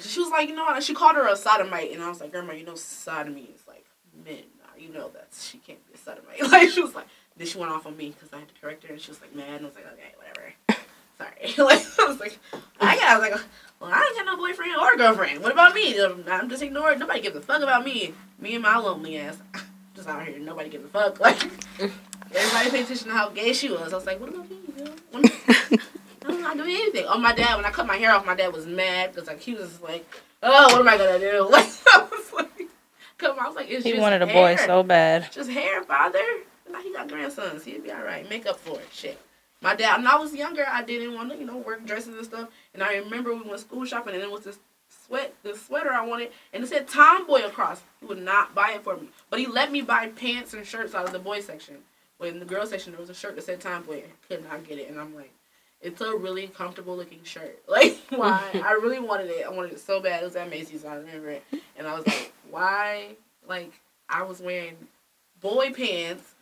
[0.00, 0.82] She was like, you know, what?
[0.82, 3.84] she called her a sodomite, and I was like, Grandma, you know, sodomy is like
[4.24, 4.44] men.
[4.78, 6.40] You know that she can't be a sodomite.
[6.52, 7.08] Like she was like,
[7.38, 9.20] then she went off on me because I had to correct her, and she was
[9.20, 10.52] like mad, and I was like, okay, whatever.
[11.18, 11.54] Sorry.
[11.58, 12.38] like I was like,
[12.80, 13.40] I got I was like,
[13.80, 15.42] well, I ain't got no boyfriend or girlfriend.
[15.42, 15.98] What about me?
[16.00, 16.98] Um, I'm just ignored.
[16.98, 18.14] Nobody gives a fuck about me.
[18.40, 19.38] Me and my lonely ass.
[19.94, 20.38] Just out here.
[20.38, 21.18] Nobody gives a fuck.
[21.18, 21.42] Like
[22.34, 23.92] everybody paid attention to how gay she was.
[23.92, 24.58] I was like, what about me?
[24.76, 25.28] You know?
[26.24, 27.06] I'm not doing anything.
[27.08, 27.56] Oh, my dad.
[27.56, 30.06] When I cut my hair off, my dad was mad because like he was like,
[30.42, 31.48] oh, what am I gonna do?
[31.50, 32.68] Like I was like,
[33.16, 33.44] come on.
[33.44, 35.32] I was like, it's He wanted a boy so bad.
[35.32, 36.24] Just hair, father.
[36.70, 37.64] Now he got grandsons.
[37.64, 38.28] He'd be all right.
[38.28, 38.88] Make up for it.
[38.92, 39.18] Shit.
[39.60, 42.24] My dad, when I was younger, I didn't want to, you know, work dresses and
[42.24, 42.48] stuff.
[42.74, 44.58] And I remember we went school shopping, and it was this
[44.88, 47.82] sweat, the sweater I wanted, and it said Tomboy across.
[48.00, 50.94] He would not buy it for me, but he let me buy pants and shirts
[50.94, 51.78] out of the boys section.
[52.18, 53.98] When in the girls section, there was a shirt that said Tomboy.
[53.98, 55.32] I could not get it, and I'm like,
[55.80, 57.58] it's a really comfortable looking shirt.
[57.68, 58.42] Like, why?
[58.54, 59.44] I really wanted it.
[59.44, 60.22] I wanted it so bad.
[60.22, 60.84] It was at Macy's.
[60.84, 61.44] I remember it,
[61.76, 63.16] and I was like, why?
[63.46, 63.72] Like,
[64.08, 64.76] I was wearing
[65.40, 66.34] boy pants,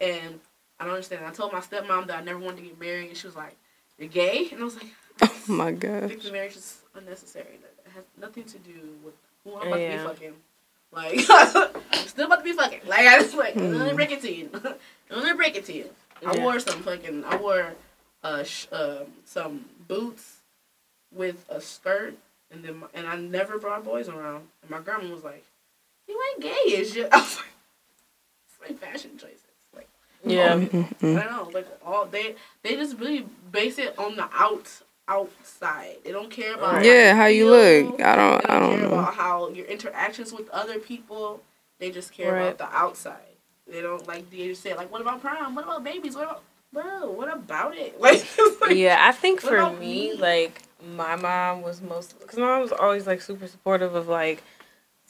[0.00, 0.40] and
[0.80, 1.24] I don't understand.
[1.24, 3.56] I told my stepmom that I never wanted to get married, and she was like,
[3.98, 4.86] "You're gay," and I was like,
[5.22, 6.08] Oh my "I gosh.
[6.10, 7.58] think the marriage is unnecessary.
[7.86, 8.72] It has nothing to do
[9.04, 9.14] with
[9.44, 10.02] who I'm about Yeah.
[10.02, 10.34] to be fucking."
[10.92, 11.20] Like,
[11.92, 12.80] I'm still about to be fucking.
[12.86, 14.48] Like, I just like, let me break it to you.
[15.10, 15.90] let me break it to you.
[16.24, 17.74] I wore some fucking, I wore
[18.22, 20.36] uh, sh- um, some boots
[21.12, 22.14] with a skirt,
[22.52, 24.46] and then my, and I never brought boys around.
[24.62, 25.44] And my grandma was like,
[26.08, 27.46] "You ain't gay, is you?" I was like,
[28.48, 29.33] "It's my fashion choices."
[30.24, 30.44] Like, Yeah.
[30.44, 31.14] I don't mm-hmm, mm-hmm.
[31.36, 34.68] know, like all they they just really base it on the out
[35.06, 35.96] outside.
[36.04, 37.90] They don't care about Yeah, how you feel.
[37.90, 38.00] look.
[38.00, 38.94] I don't- They I don't care know.
[38.94, 41.42] about how your interactions with other people.
[41.78, 42.42] They just care Right.
[42.54, 43.20] about the outside.
[43.66, 45.54] They don't like they just say like, "What about prom?
[45.54, 46.14] What about babies?
[46.14, 47.10] What about bro?
[47.10, 48.24] What about it?" Like,
[48.60, 50.14] like Yeah, I think for me, me?
[50.14, 50.62] like
[50.96, 54.42] my mom was most because my mom was always like super supportive of like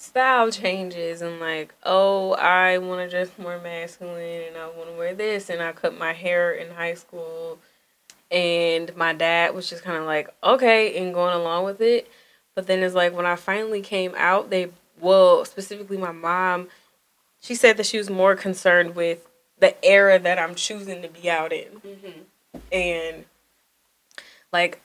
[0.05, 4.97] style changes and like oh I want to dress more masculine and I want to
[4.97, 7.59] wear this and I cut my hair in high school
[8.31, 12.11] and my dad was just kind of like okay and going along with it
[12.55, 14.69] but then it's like when I finally came out they
[15.01, 16.69] well specifically my mom
[17.41, 19.27] she said that she was more concerned with
[19.59, 22.25] the era that I'm choosing to be out in Mhm.
[22.71, 23.25] and
[24.53, 24.81] like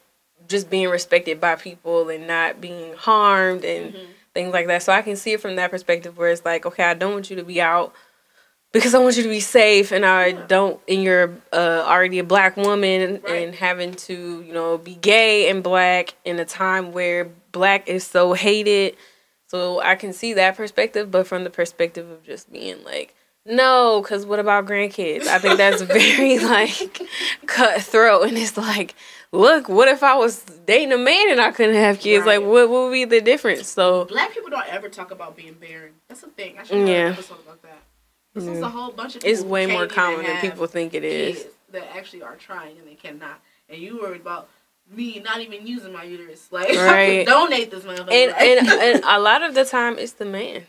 [0.48, 4.08] just being respected by people and not being harmed and Mhm.
[4.34, 4.84] Things like that.
[4.84, 7.30] So I can see it from that perspective where it's like, okay, I don't want
[7.30, 7.94] you to be out
[8.72, 12.24] because I want you to be safe and I don't and you're uh, already a
[12.24, 13.48] black woman Right.
[13.48, 18.06] and having to, you know, be gay and black in a time where black is
[18.06, 18.96] so hated.
[19.48, 23.16] So I can see that perspective, but from the perspective of just being like
[23.46, 25.28] no, because what about grandkids?
[25.28, 27.02] I think that's very like
[27.46, 28.96] cutthroat, and it's like,
[29.32, 32.26] look, what if I was dating a man and I couldn't have kids?
[32.26, 33.68] Like, what, what would be the difference?
[33.68, 35.94] So, Black people don't ever talk about being barren.
[36.08, 36.58] That's a thing.
[36.60, 37.08] I should have Yeah.
[37.08, 37.82] an episode about that.
[38.36, 41.48] This is a whole bunch of it's way more common than people think it is.
[41.72, 43.40] that actually are trying and they cannot.
[43.70, 44.50] And you worried about
[44.92, 46.48] me not even using my uterus.
[46.52, 47.26] Like Right.
[47.26, 48.12] donate this motherfucker.
[48.12, 48.68] And, and
[48.98, 50.64] and a lot of the time, it's the man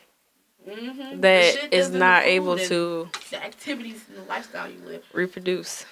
[0.71, 1.11] Mhm.
[1.11, 5.05] The that shit is that's not able to the activities and the lifestyle you live.
[5.13, 5.85] reproduce.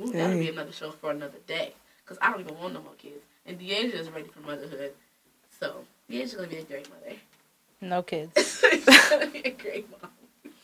[0.00, 1.72] Ooh, that'll be another show for another day.
[2.06, 3.22] Cause I don't even want no more kids.
[3.46, 4.92] And Deja is ready for motherhood.
[5.58, 7.16] So Deja's gonna be a great mother.
[7.80, 8.32] No kids.
[8.70, 10.10] She's gonna be a great mom.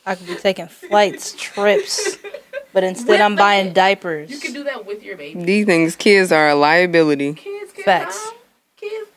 [0.05, 2.17] I could be taking flights, trips,
[2.73, 3.75] but instead With I'm buying kid.
[3.75, 4.31] diapers.
[4.31, 5.43] You can do that with your baby.
[5.45, 7.35] These things, kids are a liability.
[7.35, 8.19] Kids can Facts.
[8.19, 8.35] come.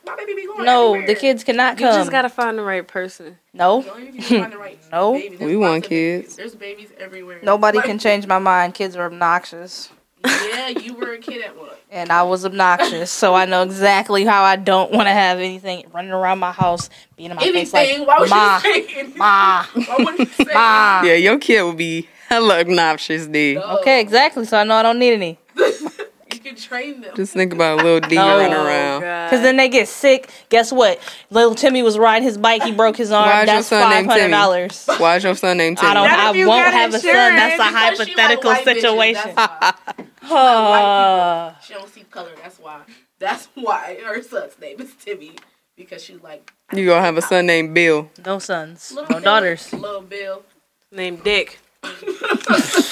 [0.03, 1.07] Kids, my baby be going no, everywhere.
[1.07, 1.85] the kids cannot come.
[1.85, 1.99] You come.
[1.99, 3.37] just gotta find the right person.
[3.53, 5.11] no, No, you can find the right No.
[5.11, 6.23] We want lots of babies.
[6.25, 6.35] kids.
[6.35, 7.39] There's babies everywhere.
[7.43, 8.73] nobody Like, can change my mind.
[8.73, 9.89] Kids are obnoxious,
[10.23, 11.79] Yeah, you were a kid at what?
[11.91, 15.85] and I was obnoxious, so I know exactly how I don't want to have anything
[15.93, 17.99] running around my house, being in my face Anything?
[17.99, 19.17] like Why would ma, you say anything?
[19.17, 21.01] ma, Why would you say ma.
[21.03, 23.55] Yeah, your kid will be hella obnoxious, D.
[23.55, 23.77] No.
[23.79, 24.45] Okay, exactly.
[24.45, 25.39] So I know I don't need any.
[26.43, 27.15] You can train them.
[27.15, 28.37] Just think about a little D No.
[28.37, 28.99] running Oh, around.
[28.99, 30.29] Because then they get sick.
[30.49, 30.99] Guess what?
[31.29, 32.63] Little Timmy was riding his bike.
[32.63, 33.25] He broke his arm.
[33.29, 34.31] Why is your That's son five named hundred Timmy?
[34.31, 34.89] dollars.
[34.97, 35.91] Why is your son named Timmy?
[35.91, 36.07] I don't.
[36.09, 37.13] Not I won't have a son.
[37.13, 37.73] That's a Because like
[38.07, 39.31] hypothetical white bitches, situation.
[39.35, 39.81] that's
[40.29, 40.33] why.
[40.37, 42.31] Uh, She don't see color.
[42.41, 42.81] That's why.
[43.19, 45.35] That's why her son's name is Timmy
[45.77, 48.09] because she like You gonna have a son named Bill.
[48.25, 49.71] no sons, little no Bill, daughters.
[49.73, 50.43] Little Bill.
[50.91, 51.59] Named Dick.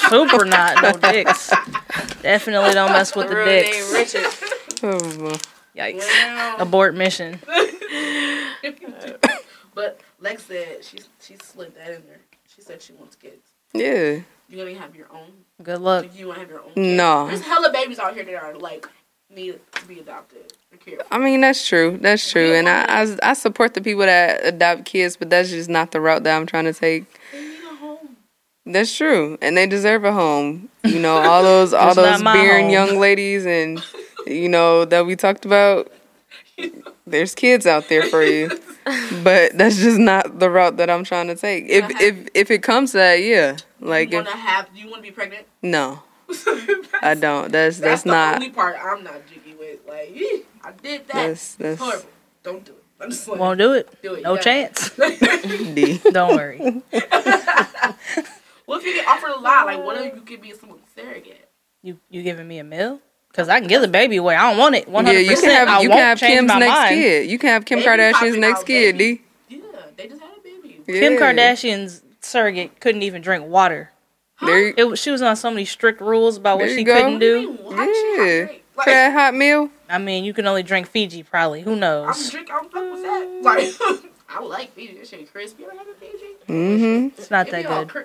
[0.08, 1.50] Super not no dicks.
[2.22, 3.92] Definitely don't mess with the Real name dicks.
[3.92, 4.26] Richard.
[4.84, 5.36] Oh, well.
[5.76, 5.98] Yikes.
[6.00, 6.56] Wow.
[6.58, 7.38] Abort mission.
[9.76, 12.18] but Lex said she she slid that in there.
[12.52, 13.46] She said she wants kids.
[13.72, 14.18] yeah.
[14.48, 15.30] You gonna have your own?
[15.62, 16.06] Good luck.
[16.16, 16.72] You wanna have your own?
[16.74, 16.96] Kids?
[16.96, 17.28] No.
[17.28, 18.88] There's hella babies out here that are like
[19.30, 20.52] need to be adopted.
[20.72, 21.14] or cared for.
[21.14, 21.96] I mean, that's true.
[22.00, 22.52] That's true.
[22.54, 26.00] And I, I, I support the people that adopt kids, but that's just not the
[26.00, 27.04] route that I'm trying to take.
[27.32, 28.16] They need a home.
[28.64, 29.38] That's true.
[29.42, 30.68] And they deserve a home.
[30.84, 32.72] You know, all those all those my beering home.
[32.72, 33.82] young ladies and
[34.26, 35.90] you know, that we talked about,
[37.06, 38.50] there's kids out there for you.
[39.22, 41.66] But that's just not the route that I'm trying to take.
[41.68, 41.94] If Uh-huh.
[42.00, 43.56] if if it comes to that, yeah.
[43.80, 44.72] Like you if want to have?
[44.74, 45.46] Do you want to be pregnant?
[45.62, 46.02] no,
[47.02, 47.50] I don't.
[47.52, 48.34] That's that's the not.
[48.36, 49.80] only part I'm not jiggy with.
[49.88, 50.16] Like,
[50.64, 51.14] I did that.
[51.14, 52.06] That's that's horrible.
[52.44, 52.78] Don't do it.
[53.00, 53.88] I'm just like, Won't do it.
[54.02, 54.22] do it.
[54.22, 54.40] No Yeah.
[54.40, 54.90] chance.
[55.74, 56.00] D.
[56.12, 56.82] Don't worry.
[58.72, 59.66] What if you get offered a lot?
[59.66, 60.16] Like, what if uh.
[60.16, 61.46] you could be someone surrogate?
[61.82, 63.00] You you giving me a meal?
[63.34, 64.34] Cause I can give the baby away.
[64.34, 64.88] I don't want it.
[64.88, 65.44] One hundred percent.
[65.44, 66.94] Yeah, you can have, you can have Kim's next mind.
[66.94, 67.30] kid.
[67.30, 69.22] You can have Kim baby Kardashian's next kid, baby.
[69.50, 69.56] D.
[69.56, 70.80] Yeah, they just had a baby.
[70.86, 71.00] Yeah.
[71.00, 73.90] Kim Kardashian's surrogate couldn't even drink water.
[74.36, 74.46] Huh?
[74.46, 76.94] There, it, she was on so many strict rules about what she go.
[76.94, 77.58] couldn't do.
[77.58, 78.46] do yeah.
[78.74, 79.68] Like, that hot meal.
[79.90, 81.60] I mean, you can only drink Fiji, probably.
[81.60, 82.24] Who knows?
[82.24, 82.54] I'm drinking.
[82.54, 83.40] I'm fuck with that.
[83.42, 84.94] Like, I like Fiji.
[84.94, 85.66] It's shit crispy.
[85.70, 86.24] I have a Fiji.
[86.48, 87.18] Mm-hmm.
[87.18, 87.88] It's not that good.
[87.88, 88.00] Cr-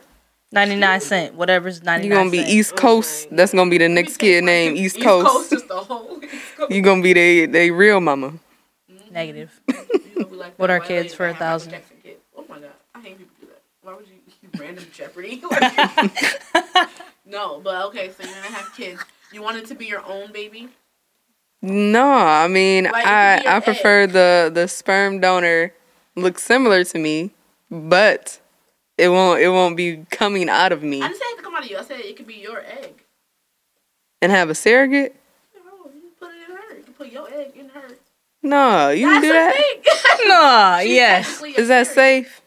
[0.51, 2.49] 99 Cent, whatever's 99 You're going to be cent.
[2.49, 3.27] East Coast.
[3.31, 5.49] That's going to be the next kid name, East, East Coast.
[5.49, 6.21] Coast, whole.
[6.69, 8.33] You're going to be they, they real mama.
[9.11, 9.51] Negative.
[10.31, 11.75] like what are kids for a thousand?
[12.03, 12.17] Kid.
[12.35, 12.69] Oh my God.
[12.95, 13.61] I hate people do that.
[13.81, 14.15] Why would you,
[14.57, 15.41] random Jeopardy?
[17.25, 19.01] no, but okay, so you're going to have kids.
[19.33, 20.69] You want it to be your own baby?
[21.61, 25.73] No, I mean, like, I, I prefer the, the sperm donor
[26.15, 27.31] looks similar to me,
[27.69, 28.39] but
[28.97, 31.43] it won't it won't be coming out of me I didn't say it had to
[31.43, 31.77] come out of you.
[31.77, 33.03] I said it could be your egg.
[34.21, 35.15] and have a surrogate.
[35.55, 36.77] No, you put it in her.
[36.77, 37.87] You can put your egg in her.
[38.43, 39.53] No, you can do that.
[39.55, 39.83] thing.
[40.27, 41.41] Nah, She's yes.
[41.43, 42.25] Is that surrogate.
[42.25, 42.41] safe?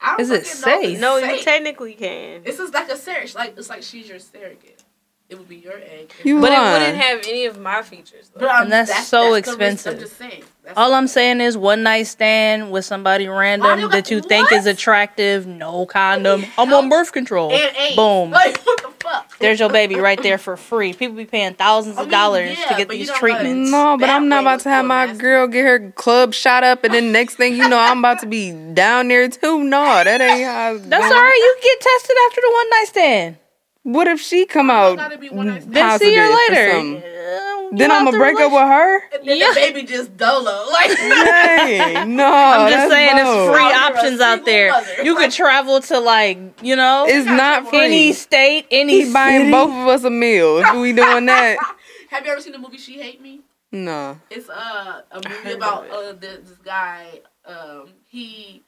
[0.00, 1.30] I don't Is it fucking know if safe?
[1.30, 2.42] No, you technically can.
[2.44, 3.34] It's just like a surrogate.
[3.34, 4.79] Like it's like she's your surrogate.
[5.30, 6.12] It would be your egg.
[6.24, 8.30] You But it wouldn't have any of my features.
[8.34, 8.48] Though.
[8.48, 9.48] And that's so the risk.
[9.48, 9.92] expensive.
[9.94, 10.42] I'm just saying.
[10.64, 14.10] That's All I'm saying is one night stand with somebody Why random do you- that
[14.10, 16.44] you think is attractive, no condom.
[16.58, 17.52] I'm on birth control.
[17.52, 17.94] and AIDS.
[17.96, 18.30] Boom.
[18.32, 19.38] Like what the fuck?
[19.38, 20.92] There's your baby right there for free.
[20.94, 23.70] People be paying thousands I of mean, dollars yeah, to get these don't treatments.
[23.70, 25.22] No, but I'm not about to have my nasty.
[25.22, 28.26] girl get her club shot up, and then next thing you know, I'm about to
[28.26, 29.62] be down there too.
[29.64, 30.74] No, that ain't how.
[30.74, 31.22] it's That's all going.
[31.22, 31.38] right.
[31.40, 33.36] You get tested after the one night stand.
[33.82, 35.74] What if she come out it gotta be one night stand?
[35.74, 36.72] Then see her later.
[36.72, 37.02] something?
[37.72, 38.96] Then I'm gonna the break up with her.
[39.14, 39.48] And then Yeah.
[39.50, 40.66] the baby just dolo.
[40.72, 42.26] Like Dang, no.
[42.32, 43.46] I'm just saying, low.
[43.46, 44.70] it's free You're options out there.
[44.72, 45.02] mother.
[45.04, 47.78] You could travel to like, you know, It's not free.
[47.84, 50.58] any state, any He's buying both of us a meal.
[50.58, 51.58] If we doing that,
[52.10, 53.40] Have you ever seen the movie She Hate Me?
[53.72, 54.18] no.
[54.30, 57.20] It's uh, a movie about uh, this, this guy.
[57.46, 58.62] Um, he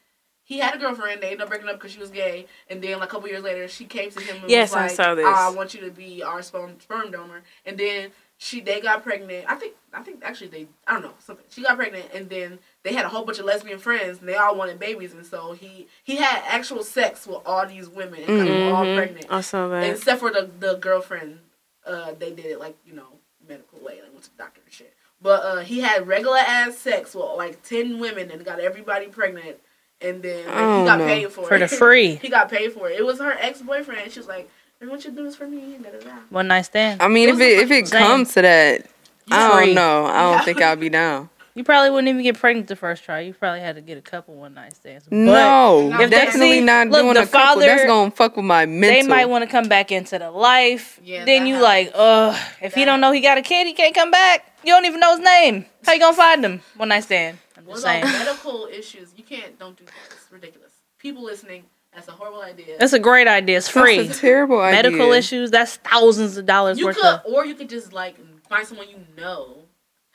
[0.53, 1.23] he had a girlfriend.
[1.23, 2.47] They ended up breaking up because she was gay.
[2.69, 4.83] And then like a couple years later, she came to him and Yes, was I
[4.87, 5.27] like, saw this.
[5.27, 9.47] I want you to be our sperm sperm donor." And then she they got pregnant.
[9.49, 11.47] I think I think actually they I don't know something.
[11.49, 14.35] She got pregnant, and then they had a whole bunch of lesbian friends, and they
[14.35, 15.13] all wanted babies.
[15.15, 18.85] And so he he had actual sex with all these women and got them all
[18.85, 18.95] Mhm.
[18.97, 19.27] pregnant.
[19.31, 19.85] I saw that.
[19.91, 21.41] Except for the the girlfriend,
[21.87, 24.73] uh, they did it like you know medical way, like went to the doctor and
[24.73, 24.93] shit.
[25.21, 29.59] But uh, he had regular ass sex with like ten women and got everybody pregnant,
[30.05, 31.07] and then like, he got no.
[31.07, 31.49] paid for, for it.
[31.49, 32.99] For the free he got paid for it.
[32.99, 34.11] It was her ex boyfriend.
[34.13, 34.49] She was like,
[34.83, 36.11] "I want you to do this for me." Da, da, da.
[36.31, 37.03] one night stand.
[37.03, 38.87] I mean, It if it if it fucking comes to that,
[39.31, 39.67] I Free.
[39.67, 40.07] don't know.
[40.07, 40.45] I don't Yeah.
[40.45, 41.29] think I'll be down.
[41.55, 43.21] You probably wouldn't even get pregnant the first try.
[43.21, 45.05] You probably had to get a couple one night stands.
[45.05, 47.61] But No, If definitely see- not look, doing the a couple.
[47.61, 49.03] That's gonna fuck with my mental.
[49.03, 50.99] they might want to come back into the life.
[51.05, 51.63] Yeah, then you happens.
[51.63, 54.47] like, ugh, if he don't know he got a kid, he can't come back.
[54.65, 55.67] You don't even know his name.
[55.85, 56.63] How you gonna find him?
[56.79, 57.37] One night stand.
[57.67, 58.05] I'm just saying.
[58.05, 59.13] medical issues?
[59.17, 59.59] You can't.
[59.59, 59.95] Don't do that.
[60.11, 60.73] It's ridiculous.
[60.99, 62.77] People listening, that's a horrible idea.
[62.79, 63.59] That's a great idea.
[63.59, 64.07] It's free.
[64.07, 64.83] That's a terrible idea.
[64.83, 67.21] Medical issues, that's thousands of dollars You worth could, of.
[67.27, 68.17] or you could just like
[68.49, 69.59] find someone you know.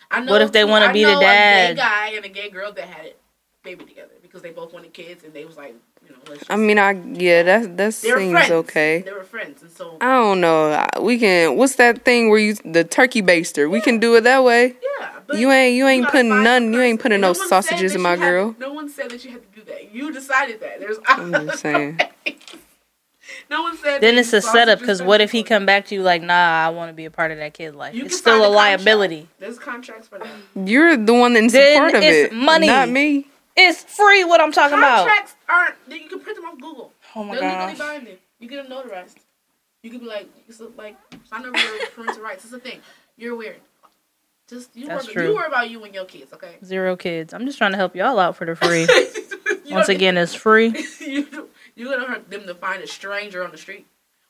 [0.10, 0.32] I know.
[0.32, 1.72] What if they wanna I be the know dad?
[1.72, 3.14] A gay guy and a gay girl that had a
[3.64, 5.76] baby together because they both wanted kids and they was like,
[6.10, 8.52] you know, I mean, I yeah, that that they were seems friends.
[8.52, 9.02] okay.
[9.02, 10.86] They were friends, and so I don't know.
[11.02, 11.56] We can.
[11.58, 13.70] What's that thing where you the turkey baster?
[13.70, 14.76] We can do it that way.
[15.00, 15.10] yeah.
[15.28, 16.74] But You ain't you ain't gotta putting find none.
[16.74, 18.56] You ain't putting And no sausages in my you had- girl.
[18.60, 19.94] no one said that you had to do that.
[19.94, 20.80] You decided that.
[20.80, 20.98] There's.
[21.06, 22.00] I'm just saying.
[23.50, 24.00] no one said.
[24.02, 26.70] Then it's a setup because what if he come back to you like, nah, I
[26.70, 27.94] want to be a part of that kid life?
[27.94, 29.28] You it's still sign a liability.
[29.40, 30.28] There's contracts for that.
[30.56, 32.68] You're the one that's Then support of it's it, money.
[32.68, 33.28] not me.
[33.58, 34.24] It's free.
[34.24, 35.08] What I'm talking about.
[35.08, 35.76] Contracts aren't.
[35.90, 36.94] You can print them off Google.
[37.16, 38.18] Oh my They're legally binding.
[38.40, 39.16] You get them notarized.
[39.84, 40.96] You could be like, it's like
[41.30, 42.44] sign over your parental rights.
[42.44, 42.80] It's a thing.
[43.18, 43.58] You're weird.
[44.48, 45.28] Just you That's worry, true.
[45.30, 46.56] you worry about you and your kids, okay?
[46.64, 47.34] Zero kids.
[47.34, 48.88] I'm just trying to help y'all out for the free.
[49.74, 50.68] Once again, it's free.
[51.02, 53.86] you you gonna hurt them to find a stranger on the street.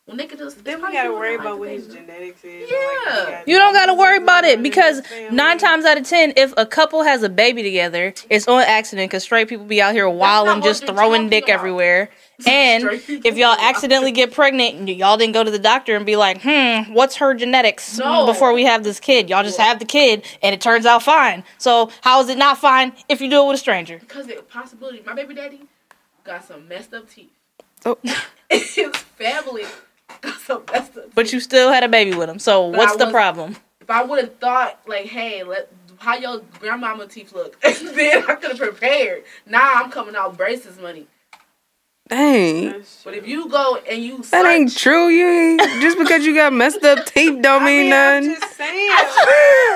[0.08, 2.72] When they could just then we gotta worry about what his genetics is.
[2.72, 3.44] Yeah.
[3.46, 5.02] You don't gotta worry about it because
[5.32, 9.12] nine times out of ten, if a couple has a baby together, it's on accident
[9.12, 11.54] because straight people be out here wilding, just throwing dick about.
[11.54, 12.10] everywhere.
[12.46, 16.40] And if y'all accidentally get pregnant, y'all didn't go to the doctor and be like,
[16.44, 18.28] "Hmm, what's her genetics?" No.
[18.28, 21.44] Before we have this kid, y'all just have the kid, and it turns out fine.
[21.58, 23.98] So how is it not fine if you do it with a stranger?
[23.98, 25.62] Because the possibility, my baby daddy
[26.24, 27.32] got some messed up teeth.
[27.88, 27.98] Oh.
[28.52, 29.64] His family
[30.22, 31.14] got some messed up.
[31.16, 32.40] But you still had a baby with him.
[32.40, 33.56] So But what's I the problem?
[33.82, 38.36] If I would have thought like, hey, let how your grandmama teeth look, then I
[38.36, 39.24] could have prepared.
[39.46, 41.08] Now I'm coming out braces money.
[42.10, 42.84] Dang.
[43.04, 45.10] But if you go and you That ain't true.
[45.10, 48.40] You ain't just because you got messed up teeth don't I mean mean, I'm nothing.
[48.42, 48.90] just saying.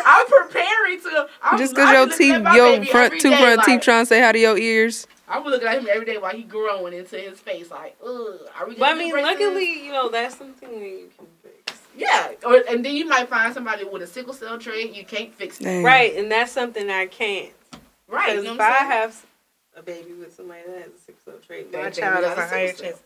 [0.05, 1.27] I'm preparing to.
[1.43, 4.21] I'm, Just I because your teeth, your front two front like, teeth trying to say
[4.21, 5.07] hi to your ears.
[5.32, 7.71] I'm looking at him every day while he growing into his face.
[7.71, 8.39] Like, ugh.
[8.59, 8.75] Are we?
[8.75, 9.39] But I mean, get braces?
[9.41, 11.79] luckily, you know, that's something that you can fix.
[11.97, 12.32] yeah.
[12.45, 14.93] Or and then you might find somebody with a sickle cell trait.
[14.93, 15.84] You can't fix that.
[15.84, 17.51] Right, and that's something I can't.
[18.07, 18.36] Right.
[18.36, 18.91] You Because know if what I'm I saying?
[18.91, 19.25] have
[19.77, 22.38] a baby with somebody that has a sickle cell trait, my That child got has
[22.38, 22.79] a a higher chance.
[22.79, 22.99] cell.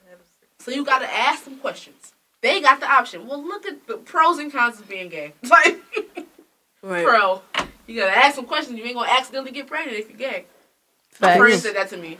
[0.59, 2.13] So you got to ask some questions.
[2.41, 3.27] They got the option.
[3.27, 5.33] Well, look at the pros and cons of being gay.
[5.49, 5.79] Like,
[6.81, 7.03] Right.
[7.05, 7.41] pro,
[7.87, 8.77] you gotta ask some questions.
[8.77, 10.45] You ain't gonna accidentally get pregnant if you're gay.
[11.21, 12.17] My friend said that to me.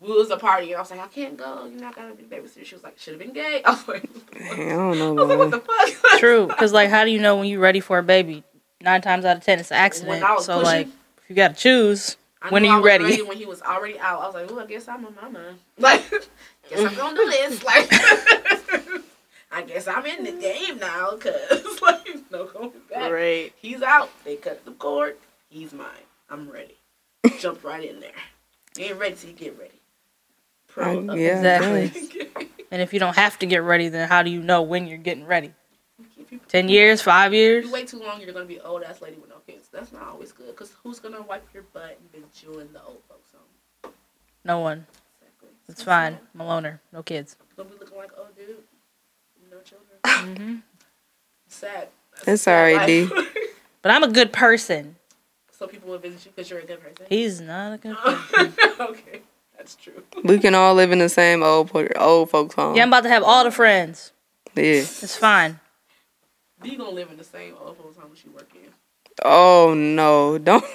[0.00, 1.66] We was a party and I was like, I can't go.
[1.66, 2.64] You're not gonna be babysitter.
[2.64, 3.62] She was like, should have been gay.
[3.64, 5.16] I was like, I don't know.
[5.18, 6.18] I was like, what the fuck?
[6.20, 8.42] True, because like, how do you know when you're ready for a baby?
[8.82, 10.10] Nine times out of ten, it's an accident.
[10.10, 12.76] When I was So pushing, like, if you gotta choose, I when knew are I
[12.76, 13.22] you was ready?
[13.22, 15.54] When he was already out, I was like, well, I guess I'm a mama.
[15.78, 17.62] Like, guess I'm gonna do this.
[17.64, 17.88] Like,
[19.52, 23.10] I guess I'm in the game now, cause like, no going back.
[23.12, 23.52] Right.
[23.56, 24.10] He's out.
[24.24, 25.16] They cut the cord.
[25.48, 25.86] He's mine.
[26.28, 26.74] I'm ready.
[27.38, 28.10] Jump right in there.
[28.78, 29.80] You ain't ready till you get ready.
[30.68, 32.48] Pro Uh, up yeah, Exactly.
[32.70, 34.98] and if you don't have to get ready, then how do you know when you're
[34.98, 35.52] getting ready?
[36.48, 37.64] Ten years, five if years?
[37.66, 39.68] you wait too long, you're gonna be old ass lady with no kids.
[39.72, 40.54] That's not always good.
[40.56, 43.92] Cause who's gonna wipe your butt and bitch you in the old folks home?
[44.44, 44.86] No one.
[45.22, 45.48] Exactly.
[45.68, 46.12] It's So fine.
[46.14, 46.20] sad.
[46.34, 46.80] I'm a loner.
[46.92, 47.36] No kids.
[47.56, 48.56] Gonna be looking like oh dude,
[49.50, 50.36] no children.
[50.36, 50.56] mm-hmm.
[51.48, 51.88] Sad.
[52.16, 53.08] That's It's a alright, D.
[53.82, 54.96] But I'm a good person.
[55.56, 57.06] So people will visit you because you're a good person.
[57.08, 58.52] He's not a good person.
[58.80, 59.20] okay,
[59.56, 60.02] that's true.
[60.22, 62.76] We can all live in the same old old folks home.
[62.76, 64.12] Yeah, I'm about to have all the friends.
[64.54, 64.62] Yeah.
[64.62, 65.60] It's fine.
[66.62, 68.70] You gonna live in the same old folks home that you work in.
[69.22, 70.38] Oh no!
[70.38, 70.64] Don't.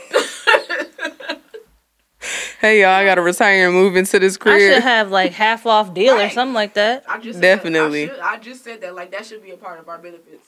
[2.62, 4.72] hey y'all, I gotta retire and move into this career.
[4.72, 7.04] I should have like half off deal or something like that.
[7.08, 8.06] I just Definitely.
[8.06, 8.14] That.
[8.14, 10.46] I, should, I just said that like that should be a part of our benefits.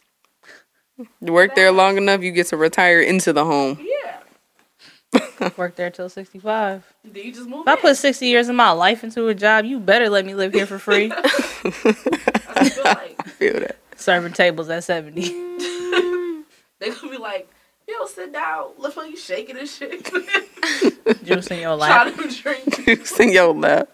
[1.20, 3.80] Work there long enough, you get to retire into the home.
[3.82, 4.18] Yeah.
[5.58, 6.84] Work there till 65.
[7.04, 7.62] Then you just move.
[7.62, 10.34] If I put 60 years of my life into a job, you better let me
[10.36, 11.12] live here for free.
[11.16, 11.22] I
[12.70, 13.78] feel like I feel that.
[13.96, 15.22] Serving tables at 70.
[16.80, 17.50] they gonna be like,
[17.88, 18.70] yo, sit down.
[18.78, 20.10] Look how you shaking and shit.
[21.24, 22.14] Juice in your lap.
[22.16, 23.06] Trying to drink.
[23.06, 23.90] Sing your lap.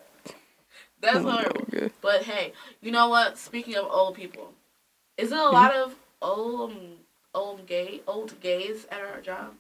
[1.02, 1.62] That's horrible.
[1.74, 1.90] Okay.
[2.02, 3.38] But hey, you know what?
[3.38, 4.54] Speaking of old people,
[5.18, 5.36] is Mm-hmm.
[5.38, 6.74] there a lot of old,
[7.36, 9.54] old gay, old gays at our job?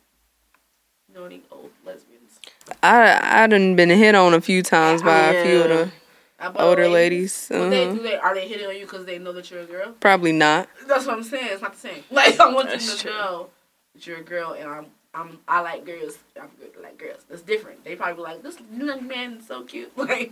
[1.10, 2.39] You know any old lesbians?
[2.84, 5.91] I I done been hit on a few times by a few of the
[6.39, 7.47] about older ladies.
[7.49, 7.95] Well, they, Uh-huh.
[7.95, 9.93] do they, are they hitting on you because they know that you're a girl?
[9.99, 10.70] Probably not.
[10.88, 11.47] That's what I'm saying.
[11.51, 12.03] It's not the same.
[12.12, 13.12] Like I want them That's to true.
[13.12, 13.47] know
[13.93, 16.18] that you're a girl, and I'm I'm I like girls.
[16.39, 16.72] I'm good.
[16.78, 17.22] I like girls.
[17.30, 17.84] That's different.
[17.86, 19.91] They probably be like, this young man is so cute.
[19.97, 20.32] Like,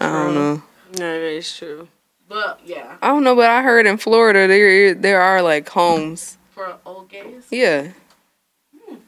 [0.00, 0.62] I don't know.
[0.98, 1.88] No, that is true.
[2.28, 6.38] but yeah, I don't know, but I heard in Florida there there are like homes.
[6.50, 7.44] for old gays.
[7.50, 7.88] Yeah.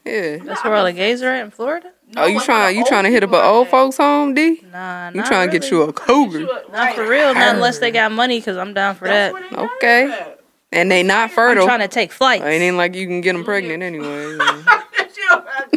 [0.05, 0.37] Yeah.
[0.37, 1.91] That's where all the gays are at in Florida?
[2.15, 4.61] No, oh, you trying you trying to hit up an old folks home, D?
[4.71, 6.39] Nah, You not trying to get you a cougar?
[6.39, 6.95] Not right.
[6.95, 9.33] for real, not unless they got money, because I'm down for That's that.
[9.33, 10.35] where they got Okay.
[10.71, 11.65] And they not I'm fertile.
[11.65, 12.43] trying to take flights.
[12.43, 14.37] It ain't like you can get them pregnant anyway.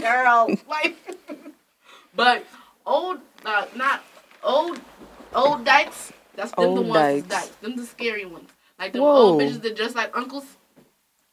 [0.01, 0.51] girl.
[0.69, 0.97] Like,
[2.15, 2.45] but
[2.87, 4.03] old, uh, not
[4.43, 4.81] old,
[5.35, 6.13] old dykes.
[6.35, 7.25] That's them the ones.
[7.25, 7.47] that's dykes.
[7.47, 7.57] Dykes.
[7.57, 8.49] Them the scary ones.
[8.79, 10.45] Like the old bitches that dress like uncles.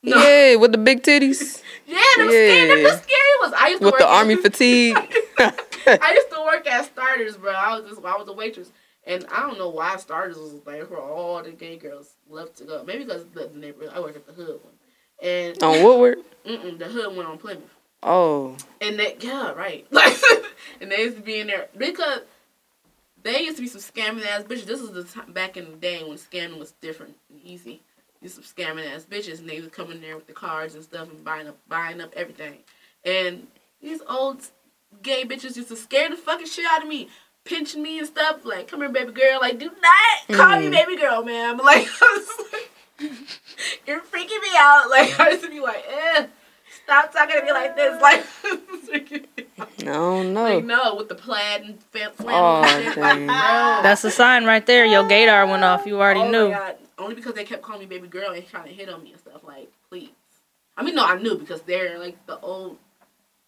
[0.01, 0.15] No.
[0.17, 2.67] Yeah, with the big titties, Yeah, them scary.
[2.69, 2.95] Them the Yeah.
[3.01, 3.53] scary ones.
[3.57, 4.97] I used to with work the at- army fatigue.
[5.39, 7.51] I used to work at Starters, bro.
[7.51, 8.71] I was just, I was a waitress,
[9.05, 12.63] and I don't know why Starters was there for all the gay girls love to
[12.63, 12.83] go.
[12.85, 13.91] Maybe because the neighborhood.
[13.93, 14.73] I worked at the hood one,
[15.21, 16.19] and On Woodward.
[16.45, 17.63] mm-mm, the hood one on Plymouth.
[18.01, 19.85] Oh, And that yeah, right.
[19.91, 20.15] Like,
[20.81, 22.21] and they used to be in there because
[23.21, 24.65] they used to be some scamming ass bitches.
[24.65, 27.81] This was the time back in the day when scamming was different and easy.
[28.21, 30.83] These some scamming ass bitches, and they was coming in there with the cards and
[30.83, 32.57] stuff and buying up, buying up everything.
[33.05, 33.47] And
[33.81, 34.45] these old
[35.01, 37.07] gay bitches used to scare the fucking shit out of me,
[37.45, 38.43] pinching me and stuff.
[38.43, 39.39] Like, come here, baby girl.
[39.39, 40.71] Like, do not call me Mhm.
[40.71, 41.57] baby girl, man.
[41.63, 42.25] Like, I
[43.87, 44.85] You're freaking me out.
[44.89, 46.27] Like I used to be like, eh,
[46.83, 48.01] stop talking to me like this.
[48.01, 48.57] Like, no,
[48.91, 49.69] freaking me out.
[49.79, 52.97] I don't like no, with the plaid and fa- flannel Oh, and shit.
[52.97, 53.27] Like, dang.
[53.27, 54.85] That's a sign right there.
[54.85, 55.85] Your gaydar went off.
[55.85, 56.55] You already oh knew.
[56.99, 57.03] My God.
[57.03, 59.19] Only because they kept calling me baby girl and trying to hit on me and
[59.19, 59.43] stuff.
[59.43, 60.09] Like, please.
[60.77, 62.77] I mean, no, I knew because they're like the old,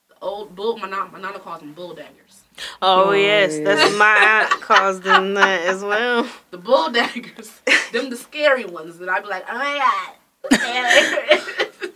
[0.10, 0.78] the old bull.
[0.78, 2.44] My nana, my nana calls them bull daggers.
[2.82, 3.64] Oh, Oh, yes, yeah.
[3.64, 4.16] that's my
[4.52, 6.28] aunt calls them that as well.
[6.52, 7.62] The bull daggers.
[7.94, 10.16] them the scary ones that I'd be like, oh my god.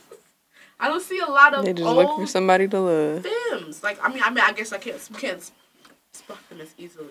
[0.79, 3.25] I don't see a lot of They just old look for somebody to love.
[3.25, 3.81] films.
[3.83, 5.51] Like, I mean, I mean, I guess I can't can't
[6.13, 7.07] spot them as easily.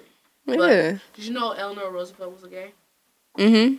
[0.47, 0.99] But- Yeah.
[1.15, 2.73] Did you know Eleanor Roosevelt was a gay?
[3.39, 3.79] Mm Mhm.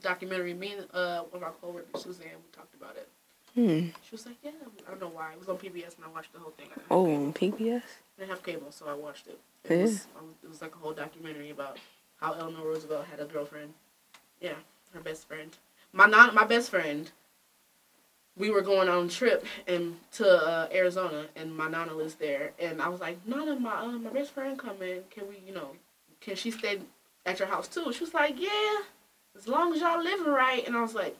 [0.00, 0.54] Documentary.
[0.54, 3.08] Me and uh, one of our coworkers, Suzanne, we talked about it.
[3.54, 3.88] Hmm.
[4.04, 4.50] She was like, "Yeah,
[4.86, 6.66] I don't know why." It was on PBS, and I watched the whole thing.
[6.66, 7.58] I didn't have Oh, cable.
[7.58, 7.82] PBS.
[7.82, 9.38] I didn't have cable, so I watched it.
[9.64, 9.82] It, Yeah.
[9.82, 11.78] was, um, it was like a whole documentary about
[12.20, 13.74] how Eleanor Roosevelt had a girlfriend.
[14.40, 14.54] Yeah,
[14.94, 15.56] her best friend.
[15.92, 17.10] My non, my best friend.
[18.36, 22.52] We were going on a trip and to uh, Arizona, and my nana lives there.
[22.60, 25.02] And I was like, "Nana, my uh, my best friend coming.
[25.10, 25.70] Can we, you know,
[26.20, 26.78] can she stay
[27.26, 28.78] at your house too?" She was like, "Yeah,
[29.38, 31.16] as long as y'all living right." And I was like,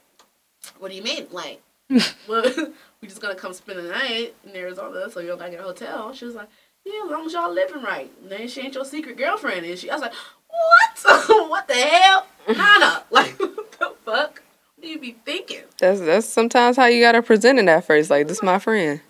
[0.78, 1.62] "What do you mean, like?"
[2.28, 2.42] well,
[3.00, 5.64] we just gonna come spend the night in Arizona, so you don't gotta get a
[5.64, 6.12] hotel.
[6.12, 6.48] She was like,
[6.84, 8.10] yeah, as long as y'all living right.
[8.22, 9.90] And then she ain't your secret girlfriend, is she?
[9.90, 10.14] I was like,
[10.48, 11.28] what?
[11.50, 12.26] what the hell?
[12.48, 14.42] Nana, like, what the fuck?
[14.74, 15.64] What do you be thinking?
[15.78, 18.10] That's that's sometimes how you gotta present it at first.
[18.10, 19.00] Like, this my friend.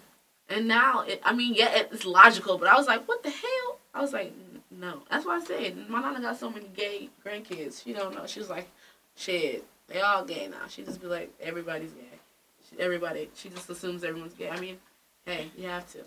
[0.48, 3.78] And now, it, I mean, yeah, it's logical, but I was like, what the hell?
[3.94, 4.32] I was like,
[4.70, 5.02] no.
[5.10, 7.84] That's why I said, my nana got so many gay grandkids.
[7.84, 8.26] She don't know.
[8.26, 8.68] She was like,
[9.18, 10.66] shit, they all gay now.
[10.68, 12.02] She just be like, everybody's gay.
[12.70, 14.48] She, everybody, she just assumes everyone's gay.
[14.48, 14.78] I mean,
[15.26, 15.98] hey, you have to.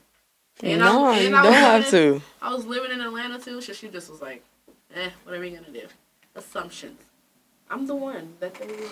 [0.63, 2.25] And I- no, and you I don't have living- to.
[2.41, 4.43] I was living in Atlanta too, so she just was like,
[4.95, 5.87] eh, what are we gonna do?
[6.35, 6.99] Assumptions.
[7.69, 8.91] I'm the one that they was,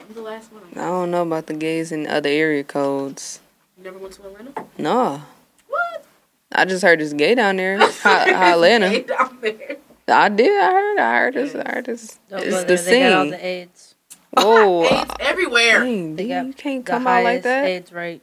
[0.00, 0.62] I'm the last one.
[0.72, 3.40] I don't know about the gays in other area codes.
[3.78, 4.64] You never went to Atlanta?
[4.78, 5.22] No.
[5.68, 6.04] What?
[6.52, 7.78] I just heard it's gay down there.
[8.04, 9.02] Atlanta.
[9.02, 9.75] down there.
[10.08, 10.50] I did.
[10.60, 10.98] I heard.
[10.98, 11.54] I heard it's.
[11.54, 12.18] I heard it's.
[12.28, 12.76] Don't It's the there.
[12.84, 13.30] They got all scene.
[13.32, 13.92] the AIDS.
[14.38, 15.80] Oh, AIDS everywhere.
[15.80, 17.64] dang, They got you can't the come out like that.
[17.64, 18.22] AIDS rate.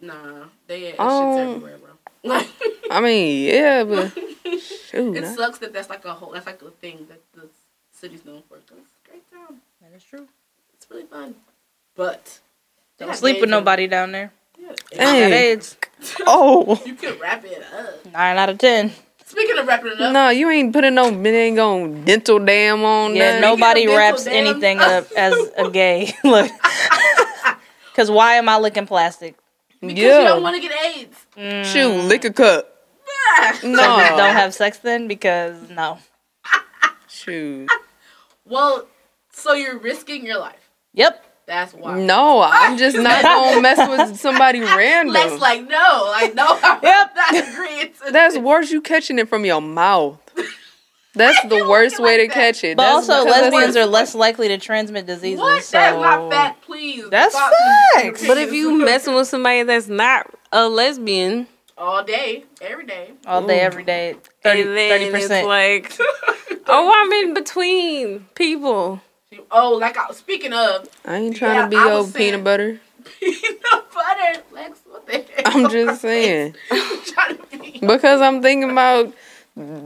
[0.00, 0.14] Nah,
[0.68, 1.78] they that Um, shit's everywhere,
[2.22, 2.40] bro.
[2.90, 4.12] I mean, yeah, but
[4.60, 6.30] shoot, it I- sucks that that's like a whole.
[6.32, 7.48] That's like a thing that the
[7.90, 8.56] city's known for.
[8.58, 9.60] It's a great town.
[9.82, 10.28] That is true.
[10.74, 11.34] It's really fun,
[11.96, 12.38] but
[12.98, 14.32] Don't sleep with nobody down there.
[14.58, 14.72] Yeah.
[14.92, 15.32] Dang.
[15.32, 15.76] AIDS.
[16.26, 18.06] oh You could wrap it up.
[18.12, 18.92] Nine out of ten.
[19.38, 21.06] Speaking of wrapping it up, no, you ain't putting no.
[21.06, 23.14] It ain't going dental dam on.
[23.14, 23.40] Yeah, nothing.
[23.42, 24.36] nobody wraps dams.
[24.36, 26.12] anything up as a gay.
[26.24, 26.50] Look.
[27.92, 29.34] Because why am I licking plastic?
[29.80, 31.26] because you don't want to get AIDS.
[31.36, 32.72] Mm, shoot, lick a cup.
[33.64, 33.76] No,
[34.16, 35.08] Don't have sex then?
[35.08, 35.98] Because no.
[37.08, 37.68] shoot.
[38.44, 38.86] Well,
[39.32, 40.70] so you're risking your life.
[40.94, 41.27] Yep.
[41.48, 41.98] That's why.
[41.98, 45.14] No, I'm just not gonna mess with somebody random.
[45.14, 47.16] Lex like no, like no, I'm Yep.
[47.16, 48.42] not agreeing to That's this.
[48.42, 48.70] worse.
[48.70, 50.20] You catching it from your mouth.
[51.14, 52.34] That's the worst looking way like to that?
[52.34, 52.76] catch it.
[52.76, 55.40] But That's also, lesbians are less likely to transmit diseases.
[55.40, 55.64] What?
[55.64, 57.08] So That's not fact, please.
[57.10, 57.52] That's Stop
[57.94, 58.26] facts.
[58.26, 58.84] But if you opinions.
[58.84, 64.16] messing with somebody that's not a lesbian, all day, every day, all day, every day,
[64.44, 65.48] 30 and then it's percent.
[65.48, 65.92] like,
[66.68, 69.00] oh, I'm in between people.
[69.50, 72.12] Oh, like I, was speaking of I ain't trying Yeah, to be I your was
[72.12, 72.80] saying- peanut butter.
[73.20, 75.42] peanut butter, Lex, what the hell?
[75.46, 76.54] I'm just saying.
[77.06, 77.78] trying to be.
[77.86, 79.14] Because I'm thinking about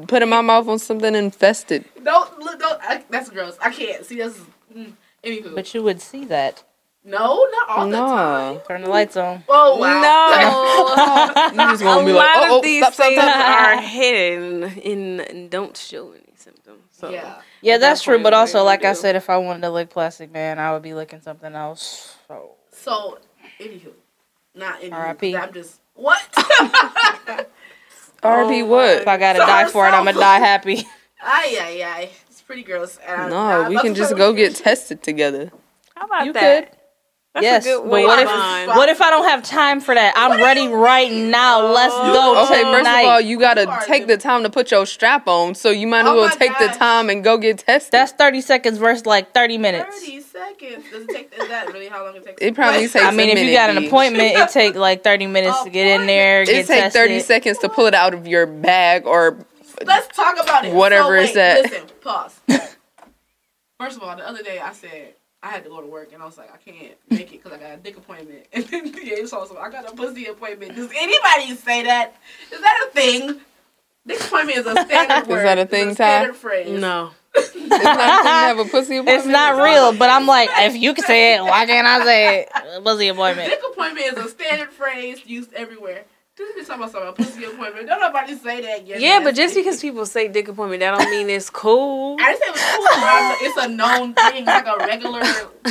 [0.08, 1.84] putting my mouth on something infested.
[2.02, 2.58] Don't look.
[2.58, 2.80] Don't.
[2.82, 3.56] I, that's gross.
[3.60, 4.16] I can't see.
[4.18, 4.38] That's.
[4.74, 4.92] Mm,
[5.24, 6.62] anywho, But you would see that.
[7.04, 8.06] no, not all the No.
[8.06, 8.60] time.
[8.66, 9.44] Turn the lights on.
[9.48, 11.50] Oh wow.
[11.54, 13.22] No, You just a gonna be lot like, oh, of oh, these stop, stop, things
[13.22, 13.58] stop.
[13.60, 16.82] are hidden in and don't show any symptoms.
[16.90, 17.10] So.
[17.10, 17.40] yeah.
[17.62, 18.22] Yeah, that's true.
[18.22, 20.82] But also, you like I said, if I wanted to lick plastic, man, I would
[20.82, 22.16] be licking something else.
[22.28, 23.18] So So,
[23.60, 23.92] anywho,
[24.54, 24.92] not anywho.
[24.92, 25.32] R.I.P..
[25.32, 26.20] 'cause I'm just what?
[26.32, 27.46] RP
[28.24, 28.98] Oh, what?
[29.02, 30.86] if I gotta So die for it, I'm gonna die happy.
[31.24, 32.10] Ay ay ay.
[32.28, 32.98] It's pretty gross.
[33.06, 35.52] And No, I- we can just go get tested together.
[35.94, 36.70] How about You that?
[36.72, 36.78] could.
[37.34, 38.68] That's yes, a good but what if find.
[38.68, 40.12] what if I don't have time for that?
[40.16, 41.66] I'm ready right now.
[41.72, 44.70] Let's go Okay, first of all, you gotta You take the- the time to put
[44.70, 47.38] your strap on, so you might as Oh well my take the time and go
[47.38, 47.92] get tested.
[47.92, 49.98] That's 30 seconds versus like 30 minutes.
[50.00, 50.84] Thirty seconds.
[50.92, 51.32] Does it take?
[51.40, 52.42] Is that really how long it takes?
[52.42, 55.26] It probably takes I mean, a if you got an appointment, it take like 30
[55.28, 57.00] minutes to get in there, it get take tested.
[57.00, 59.38] 30 seconds to pull it out of your bag or
[59.86, 60.74] Let's talk about it.
[60.74, 61.62] Whatever so, is that.
[61.62, 62.38] Listen, pause.
[63.80, 66.22] First of all, the other day I said I had to go to work, and
[66.22, 68.46] I was like, I can't make it because I got a dick appointment.
[68.52, 69.56] And then Gabe saw something.
[69.64, 70.76] I got a pussy appointment.
[70.76, 72.14] Does anybody say that?
[72.52, 73.40] Is that a thing?
[74.06, 75.38] Dick appointment is a standard word.
[75.38, 75.94] Is that a It's thing, Ty?
[75.94, 76.80] standard phrase.
[76.80, 77.10] No.
[77.34, 79.08] It's not a thing to have a pussy appointment.
[79.18, 82.40] It's not real, but I'm like, if you can say it, why can't I say
[82.42, 82.84] it?
[82.84, 83.48] Pussy appointment.
[83.48, 86.04] Dick appointment is a standard phrase used everywhere.
[86.54, 87.86] This is talking about something pussy appointment.
[87.86, 89.00] Don't nobody say that yet.
[89.00, 92.16] Yeah, but just because people say dick appointment, that don't mean it's cool.
[92.20, 93.00] I didn't say it was cool.
[93.00, 95.22] but It's a known thing, like a regular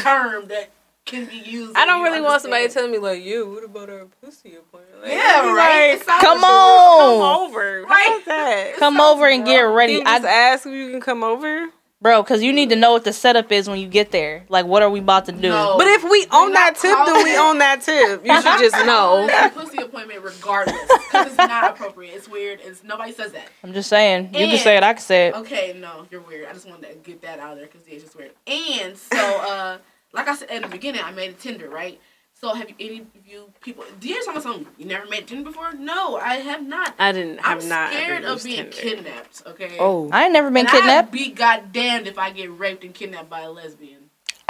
[0.02, 0.70] term that
[1.06, 1.76] can be used.
[1.76, 2.92] I don't you really want somebody understand.
[2.92, 5.94] telling me like, "Yeah, what about our pussy appointment?" Like, Yeah, right.
[5.98, 7.84] like, Come like- come on, over.
[7.90, 8.08] Right.
[8.08, 8.78] How that?
[8.78, 9.94] come sounds over and get ready.
[9.94, 11.70] You just I, ask if you can come over.
[12.02, 14.44] Bro, because you need to know what the setup is when you get there.
[14.50, 15.50] Like, what are we about to do?
[15.50, 15.78] No.
[15.78, 18.26] But if we own that tip, then we own that tip.
[18.26, 19.28] You should just know.
[19.30, 22.16] It's a pussy appointment regardless because it's not appropriate.
[22.16, 22.60] It's weird.
[22.64, 23.50] It's nobody says that.
[23.64, 24.34] I'm just saying.
[24.34, 24.84] You can say it.
[24.84, 25.36] I can say it.
[25.36, 26.48] Okay, no, you're weird.
[26.48, 28.32] I just wanted to get that out there because it's just weird.
[28.48, 29.78] And so, uh,
[30.14, 32.00] like I said at the beginning, I made a Tinder, right?
[32.42, 33.84] So have you any of you people?
[34.00, 34.66] Do you tell me something?
[34.80, 35.74] You never made Tinder before?
[35.74, 36.96] No, I have not.
[36.98, 39.04] I didn't I'm have not scared of being Tinder.
[39.04, 39.44] kidnapped.
[39.46, 39.78] Okay.
[39.80, 41.10] Oh, I ain't never been And kidnapped.
[41.10, 44.10] I'd be goddamned if I get raped and kidnapped by a lesbian.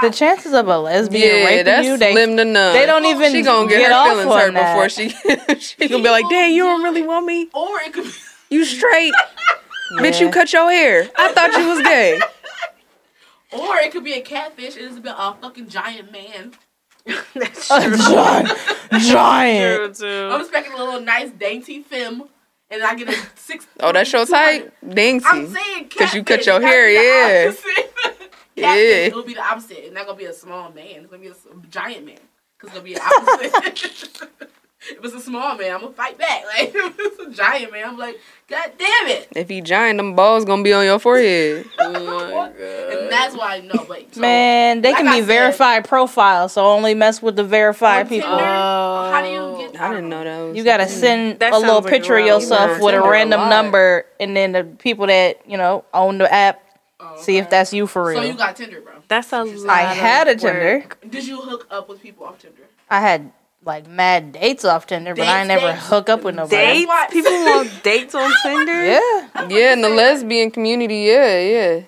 [0.00, 2.72] The chances of a lesbian yeah, raping that's you, they slim to none.
[2.72, 4.74] they don't oh, even She gonna get, get her feelings hurt that.
[4.74, 5.08] before she
[5.60, 7.48] she gonna be like, "Dang, you don't really want me?
[7.52, 8.10] or it could be.
[8.48, 9.12] You straight?
[9.98, 11.10] Bitch, you cut your hair.
[11.16, 12.20] I thought you was gay."
[13.52, 16.52] Or it could be a catfish and it's been a fucking giant man.
[17.34, 18.58] That's a giant,
[19.00, 19.96] giant.
[19.96, 20.28] True too.
[20.32, 22.24] I'm expecting a little nice dainty femme,
[22.70, 23.66] and I get a six.
[23.80, 25.24] Oh, that's your type, I'm Dainty.
[25.46, 27.48] saying 'Cause you cut your hair, be yeah.
[27.50, 27.94] opposite.
[27.96, 28.74] catfish, Yeah.
[28.76, 29.78] It'll be the opposite.
[29.84, 30.86] It's not gonna be a small man.
[31.02, 31.34] It's gonna be a
[31.68, 32.18] giant man.
[32.58, 34.50] Cause it'll be the opposite.
[34.90, 36.42] if it's a small man, I'm gonna fight back.
[36.58, 38.18] Like if it's a giant man, I'm like,
[38.48, 39.28] God damn it.
[39.34, 41.66] If he giant, them balls gonna be on your forehead.
[41.78, 42.52] Oh my god.
[42.58, 43.84] And that's why I know.
[43.86, 47.36] But so, Man, they like can I be said, verified profiles, so only mess with
[47.36, 48.28] the verified people.
[48.28, 49.80] Tinder, how do you get?
[49.80, 49.84] Oh.
[49.84, 50.56] I didn't know that was.
[50.56, 53.48] You gotta send That a little picture of yourself with a Tinder a random lot.
[53.50, 56.60] number, and then the people that you know own the app
[57.00, 58.22] Oh, see if that's you for real.
[58.22, 58.92] So you got Tinder, bro.
[59.08, 59.68] That's a I lot.
[59.70, 60.40] I of had a work.
[60.40, 60.86] Tinder.
[61.08, 62.62] Did you hook up with people off Tinder?
[62.88, 63.32] I had
[63.64, 65.88] like mad dates off Tinder, but I never dates.
[65.88, 66.56] hook up with nobody.
[66.56, 66.86] Dates?
[66.86, 67.10] What?
[67.10, 68.84] People want dates on Tinder?
[68.84, 71.80] Yeah, Yeah, in the lesbian community, yeah, yeah.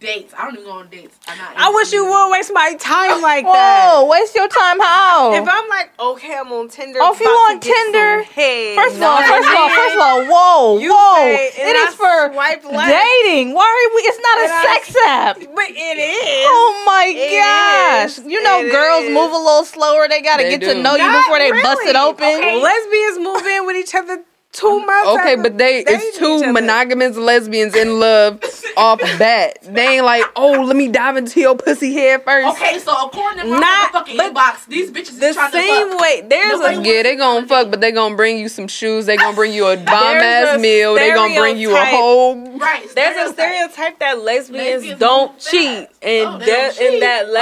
[0.00, 0.32] Dates.
[0.32, 1.18] I don't even go on dates.
[1.28, 1.52] I'm not.
[1.56, 3.92] I wish you into would waste my time like that.
[4.00, 5.34] Whoa, waste your time how?
[5.34, 7.00] If I'm like, okay, I'm on Tinder.
[7.02, 8.76] Oh, if you about on Tinder, hey.
[8.76, 11.16] First of all, first of all, first of all, whoa, You whoa!
[11.20, 13.52] say, It I for swipe dating.
[13.52, 14.00] Why are we?
[14.08, 15.36] It's not And a I- sex app.
[15.36, 16.46] But it is.
[16.48, 18.18] Oh my It gosh!
[18.18, 18.24] is.
[18.24, 19.12] You know, It girls is.
[19.12, 20.08] move a little slower.
[20.08, 20.82] They gotta They get to do.
[20.82, 22.24] know you before they bust it open.
[22.24, 25.08] Okay, lesbians move in with each other two months.
[25.10, 26.52] Okay, but they dating it's two other.
[26.52, 28.42] monogamous lesbians in love
[28.76, 29.58] off bat.
[29.62, 32.48] They ain't like, oh, let me dive into your pussy head first.
[32.56, 35.58] Okay, so according to my Not- fucking but inbox, these bitches The is trying to
[35.58, 36.00] same fuck.
[36.00, 36.22] way.
[36.28, 39.06] There's Nobody a Yeah, they gonna fuck, but they gonna bring you some shoes.
[39.06, 40.94] They gonna bring you a bomb ass meal.
[40.94, 41.94] They gonna bring you a stereotype.
[41.94, 42.58] whole.
[42.58, 42.86] Right.
[42.94, 43.70] there's a stereotype.
[43.72, 46.02] stereotype that lesbians, Lesbians don't don't cheat, fast.
[46.02, 47.36] and Oh, they that don't and that cheat.
[47.36, 47.40] I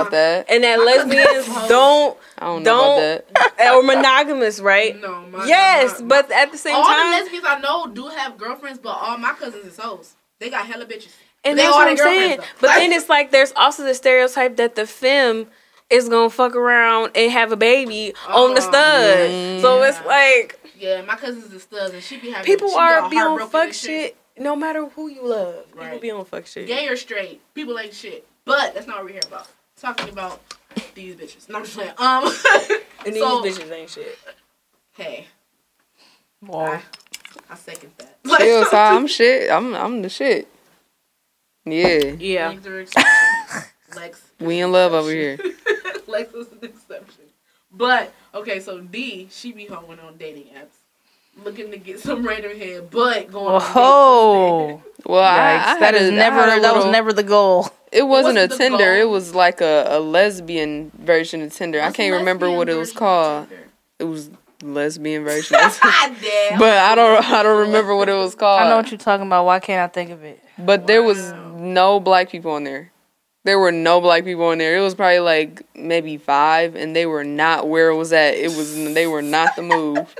[0.00, 0.46] lesbians that.
[0.50, 3.74] and that I couldn't lesbians don't I don't know about don't that.
[3.74, 5.00] or monogamous, right?
[5.00, 7.86] No, my, yes, my- but at the same all time, all the lesbians I know
[7.86, 10.14] do have girlfriends, but all my cousins is hoes.
[10.40, 11.12] They got hella bitches.
[11.44, 12.28] and They that's all what I'm saying.
[12.36, 12.58] girlfriends, though.
[12.60, 15.46] But Like- then it's like there's also the stereotype that the femme
[15.90, 19.60] is gonna fuck around and have a baby on the Oh, stud.
[19.62, 23.00] So it's like Yeah, my cousins is studs, and she be having people she are
[23.00, 24.16] all be on fuck and shit.
[24.36, 26.00] No matter who you love, people Right.
[26.00, 26.66] be on fuck shit.
[26.66, 28.26] Gay or straight, people ain't shit.
[28.44, 29.46] But that's not what we're here about.
[29.80, 30.40] Talking about
[30.94, 31.48] these bitches.
[31.48, 31.92] No, I'm just playing.
[31.98, 32.24] Um,
[33.06, 34.18] And these so, bitches ain't shit.
[34.92, 35.26] Hey,
[36.40, 36.78] Whoa.
[37.50, 38.16] I second that.
[38.38, 39.50] Chill, so I'm shit.
[39.50, 40.48] I'm I'm the shit.
[41.66, 42.48] Yeah, Yeah.
[42.64, 42.92] Lex.
[43.96, 44.22] Lex.
[44.40, 45.38] we in love over here.
[46.06, 47.24] Lex is an exception.
[47.70, 50.76] But okay, so D, she be hoeing on dating apps,
[51.42, 53.46] looking to get some random head, but going.
[53.54, 56.36] on dates Oh, Well, I, I That is a- I never.
[56.42, 57.68] had a That was never the goal.
[57.92, 58.78] It wasn't a wasn't the Tinder.
[58.78, 58.94] goal.
[59.02, 61.80] It was like a, a lesbian version of Tinder.
[61.80, 63.48] I can't remember what it was called.
[63.98, 64.30] It was
[64.62, 66.58] lesbian version, God damn.
[66.58, 68.60] but I don't I don't remember what it was called.
[68.62, 69.44] I know what you're talking about.
[69.44, 70.42] Why can't I think of it?
[70.58, 72.90] But there was no black people on there.
[73.44, 74.76] There were no black people on there.
[74.76, 78.34] It was probably like maybe five, and they were not where it was at.
[78.34, 80.14] It was they were not the move.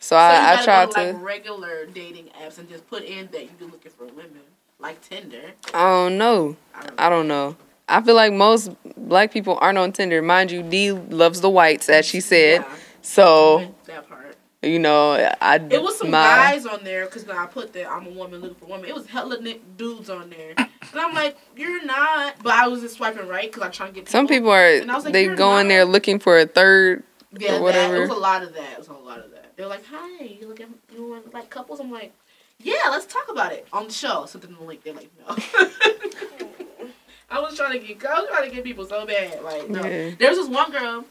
[0.00, 1.12] So, So I, I tried go to.
[1.12, 4.40] like regular dating apps and just put in that you're looking for women,
[4.78, 5.52] like Tinder.
[5.74, 6.56] I don't know.
[6.74, 6.94] I don't know.
[7.04, 7.56] I don't know.
[7.88, 10.20] I feel like most black people aren't on Tinder.
[10.22, 12.60] Mind you, D loves the whites, as she said.
[12.60, 14.36] Yeah, So that part.
[14.62, 18.06] you know, I It was some my, guys on there because I put that I'm
[18.06, 18.88] a woman looking for woman.
[18.88, 19.40] It was hella
[19.78, 22.34] dudes on there, and I'm like, you're not.
[22.42, 24.08] But I was just swiping right because I'm trying to get.
[24.10, 27.04] Some people And I are like, they "You're go in there looking for a third.
[27.38, 27.94] yeah, or whatever.
[27.94, 28.72] That, it was a lot of that.
[28.72, 29.37] It was a lot of that.
[29.58, 31.80] They're like, hi, you looking, you want like couples?
[31.80, 32.14] I'm like,
[32.60, 34.24] yeah, let's talk about it on the show.
[34.24, 34.84] Something in the link.
[34.84, 35.34] They're like, no.
[37.30, 39.42] I was trying to get, I was trying to get people so bad.
[39.42, 39.84] Like, no.
[39.84, 40.12] Yeah.
[40.16, 41.04] There was this one girl.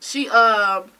[0.00, 0.90] She um,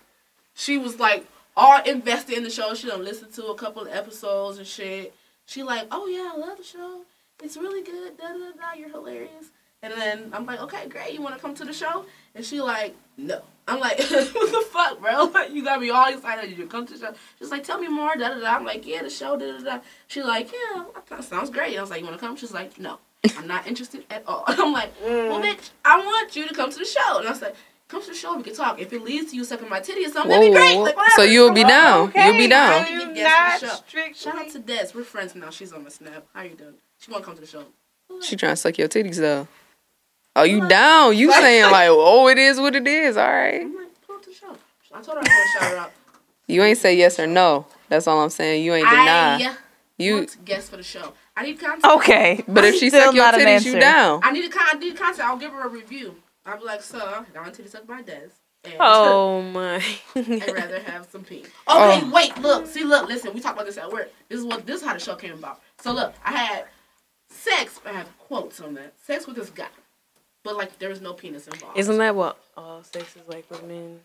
[0.52, 1.26] she was like
[1.56, 2.74] all invested in the show.
[2.74, 5.14] She done listened to a couple of episodes and shit.
[5.46, 7.00] She like, oh yeah, I love the show.
[7.42, 8.18] It's really good.
[8.18, 8.50] Da da da.
[8.50, 8.78] da.
[8.78, 9.52] You're hilarious.
[9.82, 11.14] And then I'm like, okay, great.
[11.14, 12.04] You want to come to the show?
[12.34, 13.40] And she like, no.
[13.68, 15.32] I'm like, what the fuck, bro?
[15.52, 16.56] You got me all excited.
[16.56, 17.14] You come to the show.
[17.38, 18.16] She's like, tell me more.
[18.16, 18.56] Da da da.
[18.56, 19.36] I'm like, yeah, the show.
[19.36, 19.80] Da da da.
[20.06, 21.76] She's like, yeah, that sounds great.
[21.76, 22.36] I was like, you want to come?
[22.36, 22.98] She's like, no,
[23.36, 24.44] I'm not interested at all.
[24.46, 25.44] I'm like, well, mm.
[25.44, 27.18] bitch, I want you to come to the show.
[27.18, 27.54] And I was like,
[27.88, 28.36] come to the show.
[28.36, 28.80] We can talk.
[28.80, 30.76] If it leads to you sucking my titty or something, that'd be great.
[30.76, 31.14] Like, whatever.
[31.16, 32.12] So you'll be down.
[32.14, 32.72] You'll be down.
[32.72, 34.30] I I'm get guests for the show.
[34.30, 34.88] Shout out to Des.
[34.94, 35.50] We're friends now.
[35.50, 36.26] She's on my snap.
[36.34, 36.74] How you doing?
[36.98, 37.64] She want to come to the show.
[38.22, 39.46] She trying to suck your titties though.
[40.36, 41.16] Oh, you down?
[41.16, 43.16] You saying like, oh, it is what it is.
[43.16, 43.62] All right.
[43.62, 44.56] I'm like, pull up the show.
[44.94, 45.92] I told her I was going to shout her out.
[46.46, 47.66] You ain't say yes or no.
[47.88, 48.64] That's all I'm saying.
[48.64, 49.36] You ain't deny.
[49.42, 49.56] I
[49.98, 50.14] You.
[50.16, 51.12] want guests for the show.
[51.36, 51.84] I need content.
[51.84, 52.42] Okay.
[52.48, 54.20] But if she Still suck your not an you down.
[54.22, 55.28] I need a con- I need content.
[55.28, 56.16] I'll give her a review.
[56.46, 58.28] I'll be like, so I want to suck my Des.
[58.64, 59.76] And Oh my.
[60.16, 61.40] I'd rather have some pee.
[61.40, 62.10] Okay, Oh.
[62.12, 63.32] wait, look, see, look, listen.
[63.34, 64.10] We talked about this at work.
[64.28, 65.60] This is what this is how the show came about.
[65.80, 66.64] So look, I had
[67.28, 67.80] sex.
[67.86, 68.94] I have quotes on that.
[69.04, 69.68] Sex with this guy,
[70.48, 71.76] but like there was no penis involved.
[71.78, 74.00] Isn't that what all sex is like with men?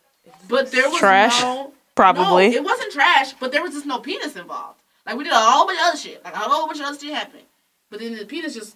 [0.50, 1.42] But there was Trash?
[1.42, 2.50] no Probably.
[2.50, 4.80] No, it wasn't trash, but there was just no penis involved.
[5.06, 6.98] Like we did a whole bunch of other shit, like a whole bunch of other
[7.00, 7.44] shit happened,
[7.90, 8.76] but then the penis just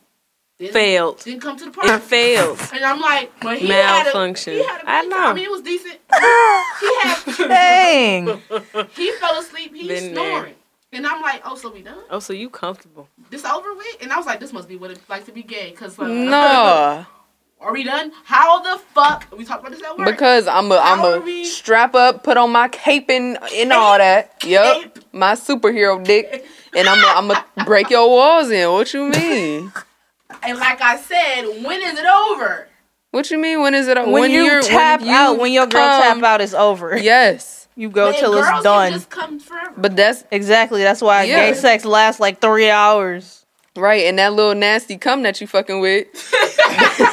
[0.59, 1.19] didn't, Failed.
[1.23, 1.99] Didn't come to the It party.
[2.05, 2.59] failed.
[2.73, 4.53] And I'm like, but he had a, Malfunction.
[4.53, 5.17] he had a I know.
[5.29, 5.99] I mean, it was decent.
[6.79, 8.27] he had, Dang.
[8.95, 9.73] he fell asleep.
[9.75, 10.31] He's Been there.
[10.31, 10.55] snoring,
[10.93, 11.99] and I'm like, oh, so we done?
[12.09, 13.07] Oh, so you comfortable?
[13.29, 13.97] This over with?
[14.01, 16.07] And I was like, this must be what it's like to be gay, cause uh,
[16.07, 17.05] No,
[17.59, 18.11] Are we done?
[18.23, 19.27] How the fuck?
[19.35, 20.07] We talked about this at work.
[20.07, 23.37] because I'm a I'm How are a we- strap up, put on my cape and,
[23.53, 24.43] and all that.
[24.45, 24.99] Yep, Cape.
[25.11, 28.71] my superhero dick, and I'm a, I'm a break your walls in.
[28.71, 29.71] What you mean?
[30.43, 32.67] and like I said, when is it over?
[33.11, 33.61] What you mean?
[33.61, 33.97] When is it?
[34.07, 36.95] When, you you're- tap you out, when your girl come- tap out, it's over.
[36.97, 38.91] Yes, You go But till it's done.
[38.93, 39.41] Just come
[39.77, 40.83] but that's Exactly.
[40.83, 41.47] That's why Yeah.
[41.49, 43.45] gay sex lasts like three hours.
[43.75, 44.05] right.
[44.05, 46.07] And that little nasty cum that you fucking with,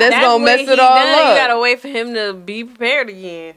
[0.00, 1.28] that's, gonna mess it all done, up.
[1.30, 3.54] You gotta wait for him to be prepared again.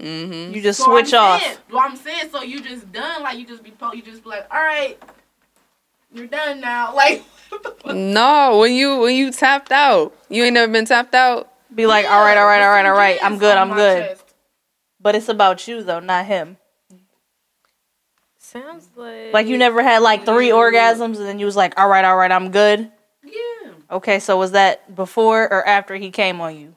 [0.00, 0.54] mm-hmm.
[0.54, 1.42] You just So switch I'm off.
[1.42, 4.22] Saying, well, I'm saying, so you just done, like you just be po- you just
[4.22, 4.98] be like, all right,
[6.12, 6.94] you're done now.
[6.94, 7.24] Like,
[7.94, 11.52] No, when you when you tapped out, you ain't never been tapped out.
[11.74, 13.18] Be like, all right, all right, all right, all right.
[13.22, 13.56] I'm good.
[13.56, 14.02] I'm good.
[14.08, 14.34] Chest.
[15.00, 16.56] But it's about you though, not him.
[18.38, 21.88] Sounds like Like you never had like three orgasms and then you was like, all
[21.88, 22.90] right, all right, I'm good.
[23.90, 23.96] Yeah.
[23.96, 26.74] Okay, so was that before or after he came on you?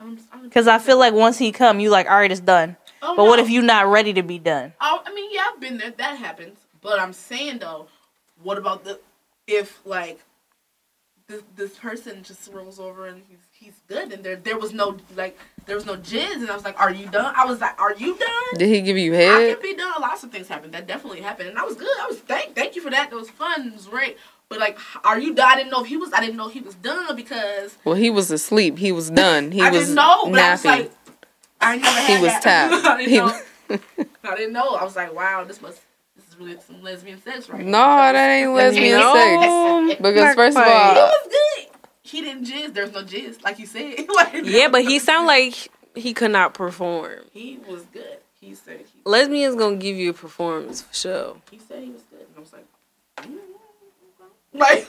[0.00, 2.76] I'm, I'm, Because I feel like once he come, you like, all right, it's done.
[3.02, 4.72] oh, But what if you not ready to be done?
[4.80, 5.90] Oh, I mean, yeah, I've been there.
[5.90, 6.58] That happens.
[6.80, 7.88] But I'm saying though,
[8.42, 9.00] what about the
[9.46, 10.20] if like
[11.28, 14.98] this this person just rolls over and he's he's good and there there was no
[15.16, 17.32] like there was no jizz and I was like, are you done?
[17.36, 18.58] I was like, are you done?
[18.58, 19.34] Did he give you head?
[19.34, 19.94] I can be done.
[20.00, 20.74] Lots of things happened.
[20.74, 21.88] That definitely happened, and I was good.
[22.02, 23.08] I was thank thank you for that.
[23.08, 23.68] That was fun.
[23.68, 24.18] It was great.
[24.48, 25.50] But like, are you done?
[25.50, 26.12] I didn't know if he was.
[26.12, 28.78] I didn't know he was done because Well, he was asleep.
[28.78, 29.50] He was done.
[29.52, 30.30] He I was didn't know.
[30.30, 30.92] But I was like,
[31.60, 32.42] I never had he was that.
[32.70, 32.84] tapped.
[32.86, 33.24] I, didn't He know.
[33.24, 33.80] was-
[34.24, 34.74] I didn't know.
[34.76, 35.80] I was like, wow, this must.
[36.16, 38.12] This is really some lesbian sex right no, now.
[38.12, 39.88] that ain't lesbian No.
[39.88, 40.00] sex.
[40.00, 41.66] Because first of It all, was good.
[42.02, 42.74] He didn't jizz.
[42.74, 44.06] There's no jizz, like you said.
[44.14, 47.20] Like, Yeah, but he sound like he could not perform.
[47.32, 48.18] he was good.
[48.40, 51.36] He said he, Lesbians gonna give you a performance for sure.
[51.50, 52.66] he said he was good, and I was like,
[53.22, 53.38] mm,
[54.58, 54.88] like.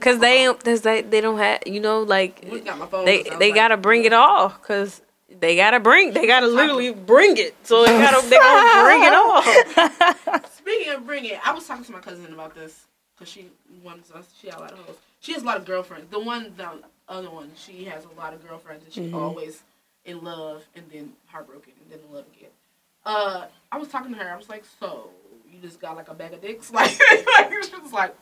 [0.00, 3.30] Cause they cause they they don't have you know like got my phone, they so
[3.30, 4.50] I was they like, gotta bring it all.
[4.50, 5.00] Cause
[5.40, 7.54] they gotta bring they gotta literally bring it.
[7.62, 10.40] So they gotta they gotta bring it all.
[10.50, 12.86] Speaking of bring it, I was talking to my cousin about this
[13.16, 13.48] because she
[13.82, 14.32] wants us.
[14.40, 14.96] She had a lot of hoes.
[15.20, 16.10] She has a lot of girlfriends.
[16.10, 16.68] The one, the
[17.08, 19.62] other one, she has a lot of girlfriends, and she's always
[20.04, 22.50] in love and then heartbroken and then in love again.
[23.04, 24.32] Uh, I was talking to her.
[24.32, 25.10] I was like, "So
[25.50, 28.14] you just got like a bag of dicks?" Like, she was like,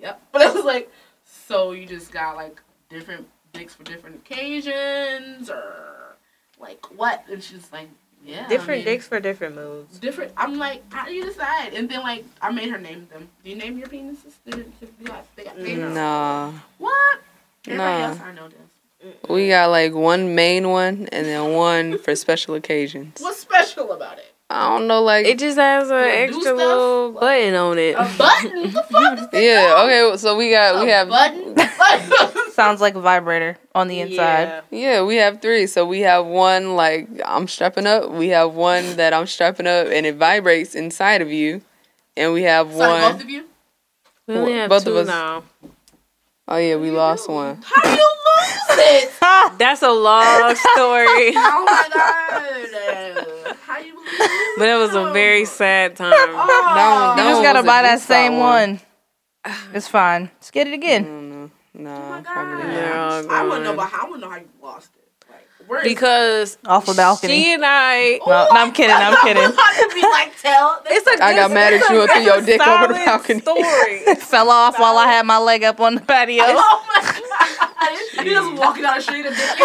[0.00, 0.90] "Yep." But it was like,
[1.24, 6.16] "So you just got like different dicks for different occasions, or
[6.58, 7.88] like what?" And she's like,
[8.24, 9.98] "Yeah, I Different mean, dicks for different moods.
[9.98, 10.32] different.
[10.36, 11.74] I'm like, how do you decide?
[11.74, 13.28] And then like, I made her name them.
[13.42, 14.34] Do you name your penises?
[14.46, 15.94] Do you, do you got, they got names?
[15.94, 17.20] nah, What?
[17.66, 18.08] Everybody Nah.
[18.08, 19.14] else I know this.
[19.28, 23.18] we got like one main one and then one for special occasions.
[23.20, 24.29] What's special about it?
[24.52, 27.94] I don't know, like It just has an extra little button on it.
[27.94, 28.72] A button?
[28.72, 29.42] What the fuck is that?
[29.42, 29.84] yeah.
[30.10, 31.56] Okay, so we got we have button.
[32.52, 34.62] Sounds like a vibrator on the inside.
[34.70, 35.66] Yeah, yeah, we have three.
[35.68, 38.10] So we have one like I'm strapping up.
[38.10, 41.62] We have one that I'm strapping up and it vibrates inside of you.
[42.16, 43.12] and we have So one.
[43.12, 43.44] both of you.
[44.26, 45.06] We only have Both two of us.
[45.06, 45.44] now.
[46.48, 47.62] Oh yeah, we lost one.
[47.64, 49.12] How do you lose it?
[49.58, 53.56] That's a long story, Oh my god!
[53.66, 53.89] How you lose?
[54.58, 56.12] But it was a very sad time.
[56.32, 56.46] Oh.
[56.46, 58.80] That one- You just gotta buy that same one.
[59.74, 60.30] It's fine.
[60.34, 61.04] Let's get it again.
[61.04, 61.50] don't know.
[61.74, 63.30] Nah, Oh probably not.
[63.30, 63.74] I wouldn't know.
[63.74, 63.86] gone.
[63.86, 65.30] About, I wouldn't know how you lost it.
[65.30, 67.32] Like, where is Because Off a balcony.
[67.44, 67.94] she and I.
[67.96, 68.22] it?
[68.26, 69.42] No, no, I'm kidding, I'm kidding.
[69.58, 70.82] I'm be like, tell.
[70.86, 73.40] It's a I got good- mad at you and threw your dick over the balcony.
[73.40, 74.14] Story.
[74.16, 76.44] Fell off while I had my leg up on the patio.
[76.46, 77.69] Oh my god!
[78.24, 79.60] You just walking down the street and dick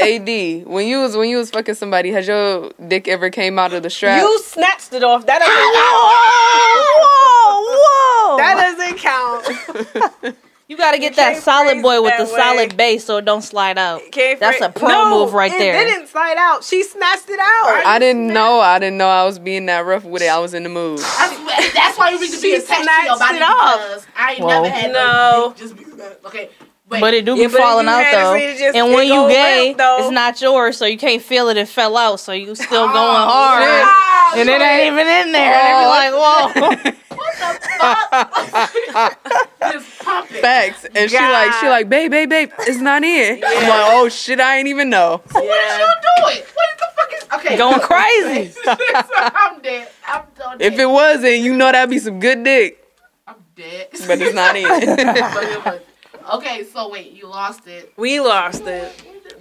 [0.00, 3.72] Ad, when you was when you was fucking somebody, has your dick ever came out
[3.72, 4.20] of the strap?
[4.20, 5.26] You snatched it off.
[5.26, 6.16] That doesn't count.
[7.02, 8.36] whoa, whoa!
[8.38, 8.98] That doesn't
[10.28, 10.36] count.
[10.68, 13.42] You gotta get You that solid boy with the that solid base so it don't
[13.42, 14.00] slide out.
[14.10, 15.74] Can't That's a pro no, move right it there.
[15.84, 16.64] didn't slide out.
[16.64, 17.82] She snatched it out.
[17.84, 18.58] I didn't know.
[18.60, 20.28] I didn't know I was being that rough with it.
[20.28, 21.00] I was in the mood.
[21.00, 23.80] That's, that's why you need to be She attached to your body it off.
[23.86, 24.48] because I ain't Whoa.
[24.48, 25.54] never had No.
[25.58, 25.84] Just be,
[26.24, 26.48] okay.
[26.92, 27.00] Wait.
[27.00, 28.38] But it do Yeah, be but if falling out though.
[28.38, 29.96] just- and when you go gay, limp, though.
[30.00, 31.56] it's not yours, so you can't feel it.
[31.56, 33.62] It fell out, so you still oh, going Oh, hard.
[33.62, 34.32] wow.
[34.36, 35.54] And it ain't even in there.
[35.54, 35.88] And they be oh.
[35.88, 36.12] like,
[36.92, 36.92] whoa.
[39.72, 40.40] Just pump it.
[40.42, 40.84] Facts.
[40.94, 43.42] And she like she like, babe, babe, babe, it's not in.
[43.44, 45.22] I'm like, oh shit, I ain't even know.
[45.32, 46.46] What did you do it?
[46.54, 47.56] What the fuck is okay?
[47.56, 48.54] Going crazy.
[48.66, 49.88] I'm dead.
[50.06, 50.72] I'm so dead.
[50.72, 52.78] If it wasn't, you know that'd be some good dick.
[53.26, 53.88] I'm dead.
[54.06, 55.80] But it's not in.
[56.22, 58.92] But it was- okay, so wait, you lost it We lost it.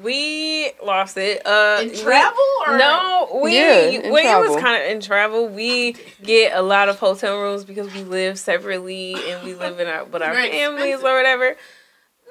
[0.02, 1.46] We lost it.
[1.46, 5.00] Uh, in we- travel or No, we Yeah, in when it was kind of in
[5.02, 5.48] travel.
[5.48, 9.88] We get a lot of hotel rooms because we live separately and we live in
[9.88, 11.06] our with our Very families expensive.
[11.06, 11.56] or whatever.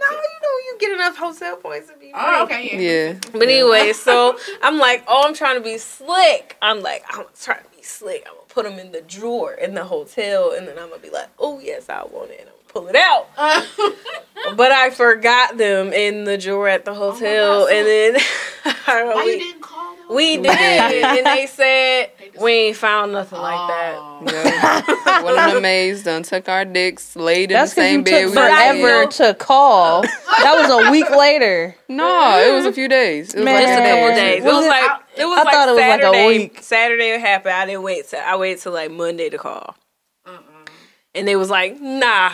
[0.01, 2.11] No, you know you get enough hotel points to be.
[2.15, 2.57] Oh, free.
[2.57, 3.11] okay, yeah.
[3.13, 3.19] yeah.
[3.33, 6.57] But anyway, so I'm like, oh, I'm trying to be slick.
[6.63, 8.25] I'm like, I'm trying to be slick.
[8.27, 11.11] I'm gonna put them in the drawer in the hotel, and then I'm gonna be
[11.11, 12.49] like, oh yes, I want it.
[12.75, 13.97] And I'm gonna pull it out.
[14.57, 18.15] But I forgot them in the drawer at the oh hotel, God, so- and then
[18.87, 20.09] Why we, you didn't call them?
[20.09, 21.05] we We did, did.
[21.05, 23.95] and they said They we ain't found nothing like that.
[23.99, 24.23] Oh.
[24.33, 25.23] yeah.
[25.23, 28.31] One of the maids done took our dicks, laid in That's the same bed took
[28.35, 29.09] we were forever in.
[29.11, 30.03] to call.
[30.03, 31.77] That was a week later.
[31.89, 33.35] No, it was a few days.
[33.35, 33.55] It was Man.
[33.57, 34.17] like Just a a couple or two.
[34.17, 34.43] days.
[34.43, 36.59] It Was was it- like it was I like thought it was like a week.
[36.63, 37.55] Saturday it happened.
[37.55, 38.09] I didn't wait.
[38.09, 39.77] To, I waited till like Monday to call,
[40.27, 40.41] Uh-uh.
[41.15, 42.33] and they was like, "Nah,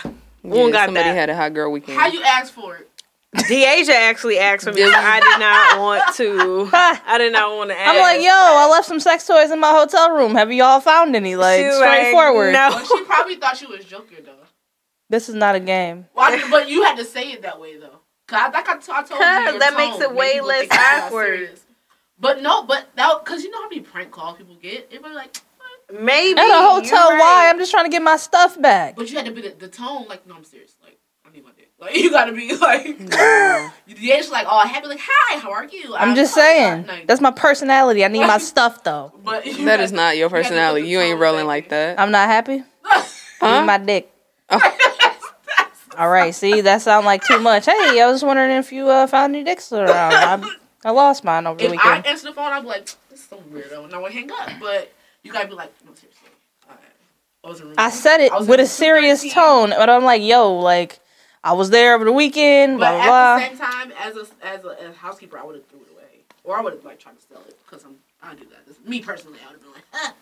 [0.51, 1.99] we Yeah, don't got somebody that." had a hot girl weekend.
[1.99, 2.91] How you ask for it?
[3.37, 4.83] Deasia actually asked for me.
[4.83, 6.71] I did not want to.
[7.07, 7.91] I did not want to ask.
[7.95, 10.35] I'm like, yo, I left some sex toys in my hotel room.
[10.37, 11.37] Have y'all found any?
[11.37, 12.53] Like, She was like, straightforward.
[12.55, 12.69] no.
[12.71, 14.33] Well, she probably thought you was joking though.
[15.11, 16.07] This is not a game.
[16.15, 18.01] Well, I- but you had to say it that way though.
[18.27, 20.61] Cause I, like I, t- I told you, your that tone makes it way less
[20.67, 21.51] think awkward.
[22.19, 24.87] But no, but that because you know how many prank calls people get.
[24.91, 25.43] Everybody like, what?
[25.93, 27.45] Maybe At a hotel, you're why?
[27.45, 27.51] right.
[27.51, 28.97] I'm just trying to get my stuff back.
[28.97, 30.75] But you had to be the, the tone like, no, I'm serious.
[30.83, 31.71] Like, I need my dick.
[31.79, 33.71] Like, you gotta be like, yeah,
[34.15, 34.89] edge like, oh, happy.
[34.89, 35.95] Like, hi, how are you?
[35.95, 36.89] I'm just saying.
[37.07, 38.05] That's my personality.
[38.05, 39.13] I need my stuff though.
[39.25, 40.83] But you that had- is not your you had to put personality.
[40.83, 42.01] the You ain't rolling back like that.
[42.01, 42.65] I'm not happy.
[42.83, 43.61] Huh?
[43.61, 44.13] Need my dick.
[45.99, 46.35] All right.
[46.35, 47.65] See, that sound like too much.
[47.67, 50.13] Hey, I was wondering if you uh, found any dicks around.
[50.45, 50.51] I,
[50.85, 52.07] I lost mine over the If I weekend.
[52.07, 54.51] answer the phone, I'm like, this is some weirdo, and I would hang up.
[54.61, 54.93] But
[55.27, 56.29] you gotta be like, no, seriously.
[56.69, 56.81] Alright.
[57.45, 57.75] I wasn't.
[57.79, 59.33] I said it I with a serious 213.
[59.71, 61.01] tone, but I'm like, yo, like,
[61.45, 62.79] I was there over the weekend.
[62.79, 63.35] But Blah at blah.
[63.39, 65.93] the same time, as a as a, as a housekeeper, I would have threw it
[65.93, 68.67] away, or I would have like tried to sell it because I'm I do that.
[68.67, 70.13] This, me personally, I would have been like, huh,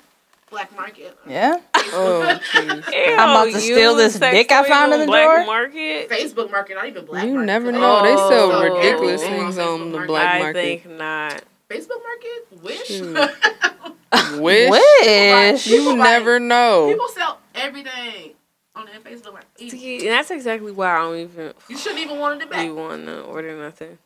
[0.51, 1.16] black market.
[1.26, 1.60] Yeah.
[1.97, 2.93] Oh, jeez.
[2.93, 5.47] Ew, I'm about to steal this dick I found in on the black drawer?
[5.47, 6.09] market.
[6.10, 7.24] Facebook market, not even black.
[7.24, 7.28] Market.
[7.28, 8.02] You market, never 'cause know.
[8.02, 8.62] They sell Oh.
[8.74, 10.59] ridiculous things on the black market.
[10.59, 11.43] I think not.
[11.75, 12.87] Facebook market, wish.
[12.87, 13.15] Shoot.
[14.41, 14.71] Wish.
[14.71, 15.67] Wish.
[15.67, 16.87] You People never know.
[16.89, 18.35] People sell everything
[18.77, 19.71] on their Facebook market.
[19.71, 22.75] See, and that's exactly why I don't even You shouldn't even want it be You
[22.77, 23.99] want to order nothing.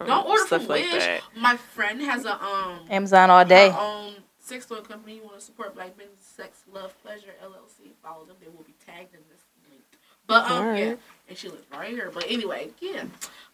[0.00, 1.04] Don't order stuff from like Wish.
[1.04, 1.20] that.
[1.36, 3.70] My friend has a um Amazon all day.
[3.70, 5.16] her own sex toy company.
[5.16, 7.90] You want to support Black Business Sex Love Pleasure LLC?
[8.02, 8.36] Follow them.
[8.40, 9.82] They will be tagged in this link.
[10.26, 10.78] But um Alright.
[10.84, 10.94] yeah,
[11.28, 12.10] and she lives right here.
[12.12, 13.04] But anyway, yeah.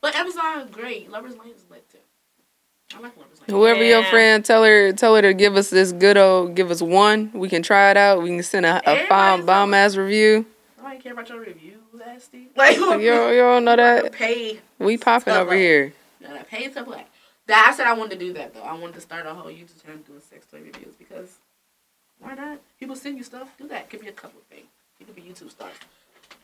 [0.00, 1.10] But Amazon great.
[1.10, 1.98] Lovers Lane is lit too.
[2.94, 3.50] I like Lovers Lane.
[3.58, 6.80] Whoever your friend, tell her tell her to give us this good old, give us
[6.80, 7.30] one.
[7.34, 8.22] We can try it out.
[8.22, 10.46] We can send a, a fine bomb ass review.
[10.78, 12.48] Nobody care about your reviews, ass Steve.
[12.56, 13.00] Like You don't,
[13.32, 14.60] you don't know that pay.
[14.78, 15.92] we popping over like- here.
[16.20, 17.08] No, no, pay to black.
[17.46, 18.62] That I said I wanted to do that though.
[18.62, 21.36] I wanted to start a whole YouTube channel doing sex toy reviews because
[22.18, 22.58] why not?
[22.80, 23.48] People send you stuff.
[23.58, 23.88] Do that.
[23.90, 24.66] Give me a couple things.
[24.98, 25.74] You could be YouTube stars.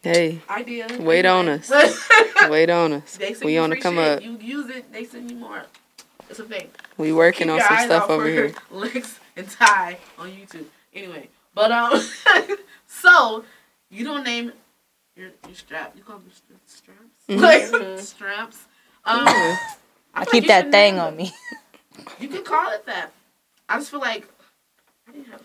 [0.03, 0.87] Hey, Idea.
[1.01, 1.71] Wait on us.
[2.49, 3.17] wait on us.
[3.17, 4.19] they send We you on the free come shit.
[4.19, 4.23] up.
[4.23, 4.93] You use it.
[4.93, 5.65] They send you more.
[6.35, 6.69] It's a thing.
[6.97, 8.53] We working Keep on some stuff over here.
[8.73, 10.65] Lex and Ty on YouTube.
[10.93, 12.03] Anyway, but um,
[12.89, 13.45] So
[13.89, 14.51] you don't name
[15.15, 15.93] your your strap.
[15.97, 17.71] You call them stra- straps.
[17.73, 18.67] Like straps.
[19.05, 19.77] Um, I,
[20.13, 21.31] I keep like that thing on me.
[22.19, 23.13] You can call it that.
[23.69, 24.27] I just feel like
[25.09, 25.43] I didn't have.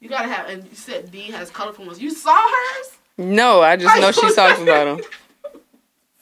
[0.00, 1.98] You gotta have, and you said D has colorful ones.
[1.98, 2.98] You saw hers.
[3.16, 5.00] No, I just know she talks about them.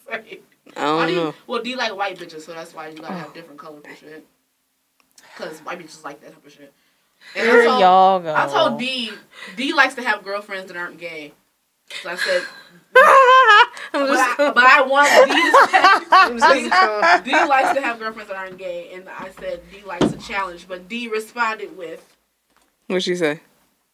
[0.07, 0.44] Sorry.
[0.77, 1.35] I don't do you- know.
[1.47, 3.35] well, D like white bitches, so that's why you gotta have oh.
[3.35, 4.27] different colorful shit.
[5.37, 6.73] Cause white bitches like that type of shit.
[7.35, 8.35] And Here I told, y'all go.
[8.35, 9.11] I told D,
[9.57, 11.33] D likes to have girlfriends that aren't gay.
[12.03, 12.43] So I said,
[12.97, 15.35] I'm but I, but I want D
[16.41, 17.25] to going.
[17.25, 20.67] D likes to have girlfriends that aren't gay, and I said D likes a challenge,
[20.69, 22.17] but D responded with,
[22.87, 23.41] What she say?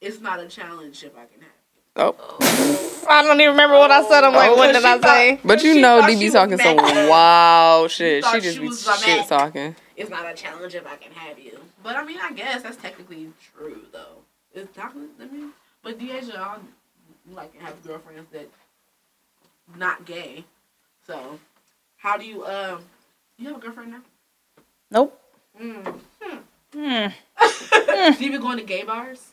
[0.01, 1.40] "It's not a challenge if I can have."
[2.03, 2.17] Oh,
[3.09, 4.25] I don't even remember what I said.
[4.25, 5.41] I'm like, Oh, what did she I say?
[5.45, 7.09] but you know, thought D she be was talking some mad.
[7.09, 8.25] wild shit.
[8.25, 9.27] thought She just she be shit man.
[9.27, 9.77] talking.
[9.97, 11.61] It's not a challenge if I can have you.
[11.83, 14.23] But I mean, I guess that's technically true, though.
[14.55, 15.51] It's technically, I mean,
[15.83, 16.59] but Deja, I
[17.35, 18.49] like to have girlfriends that
[19.77, 20.45] not gay.
[21.07, 21.39] So,
[21.99, 22.83] how do you um?
[23.37, 24.01] You have a girlfriend now?
[24.91, 25.21] Nope.
[25.61, 25.95] Mm.
[26.75, 27.09] Hmm.
[28.19, 29.30] do you even going to gay bars?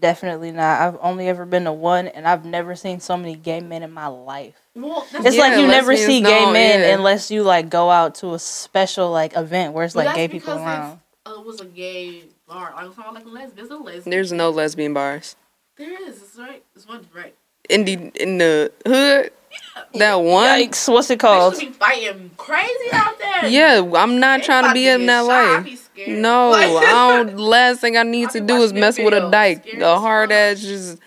[0.00, 0.80] Definitely not.
[0.80, 3.92] I've only ever been to one, and I've never seen so many gay men in
[3.92, 4.54] my life.
[4.74, 6.94] Well, It's Yeah, like you never lesbians see gay don't, men yeah.
[6.94, 10.28] unless you like go out to a special like event where it's like that's gay
[10.28, 11.00] people because around.
[11.26, 12.72] uh, it was a gay bar.
[12.74, 13.56] I'm talking like a lesbian.
[13.56, 14.10] There's a lesbian.
[14.10, 15.36] There's no lesbian bars.
[15.76, 16.16] There is.
[16.22, 16.62] It's right.
[16.74, 17.34] It's one right.
[17.68, 19.82] In the in the hood, Yeah.
[19.94, 20.46] that one.
[20.46, 20.90] Yikes!
[20.90, 21.56] What's it They called?
[21.56, 23.46] should be fighting crazy out there.
[23.48, 25.89] Yeah, I'm not They trying to be in that life.
[25.94, 26.18] Be scared.
[26.20, 27.36] No, Like- I don't.
[27.38, 29.62] Last thing I need I to do is mess with a videos, dyke.
[29.66, 30.36] scared A hard fuck.
[30.36, 30.98] ass just.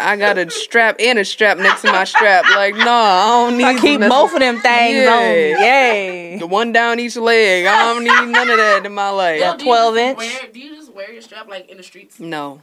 [0.00, 2.44] I got a strap and a strap next to my strap.
[2.44, 3.64] Like, no, I don't need.
[3.64, 5.12] I to keep mess both of them things Yeah.
[5.12, 5.22] on.
[5.34, 5.50] me.
[5.66, 6.38] Yay!
[6.38, 7.66] The one down each leg.
[7.66, 9.40] I don't need none of that in my life.
[9.40, 10.18] Yo, 12 inch?
[10.18, 12.20] Wear, do you just wear your strap like in the streets?
[12.20, 12.60] No.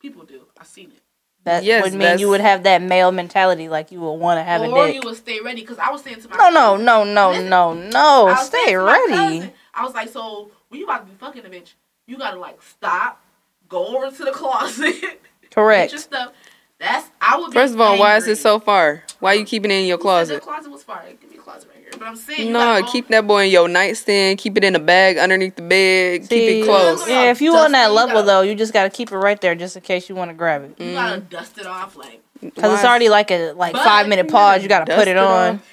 [0.00, 0.42] People do.
[0.60, 0.98] I've seen it.
[1.44, 4.38] That Yes, would mean that's- you would have that male mentality, like you would want
[4.38, 4.94] to have or a dick.
[4.94, 7.30] you would stay ready because I was saying to my No, no, cousin- no, no,
[7.30, 8.36] Listen, no, I no.
[8.44, 9.12] Stay ready.
[9.40, 11.74] cousin, I was like, so when you about to be fucking a bitch,
[12.06, 13.22] you gotta like stop,
[13.68, 15.20] go over to the closet,
[15.54, 16.32] get your stuff.
[16.78, 17.52] That's I would.
[17.52, 19.04] First of all, why is it so far?
[19.20, 20.34] Why are you keeping it in your Who said closet?
[20.34, 21.12] The closet was fire.
[21.20, 21.90] Give me a closet right here.
[21.92, 24.38] But I'm saying, No, gotta keep that boy in your nightstand.
[24.38, 26.22] Keep it in a bag underneath the bed.
[26.28, 27.06] keep it close.
[27.06, 27.24] Yeah.
[27.24, 28.26] Yeah, if you on that Dusty, level though.
[28.26, 30.64] though, you just gotta keep it right there just in case you want to grab
[30.64, 30.80] it.
[30.82, 31.28] You gotta mm.
[31.28, 32.20] dust it off like.
[32.56, 34.64] Cause it's already like a like But five minute pause.
[34.64, 35.56] You gotta put it it on.
[35.56, 35.71] off.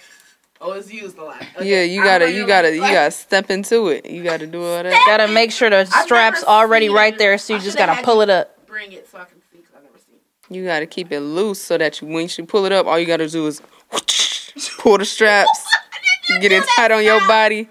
[0.61, 1.41] Oh, it's used a lot.
[1.61, 2.73] Yeah, you gotta, you gotta, up.
[2.73, 4.05] you gotta step into it.
[4.05, 5.03] You gotta do all that.
[5.05, 8.15] Gotta make sure the strap's already right there, so I you just gotta had pull
[8.15, 8.67] you it up.
[8.67, 10.15] Bring it so I can see because I've never seen.
[10.49, 10.53] it.
[10.53, 13.05] You gotta keep it loose so that you, when you pull it up, all you
[13.05, 13.61] gotta do is
[14.79, 15.65] pull the straps,
[16.41, 17.69] get it tight on your body.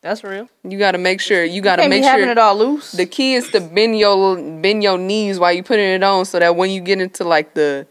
[0.00, 0.48] That's real.
[0.62, 1.42] You gotta make sure.
[1.44, 2.30] You gotta Can't be make having sure.
[2.32, 2.92] it all loose.
[2.92, 6.38] The key is to bend your bend your knees while you putting it on, so
[6.38, 7.84] that when you get into like the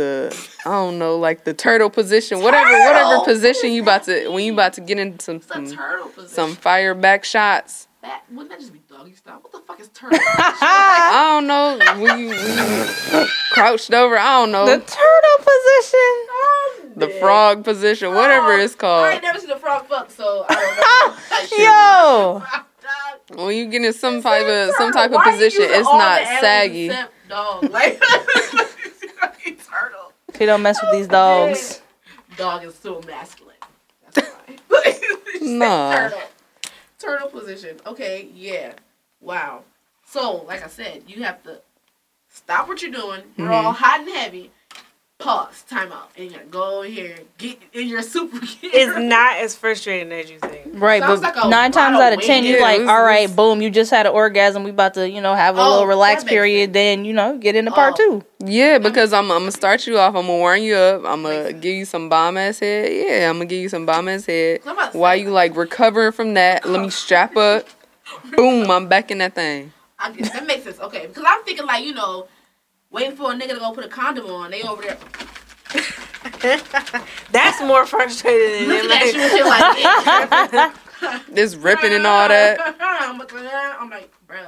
[0.00, 4.44] the I don't know, like the turtle position, whatever whatever position you about to when
[4.44, 6.34] you about to get into some some, turtle position.
[6.34, 7.86] some fire back shots.
[8.02, 9.40] That wouldn't that just be doggy style?
[9.42, 10.18] What the fuck is turtle?
[10.38, 14.16] I don't know when you, when you crouched over.
[14.16, 16.96] I don't know the turtle position.
[16.96, 19.12] the frog position, whatever it's I called.
[19.12, 20.54] ain't never seen a frog fuck, so I
[21.58, 22.42] don't know.
[23.36, 25.84] Yo, When you get in some type of some type of Why you position, it's
[25.84, 26.90] not saggy.
[27.28, 28.02] Dog, like
[30.40, 31.82] she don't mess with these dogs.
[32.38, 33.56] Dog is so masculine.
[34.14, 34.26] That's
[34.68, 34.92] why.
[35.32, 35.92] She said Nah.
[35.94, 36.20] Turtle.
[36.98, 37.76] Turtle position.
[37.86, 38.72] Okay, yeah.
[39.20, 39.64] Wow.
[40.06, 41.60] So, like I said, you have to
[42.30, 43.20] stop what you're doing.
[43.36, 43.52] We're Mm-hmm.
[43.66, 44.50] all hot and heavy.
[45.20, 45.62] Pause.
[45.68, 46.10] Time out.
[46.16, 48.70] And you go over here, get in your super gear.
[48.72, 50.62] It's not as frustrating as you think.
[50.74, 53.00] Right, Sounds but like nine times out of of ten, you're like, it was- all
[53.02, 54.64] it right, was- boom, you just had an orgasm.
[54.64, 56.68] We about to, you know, have a Oh, little relaxed period.
[56.68, 56.74] sense.
[56.74, 58.20] Then, you know, get into part Oh.
[58.20, 58.24] two.
[58.46, 60.14] Yeah, because I'm I'm gonna start you off.
[60.16, 61.02] I'm gonna warm you up.
[61.04, 62.90] I'm gonna give you some bomb ass head.
[62.90, 64.60] Yeah, I'm gonna give you some bomb ass head.
[64.64, 67.66] I'm about to While you like recovering from that, let me strap up.
[68.36, 69.72] Boom, I'm back in that thing.
[69.98, 70.80] I guess that makes sense.
[70.80, 72.26] Okay, because I'm thinking like you know,
[72.90, 74.50] waiting for a nigga to go put a condom on.
[74.50, 74.98] They over there
[77.32, 80.74] That's more frustrating than looking at you and shit like.
[81.30, 82.58] This ripping and all that.
[82.80, 83.90] I'm like, I'm
[84.28, 84.46] bruh,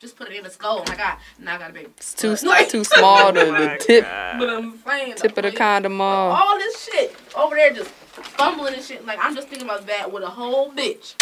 [0.00, 0.84] just put it in the skull.
[0.86, 1.88] Oh my god, now I got a baby.
[1.96, 3.32] It's too Like- too small.
[3.32, 6.40] The, Oh the tip But I'm saying tip of the condom off.
[6.40, 9.04] All this shit over there just fumbling and shit.
[9.04, 11.14] Like I'm just thinking about that with a whole bitch.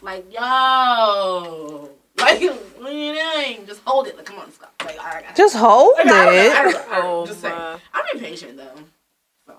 [0.00, 2.40] Like yo, like
[2.78, 3.66] what are you doing?
[3.66, 4.16] Just hold it.
[4.16, 4.72] Like come on, stop.
[4.84, 5.30] Like I got.
[5.30, 5.36] It.
[5.36, 6.52] Just hold Like, I I it.
[6.52, 7.78] don't know, I don't know, Oh, just saying.
[7.94, 8.74] I'm impatient though.
[9.46, 9.54] So,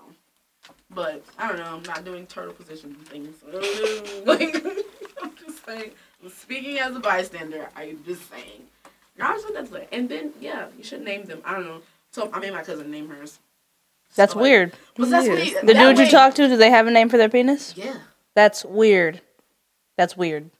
[0.90, 1.64] but I don't know.
[1.76, 3.36] I'm not doing turtle position things.
[4.26, 4.54] like,
[5.22, 5.90] I'm just saying.
[6.28, 8.62] Speaking as a bystander, I'm just saying.
[9.20, 11.40] I was that's like, and then yeah, you should name them.
[11.44, 11.82] I don't know.
[12.12, 13.38] So I made my cousin name hers.
[14.16, 14.72] That's So, weird.
[14.96, 15.54] But that's Yes.
[15.54, 17.74] what The that dude you talk to, do they have a name for their penis?
[17.76, 17.96] Yeah,
[18.34, 19.20] That's weird.
[19.96, 20.50] That's weird.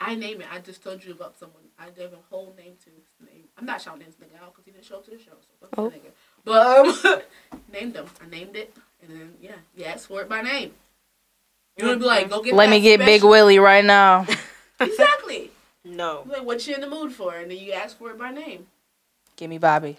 [0.00, 0.46] I name it.
[0.50, 1.62] I just told you about someone.
[1.78, 3.44] I gave a whole name to his name.
[3.58, 5.32] I'm not shouting this nigga out because he didn't show up to the show.
[5.40, 5.90] So fuck Oh.
[5.90, 6.10] that nigga.
[6.44, 7.22] But um,
[7.72, 8.06] named him.
[8.24, 10.72] I named it, and then yeah, you asked for it by name.
[11.76, 12.54] You want to be like, go get.
[12.54, 14.26] Let that me get Big special- Willie right now.
[14.80, 15.50] Exactly.
[15.84, 16.24] No.
[16.26, 17.34] Like, what you in the mood for?
[17.34, 18.66] And then you ask for it by name.
[19.36, 19.98] Give me Bobby.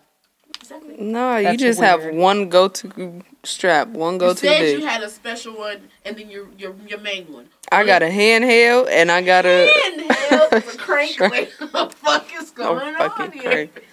[0.61, 0.95] Exactly.
[0.99, 2.01] No, you That's just weird.
[2.03, 5.81] have one go to strap, one go you to said you had a special one,
[6.05, 7.47] and then your your your main one.
[7.71, 11.19] I got a handheld and I got a, Handheld with a crank.
[11.19, 13.51] Like, what the fuck is a going on fucking here?
[13.51, 13.83] crank.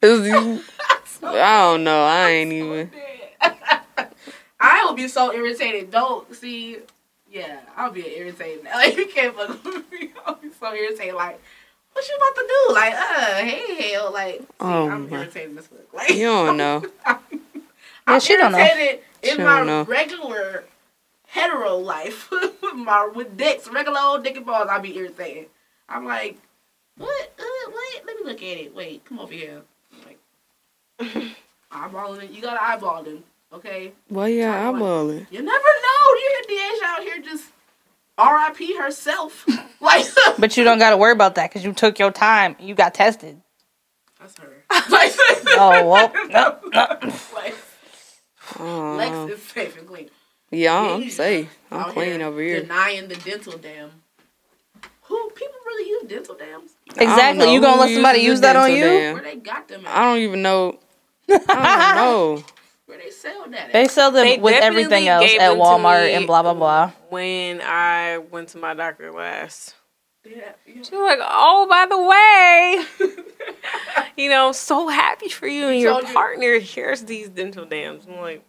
[0.00, 0.62] It was- you-
[1.24, 2.04] I don't know.
[2.04, 2.90] I ain't even.
[4.60, 5.90] I will be so irritated.
[5.92, 6.78] Don't see.
[7.30, 8.64] Yeah, I'll be irritated.
[8.64, 10.10] Like you can't fuck with me.
[10.26, 11.14] I'll be so irritated.
[11.14, 11.40] Like,
[11.92, 12.74] what you about to do?
[12.74, 15.92] Like, uh, hey, hell, like, see, Oh I'm my- irritated as fuck.
[15.94, 16.82] Like, You don't know.
[17.06, 17.18] I'm
[18.08, 18.58] Yeah, she don't know.
[18.58, 19.84] irritated in She my don't know.
[19.84, 20.64] regular
[21.26, 22.30] hetero life,
[22.74, 24.68] my with dicks, regular old dick and balls.
[24.70, 25.46] I'll be irritated.
[25.88, 26.38] I'm like,
[26.96, 27.32] what?
[27.38, 28.74] Uh, wait, let me look at it.
[28.74, 29.62] Wait, come over here.
[29.92, 30.18] I'm like,
[31.72, 32.30] eyeballing it.
[32.30, 33.92] You gotta eyeball them, okay?
[34.08, 35.26] Why you Talk about- eyeballing?
[35.30, 35.48] You never
[35.82, 36.14] know.
[36.14, 37.44] You hear Deja out here just
[38.22, 38.76] R.I.P.
[38.76, 39.44] herself.
[39.80, 40.06] like
[40.38, 42.56] But you don't got to worry about that because you took your time.
[42.60, 43.40] You got tested.
[44.20, 44.64] that's her.
[44.90, 45.12] like,
[45.54, 46.12] Oh, well.
[46.30, 46.98] No, no.
[47.34, 47.54] like,
[48.58, 50.10] Oh, Lex is safe and clean.
[50.50, 51.08] yeah, I'm Yeah.
[51.10, 51.48] safe.
[51.70, 52.60] I'm Out clean over here.
[52.62, 53.90] Denying the dental dam.
[55.02, 56.72] Who people really use dental dams?
[56.96, 57.52] Exactly.
[57.52, 58.98] You gonna let somebody use that on dental you?
[58.98, 59.14] dam.
[59.14, 60.78] Where they got them I don't even know.
[61.28, 62.44] I don't know.
[62.92, 63.72] Where they sell that at?
[63.72, 66.92] They sell them They with everything else at Walmart and blah, blah, blah.
[67.08, 69.74] When I went to my doctor last.
[70.26, 70.82] Yeah, yeah.
[70.82, 73.14] She was like, oh, by the way,
[74.24, 76.58] you know, I'm so happy for you and your told you- partner.
[76.58, 78.04] Here's these dental dams.
[78.06, 78.44] I'm like,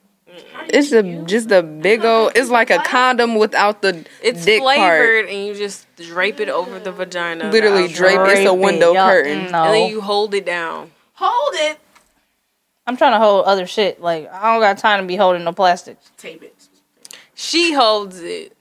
[0.68, 2.34] It's a just a big old.
[2.36, 4.76] It's like a condom without the it's dick part.
[4.76, 7.49] flavored, and you just drape it over the vagina.
[7.49, 8.20] Literally outside, drape.
[8.20, 9.52] It's a Drape it, window curtain.
[9.52, 9.64] No.
[9.64, 10.91] And then you hold it down.
[11.14, 11.80] Hold it.
[12.86, 14.02] I'm trying to hold other shit.
[14.02, 15.98] Like, I don't got time to be holding no plastic.
[16.18, 16.56] Tape it.
[17.34, 18.56] She holds it.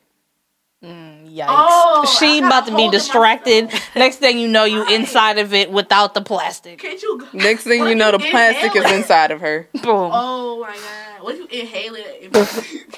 [0.82, 1.44] Mm, yikes.
[1.48, 3.66] Oh, she about to be distracted.
[3.66, 3.96] myself.
[3.96, 4.94] Next thing you know, you Right.
[4.94, 6.80] inside of it without the plastic.
[6.80, 7.28] Can't you?
[7.32, 9.68] Next thing you know, the plastic is inside of her.
[9.74, 10.10] Boom.
[10.12, 11.22] Oh my god!
[11.24, 12.32] What if you inhale it?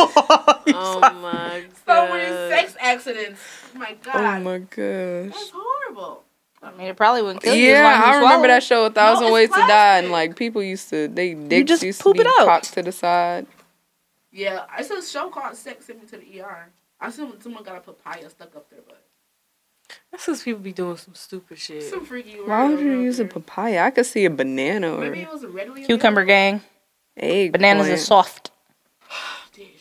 [0.00, 1.64] Oh my god!
[1.86, 3.40] so many sex accidents.
[3.74, 4.14] Oh my god.
[4.16, 5.34] Oh my gosh!
[5.34, 6.24] That's horrible.
[6.62, 7.68] I mean, it probably wouldn't kill you.
[7.68, 10.10] Yeah, long as I remember swallow that show, A Thousand it's Ways to Die, and
[10.10, 12.46] like people used to, they dicks just used poop to be it out.
[12.46, 13.46] cocked to the side.
[14.32, 16.68] Yeah, it's a show called Sex Sent Me to the ER.
[17.00, 19.00] I assume someone got a papaya stuck up their butt.
[20.10, 21.82] That's because people be doing some stupid shit.
[21.84, 22.34] Some freaky.
[22.44, 23.84] Why would you out use a papaya?
[23.84, 26.60] I could see a banana or Maybe it was a readily Cucumber gang.
[27.16, 27.52] egg.
[27.52, 27.98] Bananas plant.
[27.98, 28.50] is soft.
[29.54, 29.72] available.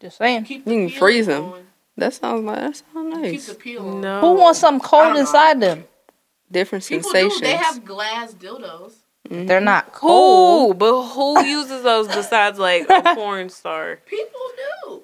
[0.00, 0.44] Just saying.
[0.44, 1.42] Keep You can freeze them.
[1.50, 1.66] going.
[1.96, 3.46] That sounds like that sounds Keep nice.
[3.46, 3.98] the peel.
[3.98, 4.20] No.
[4.20, 5.20] Who wants something cold don't know.
[5.20, 5.84] inside them?
[6.50, 7.40] Different People sensations.
[7.40, 7.46] do.
[7.46, 8.92] They have glass dildos.
[9.28, 9.46] Mhm.
[9.48, 10.72] They're not cold.
[10.72, 10.74] Who?
[10.74, 13.98] But who uses those besides like a porn star?
[14.06, 15.02] People do.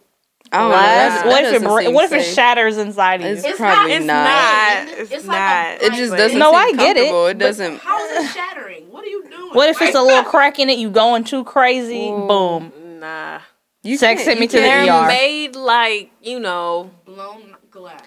[0.53, 0.69] Oh, don't know.
[0.77, 3.33] Glass- That, what if it doesn't bre- seem what if it shatters inside of you?
[3.35, 4.25] It's, It's probably It's not.
[4.25, 4.99] not.
[4.99, 5.81] It's, It's not.
[5.81, 6.39] A It just doesn't.
[6.39, 7.27] No, seem I get it, comfortable.
[7.29, 7.79] It doesn't.
[7.81, 8.91] How is it shattering?
[8.91, 9.51] What are you doing?
[9.53, 10.79] What if it's a little crack in it?
[10.79, 12.09] You going too crazy?
[12.11, 12.27] Ooh.
[12.27, 12.73] Boom.
[13.01, 13.39] Nah.
[13.83, 15.07] You Sex sent me you to the can't- They're ER.
[15.09, 18.03] made like, you know, blown glass?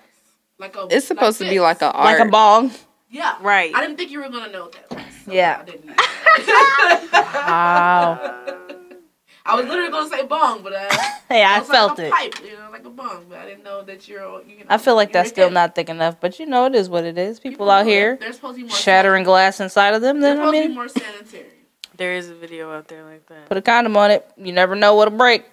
[0.60, 0.86] Like a.
[0.92, 2.06] It's supposed to like be like a art.
[2.20, 2.72] Like a art.
[3.14, 3.22] Bong.
[3.22, 3.38] Yeah.
[3.42, 3.74] right.
[3.76, 5.62] I didn't think you were gonna know that so Yeah.
[5.62, 5.92] I didn't.
[7.14, 8.40] Wow.
[9.46, 10.90] I was literally gonna say bong, but uh,
[11.30, 12.12] Hey, I was felt like a it.
[12.14, 14.22] Pipe, you know, like a bong, but I didn't know that you're.
[14.44, 15.54] You know, I feel like that's still hip.
[15.54, 17.42] not thick enough, but you know it is what it is.
[17.42, 18.22] People out here it.
[18.22, 20.22] They're supposed to be more shattering glass inside of them.
[20.22, 21.50] They're Then I supposed to be mean, more sanitary.
[21.98, 23.50] there is a video out there like that.
[23.50, 24.26] put a condom on it.
[24.38, 25.44] You never know what'll break.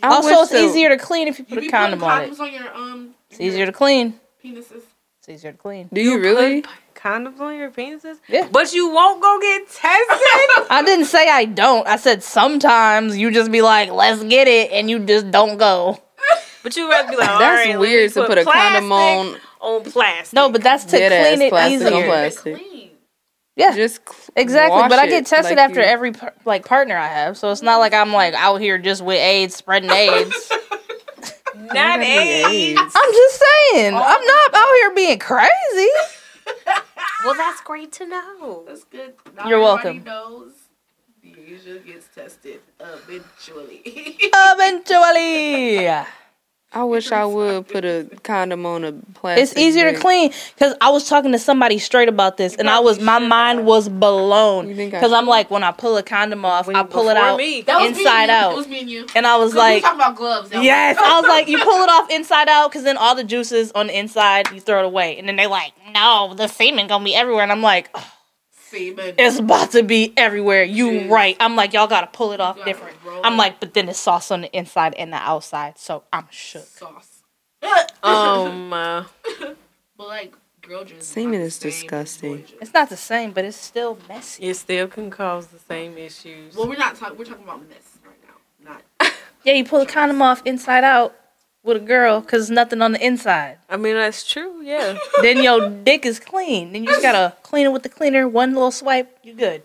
[0.00, 2.04] I also, it's the- easier to clean if you You put be a putting condom
[2.04, 2.38] on it.
[2.40, 3.14] on your um.
[3.30, 4.20] It's easier to clean.
[4.44, 4.82] penises.
[5.26, 5.88] It's easier to clean.
[5.90, 6.60] Do you really?
[6.60, 8.18] Put condoms on your penises?
[8.28, 8.46] Yeah.
[8.52, 9.86] But you won't go get tested?
[10.70, 11.86] I didn't say I don't.
[11.88, 15.98] I said sometimes you just be like, let's get it, and you just don't go.
[16.62, 18.92] but you rather be like, all That's right, let weird me to put a condom
[18.92, 19.36] on.
[19.60, 20.34] on plastic.
[20.34, 22.06] No, but that's to Dead ass clean it plastic on easier.
[22.06, 22.62] plastic.
[23.56, 24.78] Yeah, Just cl- exactly.
[24.78, 27.50] wash But I get tested like after you- every par- like partner I have, so
[27.50, 30.52] it's not like I'm like out here just with AIDS, spreading AIDS.
[31.56, 32.80] Not Maybe AIDS.
[32.80, 34.02] I'm just saying, oh.
[34.02, 35.88] I'm not out here being crazy.
[37.24, 38.64] Well, that's great to know.
[38.66, 39.14] That's good.
[39.34, 40.04] Not You're everybody welcome.
[40.04, 40.52] Knows
[41.22, 43.82] Deja gets tested eventually.
[44.34, 45.88] Eventually.
[46.74, 49.42] I wish I would put a condom on a plastic.
[49.44, 52.80] It's easier to clean because I was talking to somebody straight about this, and I
[52.80, 56.02] was my mind was blown You think I because I'm like, when I pull a
[56.02, 57.62] condom off, I pull it Before out me.
[57.62, 58.34] That was me inside and you.
[58.34, 59.06] out, It was me and you.
[59.14, 60.50] and I was Because we like, talking about gloves.
[60.50, 63.24] that yes, I was like, you pull it off inside out because then all the
[63.24, 66.88] juices on the inside, you throw it away, and then they like, no, the semen
[66.88, 68.10] gonna be everywhere, and I'm like, "Oh,
[68.74, 69.14] Semen.
[69.18, 70.64] it's about to be everywhere.
[70.64, 71.10] You Jeez.
[71.10, 71.36] right?
[71.40, 72.96] I'm like, y'all gotta pull it off different.
[73.04, 76.26] roll I'm like, but then it's sauce on the inside and the outside, so I'm
[76.30, 76.64] shook.
[76.64, 77.22] sauce.
[78.02, 79.04] Um, uh,
[79.96, 81.06] but like girl juice.
[81.06, 82.44] Semen is disgusting.
[82.60, 84.44] It's not the same, but it's still messy.
[84.44, 86.54] it still can cause the same issues.
[86.54, 87.16] Well, we're not talking.
[87.16, 88.72] We're talking about mess right now.
[89.00, 89.14] Not.
[89.44, 91.14] Yeah, you pull the condom off inside out
[91.64, 93.58] with a girl because nothing on the inside.
[93.68, 94.62] I mean, that's true.
[94.62, 94.96] Yeah.
[95.22, 96.72] then your dick is clean.
[96.72, 98.28] Then you just gotta clean it with the cleaner.
[98.28, 99.62] One little swipe, you good.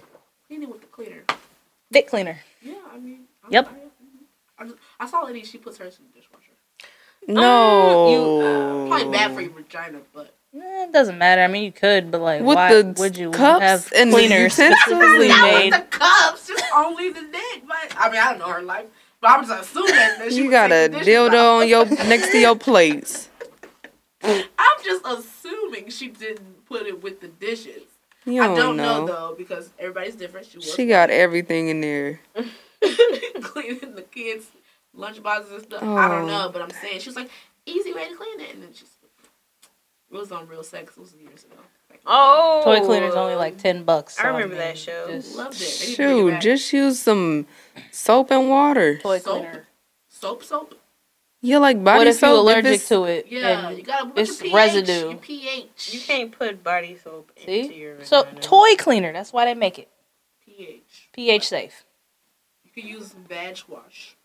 [0.47, 1.23] Clean it with the cleaner.
[1.91, 2.39] Dick cleaner.
[2.63, 3.19] Yeah, I mean.
[3.43, 3.69] I'm, Yep.
[4.57, 5.43] I, I, just- I saw a lady.
[5.43, 6.53] She puts hers in the dishwasher.
[7.27, 8.09] No.
[8.09, 11.43] you Probably bad for your vagina, but Eh, it doesn't matter.
[11.43, 14.15] I mean, you could, but like, With why the would you cups have and the
[14.17, 15.71] cleaners specifically not made?
[15.73, 16.47] with the cups.
[16.47, 17.63] Just only the dick.
[17.67, 18.87] But I mean, I don't know her life.
[19.23, 22.31] I'm just assuming that she You got a take the dishes dildo on your next
[22.31, 23.29] to your plates.
[24.23, 27.83] I'm just assuming she didn't put it with the dishes.
[28.25, 29.05] You I don't, don't know.
[29.05, 29.07] know.
[29.07, 30.47] though because everybody's different.
[30.47, 32.19] She She got everything in there.
[33.41, 34.47] cleaning the kids'
[34.93, 35.83] lunch boxes and stuff.
[35.83, 36.27] I don't Oh.
[36.27, 37.29] know, but I'm saying she was like
[37.65, 38.89] easy way to clean it, and then she's
[40.11, 40.97] it was on Real Sex.
[40.97, 41.55] It was years ago.
[41.89, 44.17] Like, Oh, Toy cleaner's only like ten bucks.
[44.19, 45.07] I so, remember mean, that show.
[45.07, 45.79] just loved it.
[45.79, 47.47] They need to bring it Shoot, just use some
[47.91, 48.97] soap and water.
[48.99, 49.41] toy Soap?
[49.43, 49.67] cleaner.
[50.07, 50.75] soap, soap.
[51.41, 52.27] You like body What if soap?
[52.29, 53.27] you're allergic it's- to it?
[53.29, 55.09] Yeah, and you gotta put it's your pH, residue.
[55.09, 55.89] Your pH.
[55.93, 57.73] You can't put body soap into See?
[57.75, 58.41] your So vagina.
[58.41, 59.13] toy cleaner.
[59.13, 59.87] That's why they make it
[60.45, 61.09] pH.
[61.13, 61.85] pH safe.
[62.65, 64.15] You can use vag wash.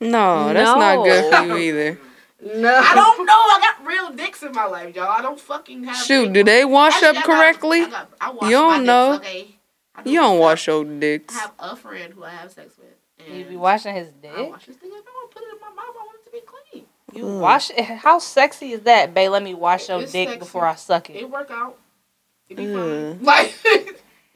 [0.00, 1.98] No, that's not good for you either.
[2.54, 2.74] No.
[2.76, 3.32] I don't know.
[3.32, 5.08] I got real dicks in my life, y'all.
[5.10, 5.96] I don't fucking have.
[5.96, 7.80] Shoot, do they wash Actually, up I got- correctly?
[7.82, 9.12] I got- I wash You don't my dicks, know.
[9.14, 9.56] okay?
[9.94, 10.94] I You don't wash your dicks.
[11.00, 11.34] I dicks.
[11.40, 12.86] have a friend who I have sex with.
[13.26, 14.30] And You be washing his dick.
[14.36, 14.84] I wash his dick.
[14.84, 16.40] If I want to put it in my mouth, I want it to be
[16.72, 16.86] clean.
[17.14, 17.40] You Ugh.
[17.40, 17.84] wash it.
[18.04, 19.30] How sexy is that, babe?
[19.30, 20.38] Let me wash your It's dick sexy.
[20.38, 21.16] before I suck it.
[21.16, 21.78] It work out.
[22.48, 23.16] It be Ugh.
[23.18, 23.20] fine.
[23.24, 23.54] Like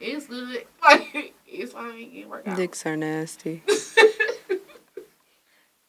[0.01, 0.65] it's good.
[0.83, 2.11] Like it's fine.
[2.13, 2.57] It work out.
[2.57, 3.63] Dicks are nasty.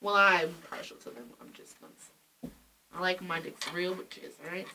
[0.01, 1.25] well, I'm partial to them.
[2.93, 2.97] I'm just nuts.
[2.97, 4.33] I like my dicks real bitches.
[4.43, 4.67] All right.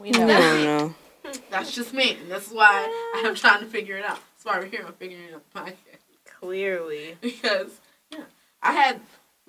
[0.00, 0.26] We know.
[0.26, 0.94] don't know.
[1.50, 2.16] That's just me.
[2.22, 4.18] And that's why I'm trying to figure it out.
[4.32, 4.84] That's why we're here.
[4.86, 5.42] I'm figuring it out.
[5.52, 6.00] the podcast.
[6.40, 7.16] Clearly.
[7.20, 8.24] because yeah,
[8.62, 9.00] I had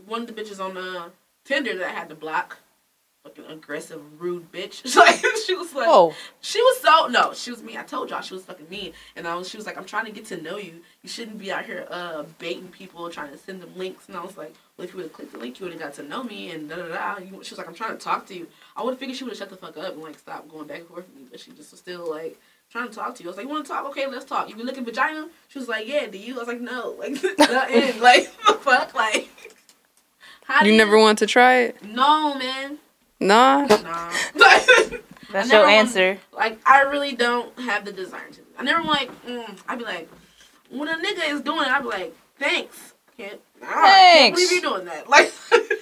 [0.06, 1.12] one of the bitches on the
[1.46, 2.58] Tinder that I had to block.
[3.24, 4.96] Fucking aggressive, rude bitch.
[4.96, 7.78] like she was like, Oh, she was so no, she was mean.
[7.78, 10.06] I told y'all she was fucking mean, and I was she was like, I'm trying
[10.06, 10.82] to get to know you.
[11.04, 14.08] You shouldn't be out here uh baiting people, trying to send them links.
[14.08, 15.82] And I was like, well, if you would have clicked the link, you would have
[15.82, 16.50] got to know me.
[16.50, 17.20] And da da da.
[17.20, 18.48] She was like, I'm trying to talk to you.
[18.76, 20.66] I would have figured she would have shut the fuck up and like stop going
[20.66, 22.40] back and forth with me, but she just was still like
[22.72, 23.30] trying to talk to you.
[23.30, 23.86] I was like, you want to talk?
[23.90, 24.50] Okay, let's talk.
[24.50, 25.30] You been looking vagina?
[25.50, 26.08] She was like, yeah.
[26.08, 26.38] Do you?
[26.38, 26.96] I was like, no.
[26.98, 28.00] Like nothing.
[28.02, 28.96] like the fuck.
[28.96, 29.30] Like
[30.46, 31.84] how do You never want to try it?
[31.84, 32.80] No, man.
[33.22, 33.68] Nah.
[33.68, 34.12] Nah.
[35.32, 36.18] that's I your answer.
[36.34, 38.42] Like I really don't have the desire to.
[38.58, 39.10] I never like.
[39.26, 40.10] Mm, I'd be like,
[40.70, 42.94] when a nigga is doing it, I'd be like, thanks.
[43.08, 43.42] I can't.
[43.62, 44.40] Nah, I can't Thanks.
[44.42, 45.08] believe you doing that.
[45.10, 45.32] Like,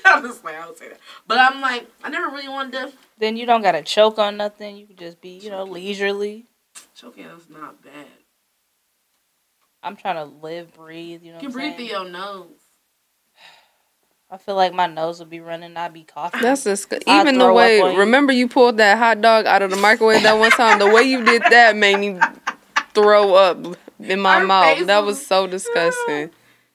[0.05, 0.99] I'm just like, I would say that.
[1.27, 2.91] But I'm like, I never really wanted to.
[3.19, 4.75] Then you don't gotta choke on nothing.
[4.77, 6.47] You can just be, you know, leisurely.
[6.95, 8.07] Choking is not bad.
[9.83, 11.23] I'm trying to live, breathe.
[11.23, 12.03] You know, You can I'm breathe through saying?
[12.03, 12.47] your nose.
[14.31, 15.75] I feel like my nose would be running.
[15.75, 16.41] I'd be coughing.
[16.41, 17.11] That's disgusting.
[17.11, 17.99] I'd Even the way, on you.
[17.99, 20.77] remember you pulled that hot dog out of the microwave that one time?
[20.77, 22.19] The way you did that made me
[22.93, 23.57] throw up
[23.99, 24.77] in my Her mouth.
[24.77, 26.29] face That was- was so disgusting.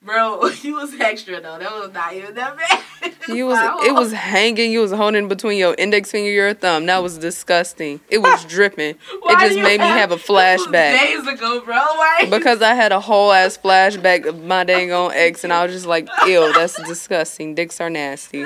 [0.04, 1.58] Bro, you was extra though.
[1.58, 2.80] That was not even that bad.
[3.26, 4.70] You was it was hanging.
[4.70, 6.84] You was holding between your index finger and your thumb.
[6.86, 8.00] That was disgusting.
[8.10, 8.96] It was dripping.
[8.96, 11.74] It just made me have a flashback days ago, bro.
[11.74, 12.26] Why?
[12.28, 15.72] because I had a whole ass flashback of my dang on ex, and I was
[15.72, 17.54] just like, "Ew, that's disgusting.
[17.54, 18.44] Dicks are nasty."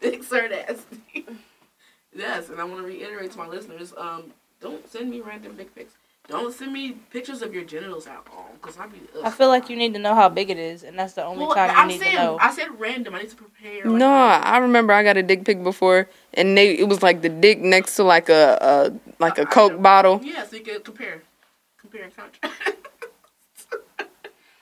[0.00, 1.26] dicks are nasty.
[2.14, 5.74] yes, and I want to reiterate to my listeners: um, don't send me random dick
[5.74, 5.94] pics.
[6.28, 8.98] Don't send me pictures of your genitals at all, because I'd be.
[9.16, 9.22] Ugh.
[9.24, 11.44] I feel like you need to know how big it is, and that's the only
[11.46, 12.38] Well, time you I'm need saying to know.
[12.40, 13.14] I said random.
[13.14, 13.84] I need to prepare.
[13.84, 17.22] Like, No, I remember I got a dick pic before, and they it was like
[17.22, 20.20] the dick next to like a, a like a Coke bottle.
[20.24, 21.22] Yeah, so you could compare,
[21.78, 22.76] compare and contrast.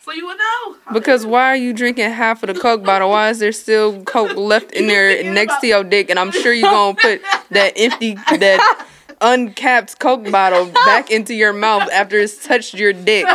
[0.03, 0.77] so you would know.
[0.93, 3.09] Because why are you drinking half of the Coke bottle?
[3.09, 6.11] Why is there still Coke left in there next to your dick?
[6.11, 8.87] And I'm sure you're gonna put that empty, that
[9.21, 13.27] uncapped Coke bottle back into your mouth after it's touched your dick.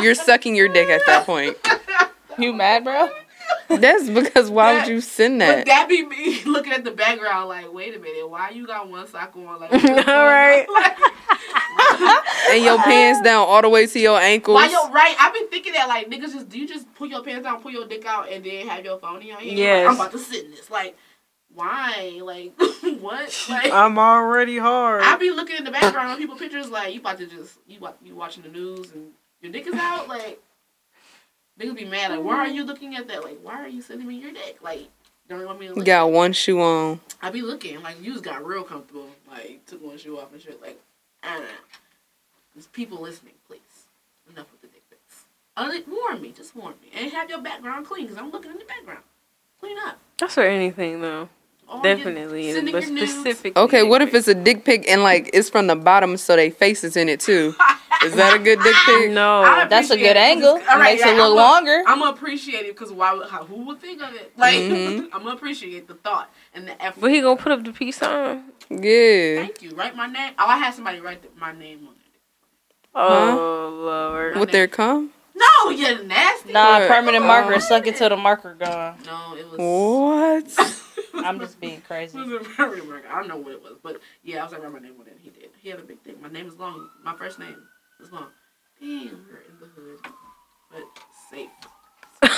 [0.00, 1.56] You're sucking your dick at that point.
[2.38, 3.08] You mad, bro?
[3.68, 5.66] That's because why would you send But that?
[5.66, 9.06] that be me looking at the background like, wait a minute, why you got one
[9.08, 9.60] sock on?
[9.60, 9.72] Like,
[10.08, 10.66] All right.
[12.50, 14.54] And your pants down all the way to your ankles.
[14.54, 15.14] Why you right?
[15.18, 17.72] I've been thinking that like niggas just do you just pull your pants down, pull
[17.72, 19.48] your dick out, and then have your phone in your hand?
[19.48, 19.88] Like, Yes.
[19.88, 20.70] I'm about to sit in this.
[20.70, 20.96] Like,
[21.56, 22.20] why?
[22.22, 22.52] Like,
[23.00, 23.46] what?
[23.48, 25.02] Like, I'm already hard.
[25.02, 27.78] I be looking in the background on people pictures like you about to just you
[28.04, 29.10] you watching the news and
[29.40, 30.06] your dick is out.
[30.06, 30.38] Like,
[31.58, 32.10] niggas be mad.
[32.10, 33.24] Like, why are you looking at that?
[33.24, 34.58] Like, why are you sending me your dick?
[34.62, 34.88] Like,
[35.28, 35.86] don't you want me to You look?
[35.86, 37.00] got one shoe on.
[37.22, 39.08] I be looking like you just got real comfortable.
[39.30, 40.60] Like, took one shoe off and shit.
[40.60, 40.78] Like,
[41.22, 41.48] I don't know.
[42.54, 43.60] There's people listening, please.
[44.30, 45.24] Enough with the dick pics.
[45.56, 48.58] Uh, warn me, just warn me, and have your background clean because I'm looking in
[48.58, 49.04] the background.
[49.60, 49.98] Clean up.
[50.18, 51.28] That's for anything though.
[51.68, 53.44] All your- Definitely, but your nudes.
[53.56, 56.50] Okay, what if it's a dick pic and like it's from the bottom so they
[56.50, 57.54] face is in it too?
[58.04, 59.10] Is that a good dick pic?
[59.12, 59.42] no?
[59.68, 60.56] That's a good it 'cause angle.
[60.56, 61.82] it's- all right, Makes yeah, it look I'm a- longer.
[61.88, 63.14] I'm gonna appreciate it because why?
[63.14, 64.32] would- How, who would think of it?
[64.36, 65.04] Like, Mhm.
[65.12, 67.00] I'm gonna appreciate the thought and the effort.
[67.00, 68.44] But he gonna put up the peace sign.
[68.70, 69.36] Yeah.
[69.42, 69.70] Thank you.
[69.74, 70.34] Write my name.
[70.38, 72.00] Oh, I had somebody write the, my name on it.
[72.94, 74.36] Oh lord.
[74.38, 75.10] With their cum?
[75.34, 76.52] No, you nasty.
[76.52, 76.88] Nah, What?
[76.88, 77.26] permanent Oh.
[77.26, 77.60] marker.
[77.60, 78.96] Suck it till the marker gone.
[79.04, 80.56] No, it was.
[80.56, 80.72] What?
[81.24, 82.18] I'm just being crazy.
[82.18, 84.62] Was a very weird- I don't know what it was, but yeah, I was like,
[84.62, 85.18] write my name it.
[85.20, 85.50] He did.
[85.60, 86.20] He had a big thing.
[86.20, 86.88] My name is long.
[87.02, 87.56] My first name
[88.00, 88.28] is long.
[88.80, 89.98] Damn, we're in the hood,
[90.70, 90.82] but
[91.30, 91.48] safe.
[92.22, 92.28] I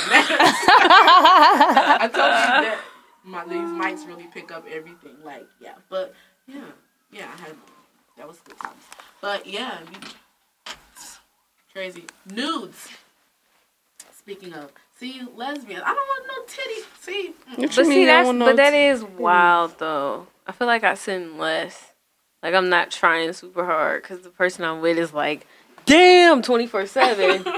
[2.03, 2.79] told you that
[3.25, 5.17] my these mics really pick up everything.
[5.25, 6.15] Like, yeah, but
[6.47, 6.61] yeah,
[7.13, 7.55] yeah, I had
[8.17, 8.83] that was good times.
[9.21, 9.99] But yeah, you,
[11.73, 12.89] crazy nudes.
[14.17, 15.83] Speaking of, see lesbians.
[15.85, 16.81] I don't want no titty.
[17.01, 17.35] See.
[17.55, 20.27] What But you see, mean that's don't but want that no is wild though.
[20.47, 21.93] I feel like I sin less.
[22.43, 25.47] Like I'm not trying super hard because the person I'm with is like,
[25.87, 27.45] damn, twenty four seven.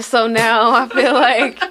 [0.00, 1.62] So now I feel like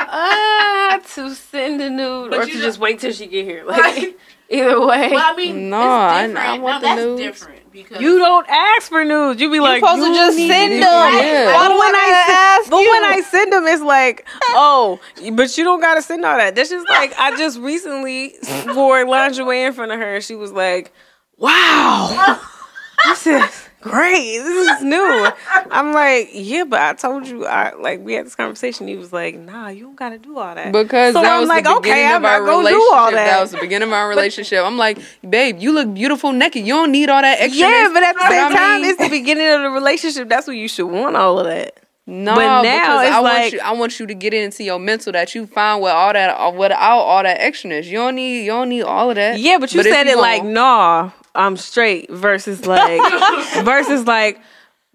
[0.00, 3.44] ah to send a nude But or you to know- just wait till she get
[3.46, 3.64] here.
[3.64, 3.78] Right.
[3.96, 4.18] Like
[4.50, 7.20] either way, Well, I mean, No, it's I- I want now, the that's nudes.
[7.40, 9.40] different because you don't ask for nudes.
[9.40, 11.14] You be like, supposed to just send to them.
[11.14, 11.52] Yeah.
[11.52, 12.32] But when I I gotta
[12.62, 12.90] ask But you?
[12.90, 15.00] when I send them, it's like, oh,
[15.32, 16.54] but you don't gotta send all that.
[16.54, 18.34] That's just like I just recently
[18.68, 20.92] wore lingerie in front of her, and she was like,
[21.36, 22.40] "Wow,
[23.06, 24.38] this is great.
[24.38, 25.28] This is new."
[25.70, 28.88] I'm like, "Yeah, but I told you, I like we had this conversation.
[28.88, 31.48] He was like, "Nah, you don't gotta do all that." Because So that I'm was
[31.48, 32.92] like, the okay, beginning I'm of our not gonna do relationship.
[32.92, 33.14] all that.
[33.26, 33.40] that.
[33.40, 34.64] was the beginning of our relationship.
[34.64, 34.98] I'm like,
[35.28, 36.66] babe, you look beautiful naked.
[36.66, 37.60] You don't need all that extra.
[37.68, 40.28] yeah, but at the same time, mean- it's the beginning of the relationship.
[40.28, 41.74] That's when you should want all of that.
[42.10, 43.60] No, But now I like- want you.
[43.60, 46.80] I want you to get into your mental that you find with all that, without
[47.00, 47.84] all that extraness.
[47.84, 48.44] You don't need.
[48.46, 49.38] You don't need all of that.
[49.38, 53.00] Yeah, but you if said it gon- like, nah, I'm straight versus like
[53.64, 54.40] versus like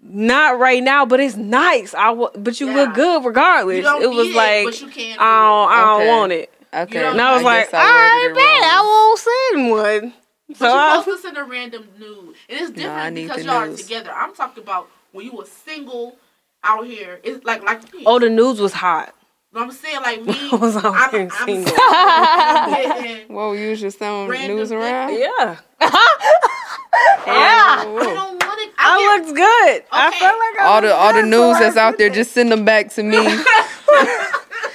[0.00, 1.94] not right now, but it's nice.
[1.94, 2.74] I w- but you Yeah.
[2.74, 3.78] look good regardless.
[3.78, 6.08] You don't it was need it, like but you can I don't, I don't Okay.
[6.08, 6.52] want it.
[6.74, 8.44] Okay, You don't- And I was I like, guess all I right, worded it bet
[8.44, 8.70] wrong.
[8.70, 9.70] I won't send
[10.12, 10.14] one.
[10.56, 12.34] So But you're I, supposed to send a random nude.
[12.48, 14.12] It is different need because y'all are together.
[14.12, 16.16] I'm talking about when you were single
[16.62, 17.18] out here.
[17.24, 18.02] It's like like me.
[18.04, 19.14] oh, the news was hot.
[19.54, 20.34] But I'm saying like me.
[20.52, 21.72] I was out I'm, here I'm single.
[23.06, 25.12] getting- Whoa, you was just throwing Random news dick around.
[25.14, 27.84] Yeah, Yeah.
[27.84, 28.72] Whoa, I don't want it.
[28.76, 29.84] I I looked good.
[29.92, 30.18] I Okay.
[30.18, 32.90] felt like I All the all the news that's out there, just send them back
[32.94, 33.22] to me.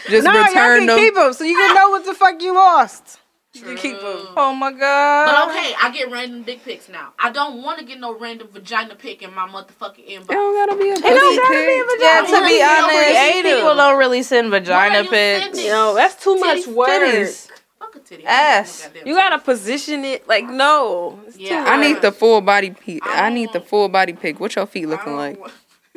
[0.10, 0.98] just No, y'all return can them.
[0.98, 3.20] keep them so you can know what the fuck you lost.
[3.68, 4.28] You keep them.
[4.38, 5.26] Oh my god.
[5.26, 7.14] But okay, I get random dick pics now.
[7.20, 10.08] I don't want to get no random vagina pic in my motherfucking inbox.
[10.08, 10.28] It inbox.
[10.28, 11.82] don't gotta be a It don't pussy gotta be pic.
[11.82, 12.00] a vagina.
[12.02, 13.58] Yeah, to be honest, creative.
[13.60, 15.62] people don't really send vagina you pics.
[15.64, 16.90] You know, that's too much Titties, work.
[16.90, 17.50] titties.
[17.50, 18.28] A.
[18.30, 18.90] Ass.
[19.06, 21.20] You gotta position it like no.
[21.36, 21.66] Yeah.
[21.68, 23.06] I need the full body pic.
[23.06, 24.40] I I need the full body pic.
[24.40, 25.40] What your feet looking like?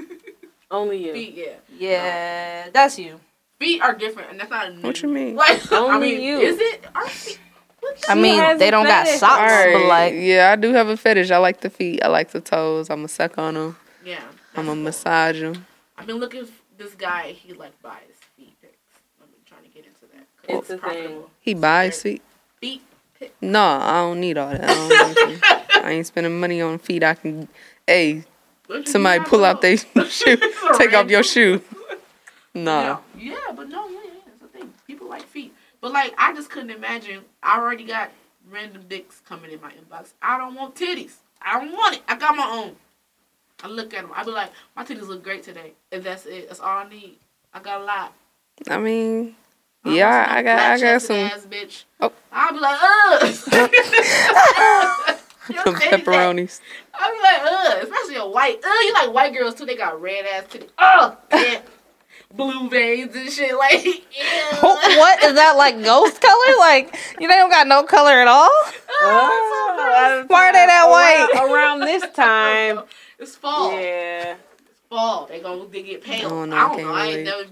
[0.70, 1.12] only you.
[1.12, 1.52] Feet, yeah.
[1.78, 3.20] Yeah, that's you.
[3.58, 4.82] Feet are different, and that's not a nude.
[4.84, 5.34] What you mean?
[5.36, 6.38] Like, I Only mean, you.
[6.40, 6.84] is it?
[6.94, 7.38] Are feet?
[7.82, 10.96] What I mean, they don't got socks, All but like, yeah, I do have a
[10.96, 11.30] fetish.
[11.30, 12.02] I like the feet.
[12.02, 12.88] I like the toes.
[12.90, 13.76] I'm gonna suck on them.
[14.04, 14.20] Yeah.
[14.56, 15.66] I'm gonna massage them.
[15.98, 17.32] I've been looking for this guy.
[17.32, 17.96] He like buys
[18.36, 18.76] feet pics.
[19.20, 20.26] I've been trying to get into that.
[20.46, 21.22] 'cause It's a thing.
[21.40, 22.22] He buys feet.
[22.60, 22.82] Feet
[23.18, 23.32] pics.
[23.40, 24.62] No, I don't need all that.
[24.62, 24.74] I,
[25.14, 25.40] don't need.
[25.84, 27.02] I ain't spending money on feet.
[27.02, 27.48] I can.
[27.86, 28.24] Hey,
[28.86, 29.76] somebody pull out their
[30.08, 30.36] shoe.
[30.78, 31.60] Take off your shoe.
[32.54, 33.00] No.
[33.16, 34.70] Yeah, yeah, but no, yeah, yeah, it's a thing.
[34.86, 35.51] People like feet,
[35.82, 37.22] but like I just couldn't imagine.
[37.42, 38.10] I already got
[38.50, 40.12] random dicks coming in my inbox.
[40.22, 41.16] I don't want titties.
[41.42, 42.02] I don't want it.
[42.08, 42.76] I got my own.
[43.62, 44.10] I look at them.
[44.14, 46.48] I be like, my titties look great today, and that's it.
[46.48, 47.18] That's all I need.
[47.52, 48.14] I got a lot.
[48.70, 49.36] I mean,
[49.84, 51.84] I don't yeah, I got, I got some Ass bitch.
[52.00, 52.12] Oh.
[52.32, 53.22] I'll be like, ugh.
[55.64, 56.60] some pepperonis.
[56.94, 57.82] I'll be like, ugh.
[57.82, 58.60] Especially a white.
[58.64, 59.66] Ugh, you like white girls too.
[59.66, 60.70] They got red ass titties.
[60.78, 61.16] Ugh.
[62.32, 62.36] Yeah.
[62.36, 63.56] blue veins and shit.
[63.56, 63.92] Like, ew.
[64.62, 66.58] what is that like ghost color?
[66.58, 68.48] Like you don't got no color at all?
[69.04, 71.28] Oh, Why are they that white?
[71.34, 72.80] around, around this time?
[73.18, 73.72] It's fall.
[73.72, 74.36] Yeah.
[74.68, 75.26] It's fall.
[75.26, 76.30] They gonna they get pale.
[76.32, 76.94] Oh, no, I I don't can't know.
[76.94, 77.42] I ain't never.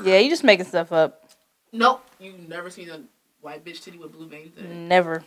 [0.00, 0.06] ugh.
[0.06, 1.24] Yeah, you just making stuff up.
[1.72, 2.04] Nope.
[2.20, 3.00] You never seen a
[3.40, 4.88] white bitch titty with blue veins in.
[4.88, 5.24] Never.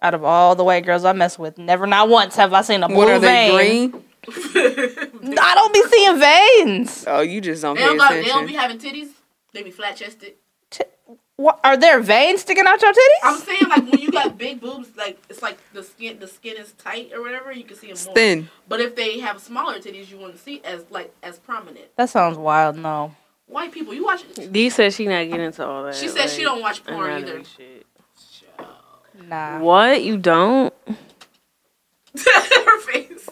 [0.00, 2.82] Out of all the white girls I mess with, never not once have I seen
[2.84, 3.90] a blue What are they vein.
[3.90, 4.04] green?
[4.54, 7.04] I don't be seeing veins.
[7.06, 9.08] Oh, you just don't They pay don't, got, they don't be having titties.
[9.52, 10.34] They be flat chested.
[11.36, 13.22] What are there veins sticking out your titties?
[13.22, 16.56] I'm saying like when you got big boobs, like it's like the skin the skin
[16.56, 17.52] is tight or whatever.
[17.52, 18.14] You can see them It's more.
[18.16, 18.50] thin.
[18.68, 21.94] But if they have smaller titties, you wouldn't see as like as prominent.
[21.96, 22.76] That sounds wild.
[22.76, 23.14] No.
[23.46, 24.24] White people, you watch.
[24.50, 25.94] Dee said she not getting into all that.
[25.94, 27.42] She said she don't watch porn either.
[27.44, 27.86] shit.
[29.28, 29.60] Nah.
[29.60, 30.74] What you don't?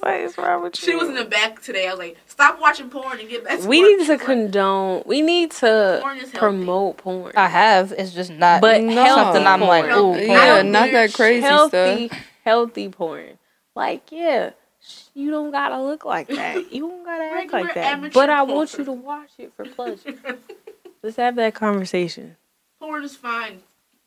[0.07, 0.37] Her face.
[0.37, 0.87] What is wrong with you?
[0.89, 1.87] She was in the back today.
[1.87, 4.09] I was like, stop watching porn and get back to We work." need to She's
[4.11, 5.03] like, condone.
[5.07, 6.39] We need to Porn is healthy.
[6.39, 7.33] promote porn.
[7.37, 7.93] I have.
[7.93, 9.15] It's just not But No.
[9.15, 10.17] something I'm like, Porn.
[10.17, 10.19] ooh.
[10.27, 10.73] Yeah, Porn.
[10.73, 12.21] not that crazy healthy, stuff.
[12.45, 13.39] healthy porn.
[13.75, 14.51] Like, yeah,
[14.81, 16.71] sh- you don't gotta look like that.
[16.73, 17.85] You don't gotta act Regular like that.
[17.93, 18.79] amateur But I want porn.
[18.81, 20.15] you to watch it for pleasure.
[21.03, 22.37] Let's have that conversation.
[22.81, 23.61] porn is fine.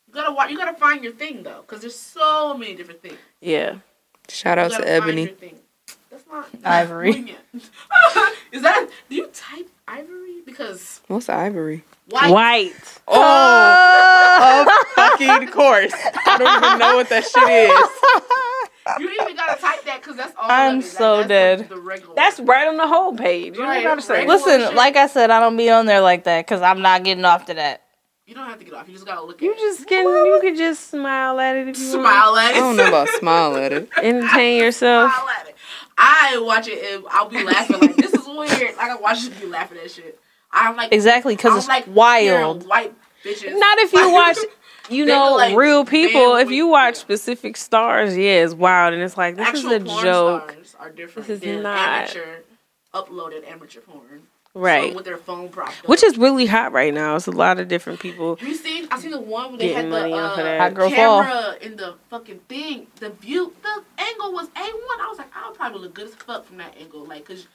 [0.08, 0.50] You gotta watch.
[0.50, 3.16] You gotta find your thing though, because there's so many different things.
[3.40, 3.76] Yeah.
[4.28, 5.22] Shout You out gotta to find Ebony.
[5.26, 5.58] your thing.
[6.10, 7.12] That's not Ivory.
[7.12, 7.38] doing it.
[8.52, 8.88] is that?
[9.08, 10.40] Do you type ivory?
[10.44, 11.84] Because What's ivory?
[12.08, 12.30] white.
[12.32, 13.00] White.
[13.06, 15.92] Oh, of fucking course.
[16.26, 18.98] I don't even know what that shit is.
[18.98, 20.50] You ain't even gotta type that because that's all.
[20.50, 20.86] I'm of it.
[20.86, 21.68] Like, so that's dead.
[21.68, 22.12] The, the.
[22.16, 23.56] That's right on the whole page.
[23.56, 24.26] You Right, don't gotta say.
[24.26, 24.76] Listen, Bullshit.
[24.76, 27.44] like I said, I don't be on there like that because I'm not getting off
[27.46, 27.82] to that.
[28.26, 28.88] you don't have to get off.
[28.88, 29.58] You just gotta look at You it.
[29.58, 30.04] just can.
[30.06, 32.02] You could just smile at it if you want.
[32.08, 32.56] smile at it.
[32.56, 33.88] I don't know about smile at it.
[34.02, 35.12] Entertain yourself.
[35.14, 35.56] smile at it.
[36.02, 38.76] I watch it and I'll be laughing like this is weird.
[38.76, 40.18] Like I watch it and be laughing at shit.
[40.50, 42.66] I'm like Exactly, because it's like wild.
[42.66, 43.58] White bitches.
[43.58, 44.38] Not if you watch,
[44.90, 46.36] you know, like real people.
[46.36, 47.00] If you watch yeah.
[47.00, 50.90] specific stars, yeah, it's wild, and it's like this Actual is a joke, stars are
[50.90, 52.38] different This is not- amateur
[52.94, 54.22] uploaded amateur porn.
[54.54, 54.94] Right?
[54.94, 55.88] With their phone propped up.
[55.88, 57.16] Which is really hot right now.
[57.16, 58.38] It's a lot of different people.
[58.40, 58.88] you seen?
[58.90, 60.58] I seen the one where they had the money off of uh.
[60.58, 61.22] Hot girl fall.
[61.22, 62.86] camera in the fucking thing.
[62.96, 65.00] The view, the angle was a one.
[65.00, 67.04] I was like, I'll probably look good as fuck from that angle.
[67.04, 67.46] Like, cause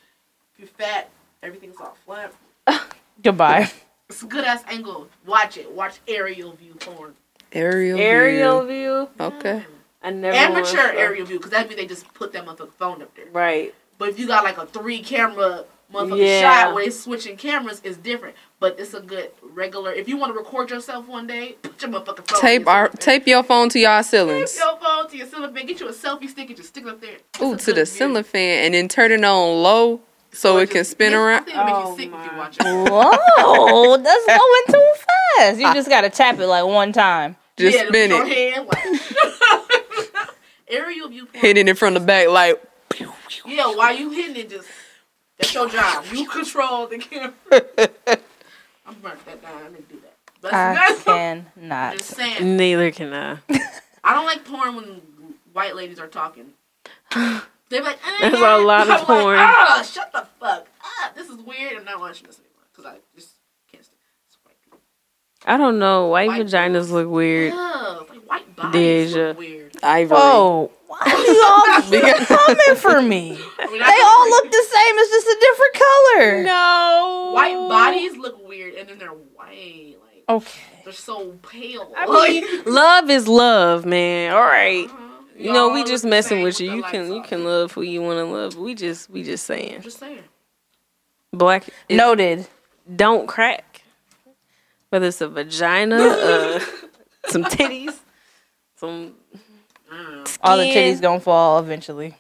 [0.54, 1.10] if you're fat,
[1.44, 2.34] everything's all flat.
[3.24, 3.72] Goodbye.
[4.10, 5.10] It's a good ass angle.
[5.26, 5.72] Watch it.
[5.72, 7.16] Watch aerial view porn.
[7.52, 8.00] Aerial.
[8.00, 9.10] Aerial view.
[9.18, 9.26] view.
[9.26, 9.66] Okay.
[10.04, 13.16] I never Amateur aerial view, because that means they just put that motherfucking phone up
[13.16, 13.26] there.
[13.34, 13.74] Right.
[13.98, 16.64] But if you got like a three camera motherfucking Yeah.
[16.66, 18.36] shot where they switching cameras, is different.
[18.60, 19.92] But it's a good regular.
[19.94, 22.42] If you want to record yourself one day, put your motherfucking phone.
[22.42, 24.48] Tape your our ceiling tape your phone to y'all Tape your
[24.82, 25.66] phone to your ceiling fan.
[25.66, 27.18] Get you a selfie stick and just stick it up there.
[27.34, 27.86] It's Ooh, to the view.
[27.86, 30.02] ceiling fan and then turn it on low
[30.32, 31.44] so it can just- spin I around.
[31.46, 32.26] think it'll make Oh you sick if my.
[32.32, 32.64] you watch it.
[32.64, 34.94] Whoa, that's going too
[35.38, 35.60] fast.
[35.60, 37.36] You just gotta tap it like one time.
[37.58, 38.54] Just yeah, spin your it.
[38.54, 40.30] Hand, like,
[40.68, 41.42] aerial view porn.
[41.42, 42.62] Hitting it from the back like
[43.46, 44.68] Yeah, while you hitting it, just
[45.38, 46.06] that's your job.
[46.14, 47.34] You control the camera.
[48.88, 49.62] I'm burnt that down.
[49.64, 50.14] I didn't do that.
[50.42, 51.98] But I that's I'm cannot.
[51.98, 52.56] just saying.
[52.58, 53.38] Neither can I.
[54.04, 55.02] I don't like porn when
[55.54, 56.54] white ladies are talking.
[57.70, 59.38] They're like, eh, That's a lot of I'm like, porn.
[59.40, 60.68] ah, shut the fuck
[61.04, 61.16] up.
[61.16, 61.74] This is weird.
[61.78, 63.30] I'm not watching this anymore because I just
[63.72, 63.98] can't stand
[64.28, 64.80] it's white people.
[65.46, 66.08] I don't know.
[66.08, 66.92] White, White vaginas girls.
[66.92, 67.54] look weird.
[67.54, 68.72] Yeah, like white bodies
[69.14, 69.28] Deja.
[69.30, 69.78] look weird.
[69.84, 70.18] ivory.
[70.18, 73.38] Whoa, why are you all coming for me?
[73.60, 74.96] I mean, They all look the same.
[74.98, 76.44] It's just a different color.
[76.44, 77.32] No.
[77.34, 79.96] White bodies look weird, and then they're white.
[80.02, 80.60] Like Okay.
[80.84, 81.94] they're so pale.
[81.96, 84.34] I mean, love is love, man.
[84.34, 84.86] All right.
[84.86, 85.02] Uh-huh.
[85.38, 86.72] You know, Y'all we look just messing with you.
[86.72, 88.56] You lights can you can love who you want to love.
[88.56, 89.82] We just we just saying.
[89.82, 90.24] just saying.
[91.34, 92.48] Black is, Noted.
[92.96, 93.75] don't crack.
[94.96, 96.60] Whether it's a vagina, uh,
[97.28, 98.00] some titties,
[98.78, 99.14] some
[99.92, 100.26] I.
[100.42, 102.16] All the titties gonna fall eventually.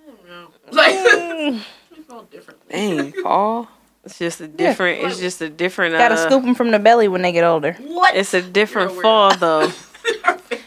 [0.00, 0.48] I don't know.
[0.72, 0.94] Like,
[1.94, 2.66] it's all different.
[2.70, 3.68] Dang, Paul.
[4.02, 5.04] It's just a different.
[5.04, 5.92] It's just a different.
[5.92, 7.74] Gotta uh, scoop them from the belly when they get older.
[7.74, 8.16] What?
[8.16, 9.70] It's a different You're fall though.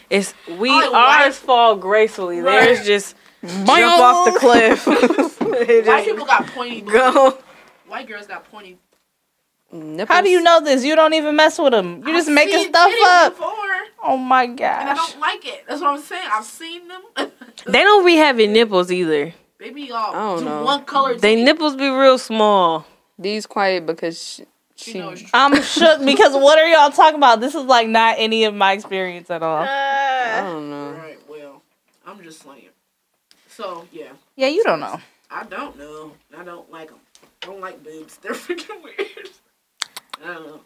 [0.08, 2.38] It's we ours fall gracefully.
[2.38, 2.66] Right.
[2.66, 4.86] Theirs just jump off the cliff.
[5.86, 6.92] White people got pointy boobs.
[6.92, 7.38] go.
[7.88, 8.78] White girls got pointy.
[9.72, 10.14] Nipples.
[10.14, 10.84] How do you know this?
[10.84, 12.02] You don't even mess with them.
[12.06, 13.32] You're just I've making seen stuff up.
[13.36, 13.52] Before,
[14.04, 14.80] Oh my gosh.
[14.80, 15.64] and I don't like it.
[15.66, 16.28] That's what I'm saying.
[16.30, 17.02] I've seen them.
[17.66, 19.32] They don't be having nipples either.
[19.58, 20.64] they be all I don't know.
[20.64, 21.14] one color.
[21.14, 21.44] They titty.
[21.44, 22.84] nipples be real small.
[23.18, 24.46] These quiet because she, You
[24.92, 25.28] she know true.
[25.32, 27.40] I'm shook because what are y'all talking about?
[27.40, 29.62] This is like not any of my experience at all.
[29.64, 30.90] I don't know.
[30.92, 31.18] Right.
[31.28, 31.62] Well,
[32.06, 32.68] I'm just saying.
[33.48, 35.00] So yeah, Yeah, you don't know.
[35.30, 36.12] I don't know.
[36.36, 36.98] I don't like them.
[37.42, 38.16] I don't like boobs.
[38.22, 39.28] They're freaking weird.
[40.22, 40.60] I don't know.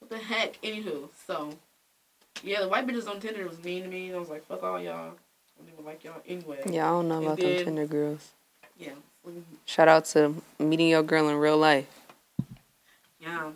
[0.00, 0.60] What the heck?
[0.62, 1.50] Anywho, so
[2.42, 4.08] yeah, the white bitches on Tinder was mean to me.
[4.08, 4.92] And I was like, fuck all y'all.
[5.12, 6.60] I don't even like y'all anyway.
[6.68, 8.30] Yeah, I don't know And about then- them Tinder girls.
[8.78, 8.90] Yeah.
[9.64, 11.86] Shout out to meeting your girl in real life.
[13.20, 13.50] Yeah.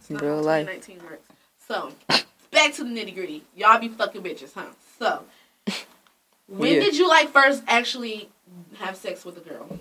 [0.00, 0.66] It's not real life.
[0.66, 1.22] 2019 works.
[1.68, 1.92] So,
[2.50, 3.44] back to the nitty gritty.
[3.54, 4.64] Y'all be fucking bitches, huh?
[4.98, 5.22] So,
[6.48, 6.80] when Yeah.
[6.80, 8.30] did you like first actually
[8.78, 9.78] have sex with a girl?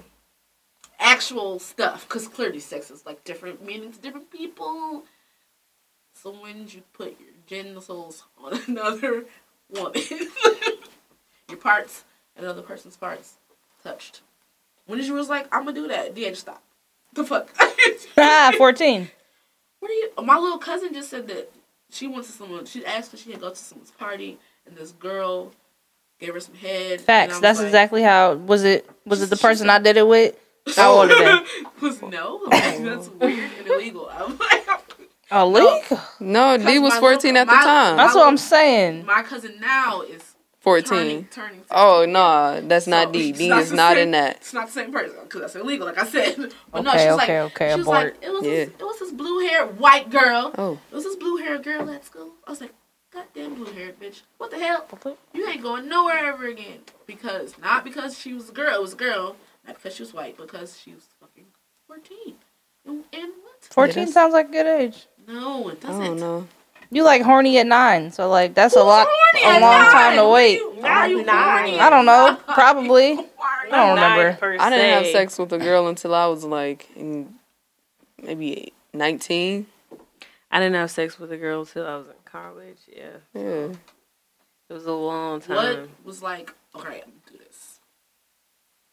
[0.99, 5.03] Actual stuff, because clearly sex is like different meanings to different people.
[6.14, 9.26] So when did you put your genitals on another
[9.69, 10.02] woman?
[11.49, 12.03] your parts,
[12.36, 13.36] another person's parts,
[13.84, 14.22] touched.
[14.88, 16.15] When did you was like, I'm gonna do that?
[16.15, 16.64] Just stop.
[17.14, 17.49] The fuck.
[18.19, 19.10] Ah, 14.
[19.80, 20.10] What are you?
[20.24, 21.52] My little cousin just said that
[21.91, 22.65] she went to someone.
[22.65, 25.52] She asked if she could go to someone's party, and this girl
[26.19, 27.02] gave her some head.
[27.02, 27.40] Facts.
[27.40, 28.34] That's like, exactly how.
[28.34, 28.90] Was it?
[29.06, 30.36] Was it the person I did it with?
[30.76, 31.02] How oh.
[31.02, 31.65] old are they?
[31.81, 32.41] was no.
[32.45, 33.18] I'm like, That's oh.
[33.19, 34.10] weird and illegal.
[34.11, 34.68] I'm like,
[35.30, 35.99] Oh, legal.
[36.22, 37.98] No, D was my 14 little- at the my- time.
[37.98, 39.06] That's what I'm saying.
[39.06, 40.88] my cousin now is 14.
[40.89, 41.26] turning.
[41.26, 43.34] turning Oh, no, that's So, not D.
[43.34, 44.38] D not is not same- in that.
[44.38, 46.53] It's not the same person because that's illegal, like I said.
[46.72, 48.03] But no, Okay, she's okay, like, okay, she was abort.
[48.06, 48.52] like, it was Yeah.
[48.52, 50.53] this, it was this blue haired white girl.
[50.57, 52.31] Oh, It was this blue haired girl at school.
[52.45, 52.73] I was like,
[53.14, 54.22] goddamn blue haired bitch.
[54.38, 54.88] What the hell?
[55.34, 56.80] You ain't going nowhere ever again.
[57.06, 59.35] Because, not because she was a girl, it was a girl.
[59.68, 61.45] Not because she was white, because she was fucking
[61.88, 62.35] 14.
[62.85, 63.61] And, and what?
[63.64, 65.07] 14 that's- sounds like a good age.
[65.27, 66.02] No, it doesn't.
[66.02, 66.48] I don't know.
[66.89, 69.06] You like horny at nine, so like that's a lot,
[69.44, 69.91] a long nine?
[69.91, 70.61] time to wait.
[70.76, 71.80] Why are you Nine.
[71.81, 72.38] I don't know.
[72.53, 73.15] Probably.
[73.15, 74.61] Why are you- I don't remember.
[74.61, 77.34] I didn't have sex with a girl until I was like in
[78.23, 79.65] maybe 19.
[80.49, 82.77] I didn't have sex with a girl until I was in college.
[82.88, 83.41] Yeah, Yeah.
[84.69, 85.56] it was a long time.
[85.57, 87.80] What was like, okay, I'm gonna do this.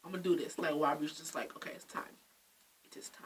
[0.05, 0.59] I'm gonna do this.
[0.59, 2.03] Like, why was just like, okay, it's time.
[2.85, 3.25] It is time.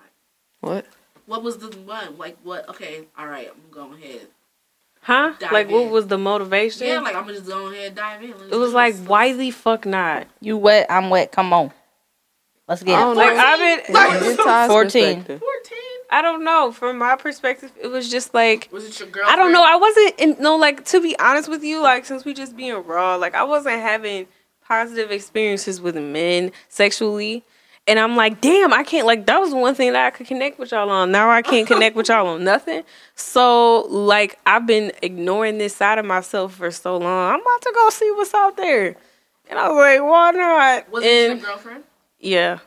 [0.62, 0.86] What?
[1.26, 2.18] What was the one?
[2.18, 2.70] Like, what?
[2.70, 4.28] Okay, all right, I'm going ahead.
[5.02, 5.34] Huh?
[5.40, 6.88] Dive like, what was the motivation?
[6.88, 8.32] Yeah, like I'm gonna just go ahead and dive in.
[8.32, 9.08] Let's it was like, this.
[9.08, 10.28] why the fuck not?
[10.42, 11.32] You wet, I'm wet.
[11.32, 11.72] Come on.
[12.68, 13.06] Let's get I it.
[13.06, 13.24] don't know.
[13.24, 14.36] Like, I've been.
[14.36, 15.24] Get 14.
[15.24, 15.40] 14?
[16.12, 16.72] I don't know.
[16.72, 19.40] From my perspective, it was just like Was it your girlfriend?
[19.40, 19.64] I don't know.
[19.64, 21.82] I wasn't in, no like to be honest with you.
[21.82, 24.28] Like since we just being raw, like I wasn't having
[24.74, 27.44] positive experiences with men sexually,
[27.88, 29.08] and I'm like, damn, I can't.
[29.08, 31.12] Like that was one thing that I could connect with y'all on.
[31.12, 32.84] Now I can't connect with y'all on nothing.
[33.16, 37.34] So like I've been ignoring this side of myself for so long.
[37.34, 38.96] I'm about to go see what's out there,
[39.50, 40.92] and I was like, why not?
[40.92, 41.84] Was it your girlfriend?
[42.20, 42.60] yeah.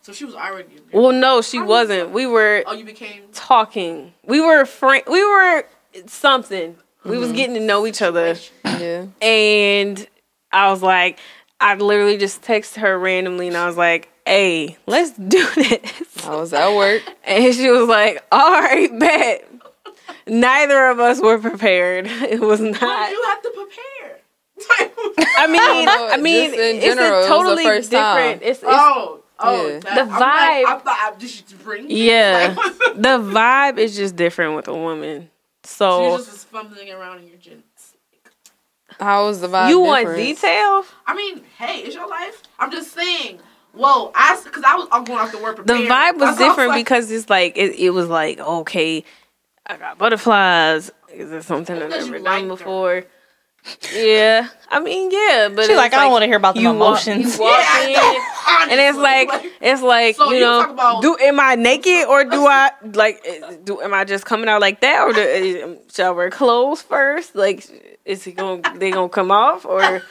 [0.00, 0.68] So she was already.
[0.92, 2.10] Well, no, she wasn't.
[2.10, 3.22] We were Oh, you became.
[3.32, 4.12] talking.
[4.22, 5.02] We were friend.
[5.06, 5.64] We were
[6.06, 6.76] something.
[7.04, 7.36] We was mm-hmm.
[7.36, 9.06] getting to know each other, Yeah.
[9.22, 10.06] and
[10.54, 11.18] I was like,
[11.60, 16.34] I literally just texted her randomly, and I was like, "Hey, let's do this." I
[16.36, 17.02] was at work.
[17.24, 19.50] And she was like, "All right, bet."
[20.26, 22.06] Neither of us were prepared.
[22.34, 23.08] It was Why not.
[23.08, 24.20] did you have to prepare?
[25.36, 28.16] I mean, know, I mean, just in it's general, it a totally first time.
[28.38, 28.42] different.
[28.42, 29.78] It's, it's oh, oh, Yeah.
[29.80, 31.90] that- The I'm like, vibe- I thought I just bring.
[31.90, 32.54] yeah.
[32.94, 35.28] The vibe is just different with a woman.
[35.64, 37.63] so you So just was fumbling around in your gins.
[39.00, 39.70] How was the vibe?
[39.70, 40.24] you want different?
[40.24, 40.84] detail?
[41.06, 42.42] I mean, hey, it's your life.
[42.58, 43.40] I'm just saying.
[43.72, 46.48] Whoa, I because I was I'm going off the word the vibe was That's why
[46.48, 49.02] different like, because it's like it, it was like okay
[49.66, 53.04] i got butterflies is it something i've never liked done her.
[53.64, 56.54] Before yeah i mean yeah but She it's like, I don't want to hear about
[56.54, 57.34] the you walk- emotions.
[57.38, 60.70] you walk Yeah, in, honestly, and it's like it's like So you you know talk
[60.70, 63.24] about- do am i naked or do i like
[63.64, 66.82] do am i just coming out like that or do, eh, shall I wear clothes
[66.82, 67.66] first like
[68.04, 70.02] is it going they gonna come off or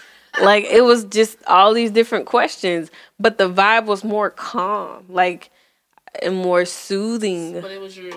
[0.42, 2.90] like it was just all these different questions
[3.20, 5.52] but the vibe was more calm like
[6.22, 8.14] and more soothing but it was your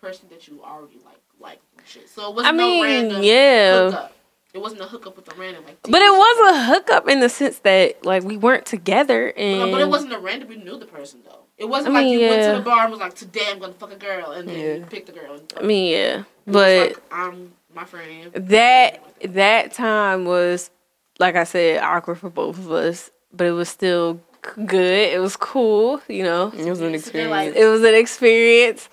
[0.00, 2.08] person that you already like like shit.
[2.08, 4.11] So it wasn't i no mean random yeah hookup.
[4.54, 5.78] It wasn't a hookup with a random like.
[5.82, 9.70] but it was a hookup in the sense that like we weren't together and But,
[9.72, 10.48] but it wasn't a random.
[10.48, 11.38] We knew the person though.
[11.56, 13.58] It wasn't I like mean, you went to the bar and was like, "Today I'm
[13.60, 14.74] gonna fuck a girl," and then Yeah.
[14.74, 15.32] you picked the girl.
[15.34, 18.30] And i mean yeah It was but like, I'm my friend.
[18.34, 20.70] that that time was
[21.18, 24.20] like I said awkward for both of us, but it was still
[24.66, 25.12] good.
[25.14, 26.48] It was cool, you know.
[26.54, 27.56] It was an So like- experience.
[27.56, 28.88] It was an experience,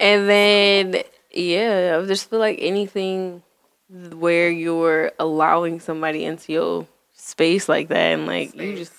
[0.00, 1.02] and then
[1.32, 3.42] yeah, I just feel like anything
[3.88, 8.92] where you're allowing somebody into your space like that, and like you just,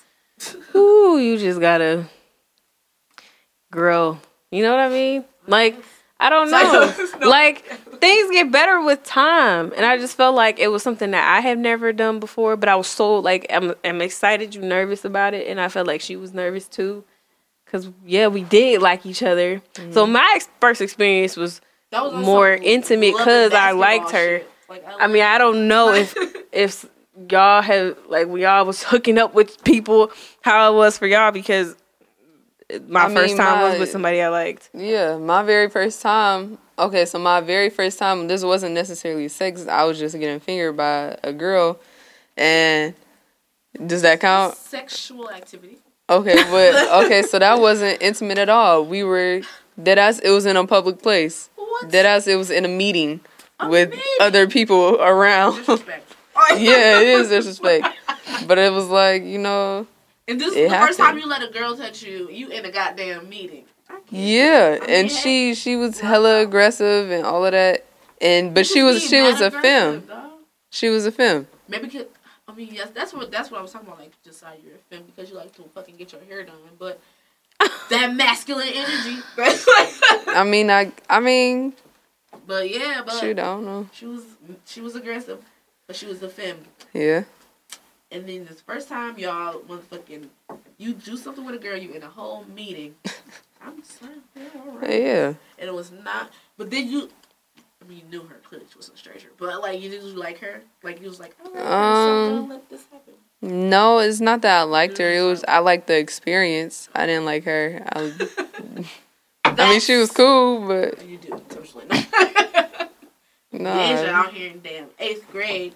[0.74, 2.06] ooh, you just gotta
[3.70, 4.18] grow.
[4.50, 5.24] You know what I mean?
[5.46, 5.76] Like
[6.20, 6.94] I don't know.
[7.20, 7.28] No.
[7.28, 7.64] Like
[8.00, 11.40] things get better with time, and I just felt like it was something that I
[11.40, 12.56] have never done before.
[12.56, 15.86] But I was so like I'm, I'm excited, you nervous about it, and I felt
[15.86, 17.04] like she was nervous too,
[17.66, 19.62] cause yeah, we did like each other.
[19.90, 21.60] So my ex- first experience was
[21.90, 24.38] That was more intimate because I liked her.
[24.38, 24.50] shit.
[24.68, 26.14] Like, I mean, I don't know if
[26.52, 26.86] if
[27.30, 30.10] y'all have like when y'all was hooking up with people
[30.42, 31.74] how it was for y'all because
[32.86, 34.70] my I first mean, time was with somebody I liked.
[34.74, 36.58] Yeah, my very first time.
[36.78, 39.66] Okay, so my very first time, this wasn't necessarily sex.
[39.66, 41.80] I was just getting fingered by a girl,
[42.36, 42.94] and
[43.86, 44.56] does that count?
[44.56, 45.78] sexual activity.
[46.10, 48.84] Okay, but okay, so that wasn't intimate at all.
[48.84, 49.40] We were
[49.82, 50.18] dead ass.
[50.18, 51.48] It was in a public place.
[51.56, 51.90] What?
[51.90, 52.26] Dead ass.
[52.26, 53.20] It was in a meeting
[53.66, 55.66] With other people around.
[56.56, 57.88] Yeah, it is disrespect.
[58.46, 59.88] But it was like you know,
[60.28, 62.30] And this is the first time you let a girl touch you.
[62.30, 63.64] You in a goddamn meeting.
[64.08, 67.84] Yeah, and she she was hella aggressive and all of that.
[68.20, 70.04] And but she was she was a femme.
[70.70, 71.48] She was a femme.
[71.66, 72.06] Maybe because
[72.46, 73.98] I mean yes, that's what that's what I was talking about.
[73.98, 76.56] Like just how you're a femme because you like to fucking get your hair done,
[76.78, 77.00] but
[77.90, 79.18] that masculine energy.
[80.28, 81.74] I mean, I I mean,
[82.46, 83.88] but yeah, but I don't know.
[83.92, 84.24] she was
[84.66, 85.42] she was aggressive,
[85.86, 86.64] but she was a femme.
[86.92, 87.24] Yeah.
[88.10, 90.28] And then this first time y'all motherfucking
[90.78, 92.94] you do something with a girl, you in a whole meeting.
[93.60, 93.82] I'm
[94.36, 95.02] yeah, all right.
[95.02, 95.34] Yeah.
[95.58, 96.30] And it was not.
[96.56, 97.10] But then you,
[97.82, 99.28] I mean, you knew her clearly she wasn't a stranger.
[99.36, 100.62] But like you didn't like her.
[100.82, 103.14] Like you was like, like so Um, don't let this happen.
[103.40, 105.10] No, it's not that I liked her.
[105.10, 106.88] It was I liked the experience.
[106.94, 107.82] I didn't like her.
[107.92, 108.12] I,
[109.58, 111.84] I mean, she was cool, but You do essentially.
[113.52, 113.74] no.
[113.74, 115.74] Deja out here in damn eighth grade,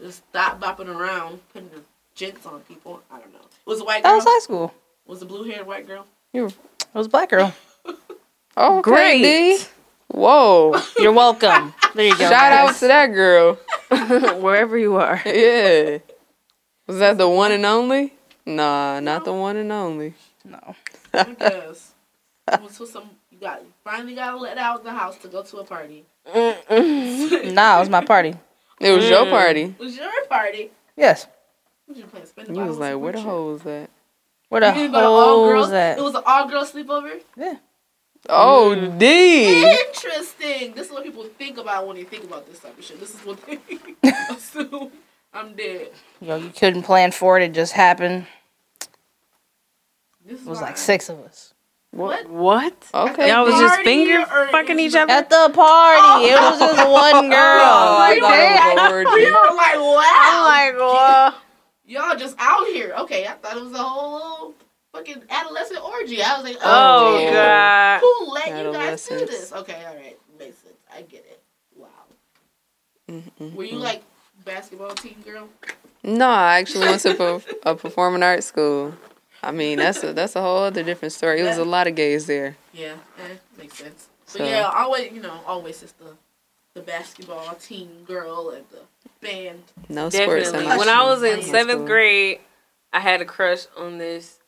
[0.00, 1.82] just stop bopping around, putting the
[2.14, 3.02] jinx on people.
[3.10, 3.38] I don't know.
[3.40, 4.02] It was a white girl?
[4.02, 4.16] That girl.
[4.16, 4.74] was high school.
[5.06, 6.06] was a blue haired white girl.
[6.32, 6.46] You.
[6.46, 6.54] It
[6.94, 7.54] was a black girl.
[8.56, 9.22] Oh, okay, Great.
[9.22, 9.58] D.
[10.08, 10.80] Whoa!
[10.98, 11.74] You're welcome.
[11.94, 12.28] There you go.
[12.28, 13.54] Shout out to that girl.
[14.40, 15.20] Wherever you are.
[15.24, 15.98] Yeah.
[16.86, 18.14] Was that the one and only?
[18.46, 20.14] Nah, not the one and only.
[20.44, 20.74] No.
[21.12, 21.87] I guess.
[22.54, 23.10] It some.
[23.30, 26.04] You got finally got let out of the house to go to a party.
[26.26, 28.34] Nah, it was my party.
[28.80, 29.30] It was your Mm.
[29.30, 29.62] party.
[29.62, 30.70] It was your party.
[30.96, 31.26] Yes.
[31.86, 32.26] What you playing?
[32.26, 33.26] Spin the You was like, where the shit?
[33.26, 33.90] was that?
[34.48, 35.70] Where the You didn't go to all girls.
[35.72, 37.20] It was an all girl sleepover.
[37.36, 37.56] Yeah.
[38.28, 38.98] Oh, Mm.
[38.98, 39.70] D.
[39.70, 40.72] Interesting.
[40.74, 42.98] This is what people think about when they think about this type of shit.
[43.00, 43.58] This is what they
[44.30, 44.90] assume.
[45.32, 45.92] I'm dead.
[46.20, 47.42] Yo, you couldn't plan for it.
[47.44, 48.26] It just happened.
[50.24, 51.54] This is It was why- like six of us.
[51.90, 52.28] What?
[52.28, 52.74] What?
[52.92, 53.28] Okay.
[53.30, 55.10] Y'all was just Party finger fucking each other?
[55.10, 56.26] At the party, oh.
[56.26, 57.38] it was just one girl.
[57.38, 60.22] Oh, I Like, thought it was a We were like, wow.
[60.24, 61.34] I'm like, well,
[61.86, 62.94] Y'all just out here.
[63.00, 64.54] Okay, I thought it was a whole
[64.92, 66.22] fucking adolescent orgy.
[66.22, 68.00] I was like, oh oh, god.
[68.00, 69.52] Who let you guys do this?
[69.54, 70.18] Okay, all right.
[70.38, 70.74] Makes sense.
[70.94, 71.42] I get it.
[71.74, 71.88] Wow.
[73.10, 73.54] Mm-mm.
[73.54, 74.02] Were you like
[74.44, 75.48] basketball team girl?
[76.04, 78.94] No, I actually went to a performing arts school.
[79.42, 81.40] I mean, that's a that's a whole other different story.
[81.40, 82.56] It was a lot of gays there.
[82.72, 84.08] Yeah, eh, makes sense.
[84.26, 86.16] But So- yeah, always you know, always just the
[86.74, 88.80] the basketball team girl and the
[89.26, 89.62] band.
[89.88, 90.50] No sports.
[90.52, 90.76] Definitely.
[90.78, 92.40] When I was in seventh grade,
[92.92, 94.38] I had a crush on this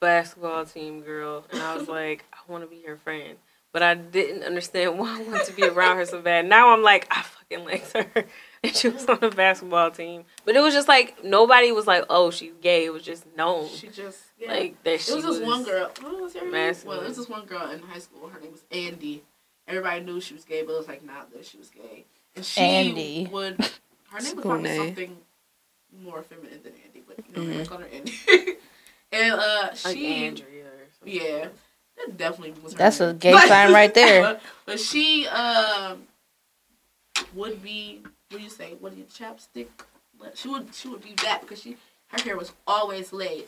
[0.00, 3.36] basketball team girl, and I was like, I want to be her friend.
[3.72, 6.46] But I didn't understand why I wanted to be around her so bad.
[6.46, 8.24] Now I'm like, I fucking like her.
[8.64, 10.24] And she was on the basketball team.
[10.46, 12.86] But it was just like, nobody was like, oh, she's gay.
[12.86, 13.68] It was just known.
[13.68, 14.52] She just yeah.
[14.52, 15.90] Like, that she it was was this one girl.
[16.00, 16.74] What was her name?
[16.86, 18.28] Well, it was this one girl in high school.
[18.28, 19.22] Her name was Andy.
[19.68, 22.04] Everybody knew she was gay, but it was like not that she was gay.
[22.36, 23.28] And she Andy.
[23.30, 23.54] would.
[23.54, 23.70] Her name
[24.10, 24.86] was School probably name.
[24.86, 25.16] something
[26.02, 27.60] more feminine than Andy, but you know, Mhm.
[27.60, 28.12] I called her Andy.
[29.12, 31.14] and uh, Like she, Andrea or something.
[31.20, 31.48] yeah,
[31.98, 32.72] that definitely was.
[32.72, 34.22] Her That's a gay sign right there.
[34.22, 36.06] But, but she um
[37.34, 38.74] would be what do you say?
[38.80, 39.66] What do you chapstick?
[40.34, 41.76] She would she would be that because she
[42.08, 43.44] her hair was always laid.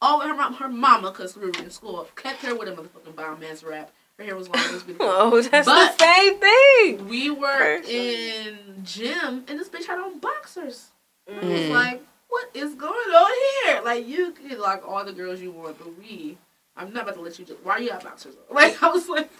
[0.00, 3.14] All her mom her mama because we were in school kept her with a motherfucking
[3.16, 3.90] bomb ass wrap.
[4.18, 4.64] Her hair was long.
[4.64, 5.06] It was beautiful.
[5.08, 7.08] Oh, that's But- the same thing.
[7.08, 10.88] We were in gym and this bitch had on boxers.
[11.26, 11.70] And I was Mm.
[11.70, 13.30] like, what is going on
[13.66, 13.80] here?
[13.82, 16.36] Like you could like all the girls you want, but we.
[16.76, 17.60] I'm not about to let you just.
[17.64, 18.34] Why are you got boxers?
[18.34, 18.42] on?
[18.56, 19.30] Like I was like,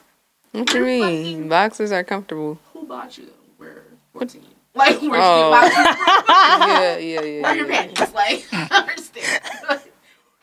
[0.53, 1.49] What do you mean?
[1.49, 2.59] Boxers are comfortable.
[2.73, 3.35] who bought you them?
[3.59, 3.83] We're
[4.13, 4.45] 14.
[4.79, 5.51] Like where's Oh.
[5.51, 5.77] the boxers?
[6.29, 7.43] yeah, yeah, yeah.
[7.43, 7.87] Where are your yeah.
[7.87, 8.15] panties?
[8.15, 9.43] Like I understand.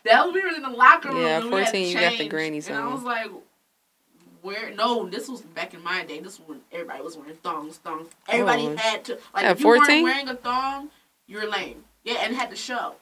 [0.04, 1.22] that was we were in the locker room.
[1.24, 3.32] Yeah, and we had 14, you got the changed, grannies And I was like,
[4.42, 4.72] where?
[4.76, 6.20] No, this was back in my day.
[6.20, 7.78] This was when everybody was wearing thongs.
[7.78, 8.10] Thongs.
[8.28, 8.76] Everybody Oh.
[8.76, 9.18] had to.
[9.34, 10.04] Like At if you weren't 14?
[10.04, 10.90] wearing a thong,
[11.28, 11.84] you're lame.
[12.04, 12.96] Yeah, and it had to show.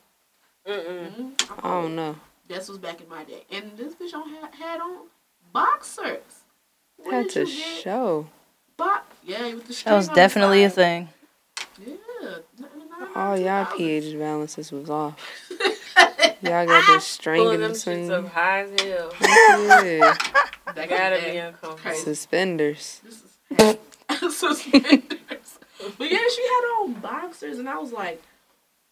[0.67, 1.09] Mm-mm.
[1.09, 1.29] hmm
[1.67, 2.15] Oh no.
[2.47, 5.07] This was back in my day, and this bitch on had, had on
[5.51, 6.21] boxers.
[6.97, 8.27] Where Had to show.
[8.77, 11.09] Bo- yeah, with the That was string on definitely a thing.
[11.79, 12.37] Yeah.
[13.15, 15.17] Oh, y'all pH balances was off.
[16.41, 18.09] Y'all got this string Pulling in between.
[18.09, 19.13] shits up high as hell.
[19.85, 20.13] Yeah.
[20.75, 21.95] That Gotta be uncomfortable.
[21.95, 23.01] Suspenders.
[24.29, 25.59] Suspenders.
[25.97, 28.21] but yeah, she had on boxers, and I was like,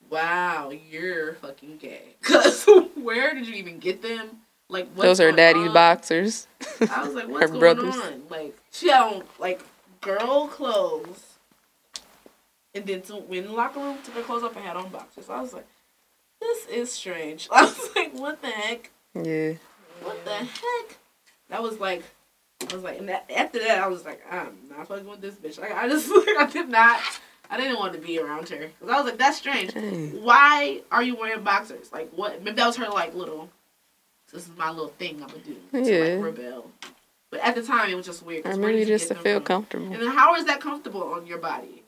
[0.10, 4.30] "Wow, you're fucking gay." Cause where did you even get them?
[4.70, 5.74] Like what's Those are daddy's on?
[5.74, 6.48] boxers.
[6.90, 7.96] I was like, "What's Her going brothers.
[7.96, 9.62] on?" Like she had on like
[10.02, 11.31] girl clothes,
[12.74, 14.90] and then to, went in the locker room, took her clothes off, and had on
[14.90, 15.26] boxers.
[15.26, 15.68] So I was like,
[16.40, 19.54] "This is strange." I was like, "What the heck?" Yeah.
[20.04, 20.98] what the heck?
[21.50, 22.04] That was like,
[22.70, 25.36] I was like, and that, after that, I was like, I'm not fucking with this
[25.36, 25.60] bitch.
[25.60, 27.02] Like, I just, like, I did not,
[27.50, 28.70] I didn't want to be around her.
[28.80, 29.74] Cause I was like, that's strange.
[29.74, 30.24] Dang.
[30.24, 31.92] Why are you wearing boxers?
[31.92, 32.42] Like, what?
[32.42, 33.50] Maybe that was her, like, little,
[34.32, 36.16] this is my little thing I'm gonna do to, Yeah.
[36.16, 36.72] like, rebel.
[37.32, 38.46] But at the time, it was just weird.
[38.46, 39.44] Maybe you just to feel from?
[39.46, 39.92] comfortable.
[39.92, 41.81] And then how is that comfortable on your body?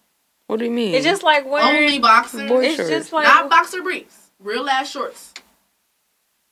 [0.53, 0.93] What do you mean?
[0.93, 1.85] It's just like wearing.
[1.85, 2.47] Only boxers?
[2.47, 2.91] Boy it's shorts.
[2.91, 4.29] just like not boxer briefs.
[4.39, 5.33] Real ass shorts.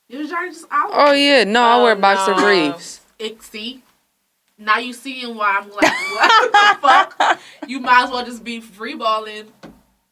[0.07, 0.89] Your vagina just out.
[0.91, 2.41] Oh yeah, no, I Oh, wear boxer no.
[2.41, 3.01] briefs.
[3.19, 3.83] it, see,
[4.57, 6.77] now you seeing why I'm like, what the
[7.19, 7.39] fuck?
[7.67, 9.53] You might as well just be free balling.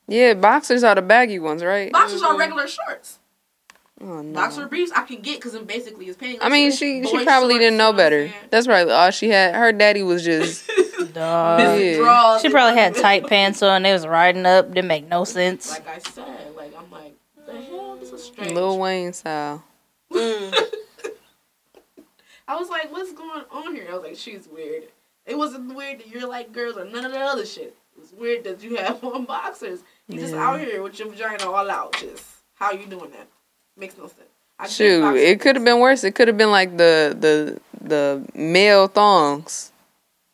[0.07, 1.91] Yeah, boxers are the baggy ones, right?
[1.91, 2.41] Boxers are mm-hmm.
[2.41, 3.17] regular shorts.
[4.01, 4.33] Oh, no.
[4.33, 6.37] Boxer briefs I can get because it basically is paying.
[6.41, 8.31] I mean, she she probably shorts, didn't know you what I'm better.
[8.51, 9.55] That's probably all she had.
[9.55, 10.69] Her daddy was just
[11.13, 11.59] Dog.
[11.59, 12.37] Yeah.
[12.39, 13.83] She probably had tight pants on.
[13.83, 14.69] They was riding up.
[14.69, 15.71] Didn't make no sense.
[15.71, 17.15] Like I said, like I'm like,
[17.45, 18.53] the hell, this is strange.
[18.53, 19.63] Lil Wayne style.
[20.11, 20.55] Mm.
[22.47, 23.87] I was like, what's going on here?
[23.89, 24.83] I was like, she's weird.
[25.25, 27.75] It wasn't weird that you're like girls or none of the other shit.
[27.95, 29.81] It was weird that you have on boxers.
[30.07, 31.93] You just out here with your vagina all out.
[31.93, 32.25] Just
[32.55, 33.27] how you doing that?
[33.77, 34.29] Makes no sense.
[34.57, 36.03] I Shoot, it could have been worse.
[36.03, 39.71] It could have been like the the the male thongs.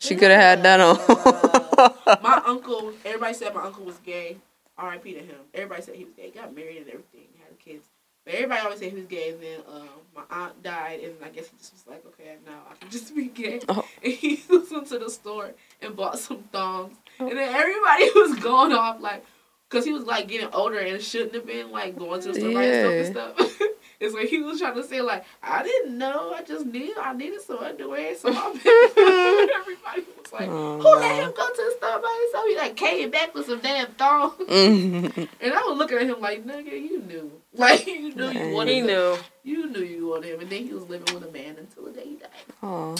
[0.06, 0.98] She could have had that on.
[2.22, 4.38] my uncle, everybody said my uncle was gay.
[4.78, 5.14] R.I.P.
[5.14, 5.38] to him.
[5.54, 6.32] Everybody said he was gay.
[6.32, 7.28] Got married and everything.
[7.40, 7.86] Had kids.
[8.26, 9.30] But everybody always said he was gay.
[9.30, 12.60] And then um, my aunt died, and I guess he just was like, okay, now
[12.70, 13.62] I can just be gay.
[13.70, 13.86] Oh.
[14.04, 15.52] And he went to the store
[15.82, 16.96] and bought some thongs.
[17.20, 19.26] And then everybody was going off like,
[19.70, 22.54] because he was like getting older and shouldn't have been like going to the store
[22.54, 23.62] by himself and stuff.
[24.00, 26.34] It's like he was trying to say like, I didn't know.
[26.34, 28.16] I just knew I needed some underwear.
[28.16, 28.40] So my
[29.60, 32.46] everybody was like, Oh, who let him go to the store by himself?
[32.48, 34.34] He like came back with some damn thongs.
[34.48, 35.28] Mhm.
[35.42, 37.32] And I was looking at him like, nigga, you knew.
[37.54, 38.88] Like, you knew you wanted He him.
[38.88, 39.18] knew.
[39.44, 40.40] You knew you wanted him.
[40.42, 42.30] And then he was living with a man until the day he died.
[42.64, 42.96] oh,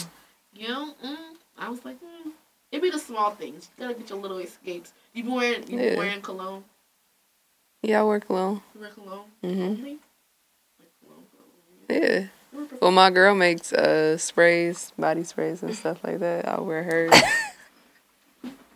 [0.54, 0.94] You know?
[1.04, 1.16] Mm.
[1.58, 2.32] I was like, mm.
[2.72, 3.68] It be the small things.
[3.78, 4.92] You gotta get your little escapes.
[5.14, 5.98] You been wearing, you been Yeah.
[5.98, 6.64] wearing cologne?
[7.82, 8.60] yeah, I work alone.
[8.74, 9.24] You wear cologne?
[9.44, 9.60] Mhm.
[9.78, 9.98] Only?
[11.88, 12.68] Like cologne, cologne.
[12.72, 12.78] Yeah.
[12.80, 16.48] Well, my girl makes uh sprays, body sprays and stuff like that.
[16.48, 17.12] I wear hers.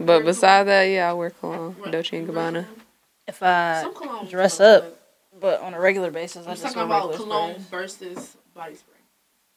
[0.02, 1.90] But beside that, yeah, I wear cologne, perfume?
[1.92, 2.64] Dolce and You wear Gabbana.
[2.64, 2.80] cologne?
[3.26, 4.96] If I Some dress up,
[5.38, 7.66] but on a regular basis, I I'm just talking wear about regular cologne sprays.
[7.68, 8.94] versus body spray.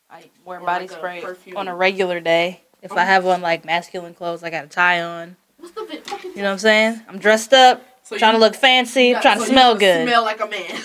[0.10, 1.56] I wear or body like a spray perfume.
[1.58, 2.60] on a regular day.
[2.82, 5.38] If I have on like masculine clothes, I got a tie on.
[5.58, 6.06] What's the bit?
[6.08, 7.02] Fucking You know what I'm saying?
[7.08, 7.82] I'm dressed up,
[8.14, 10.08] So trying you- to look fancy, you got- trying to so you smell gotta good.
[10.08, 10.82] Smell like a man.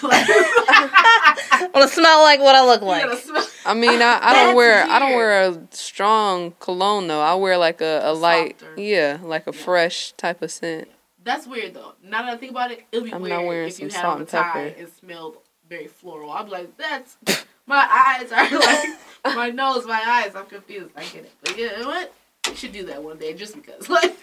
[0.50, 3.18] I want to smell like what I look like.
[3.18, 3.46] smell.
[3.66, 7.20] I mean, I, I don't wear I don't wear a strong cologne though.
[7.20, 8.80] I wear like a, a light, Softer.
[8.80, 10.88] yeah, like a fresh type of scent.
[11.24, 11.92] That's weird though.
[12.02, 13.96] Now that I think about it, it'll be I'm weird not wearing if you some
[13.96, 14.80] had salt a and tie pepper.
[14.80, 15.36] and smelled
[15.68, 16.30] very floral.
[16.30, 17.16] I'd be like, that's
[17.66, 17.86] my
[18.20, 20.34] eyes are like my nose, my eyes.
[20.34, 20.90] I'm confused.
[20.96, 22.14] I get it, but you know what?
[22.48, 23.88] We should do that one day just because.
[23.90, 24.16] Like,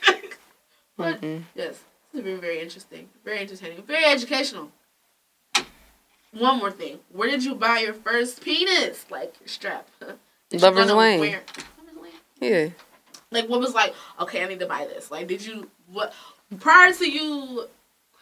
[0.98, 1.44] but Mm-mm.
[1.54, 1.78] yes,
[2.16, 4.72] this has been very interesting, very entertaining, very educational.
[6.32, 7.00] One more thing.
[7.12, 9.06] Where did you buy your first penis?
[9.10, 9.88] Like your strap?
[10.50, 11.20] Did Lover's Lane.
[11.20, 11.44] where-
[11.80, 12.12] Lover's Lane?
[12.40, 12.70] Yeah.
[13.32, 15.10] Like what was like, okay, I need to buy this.
[15.12, 16.14] Like did you what
[16.60, 17.68] prior to you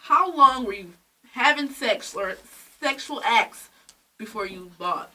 [0.04, 0.94] how long were you
[1.34, 2.36] having sex or
[2.80, 3.70] sexual acts
[4.18, 5.12] before you bought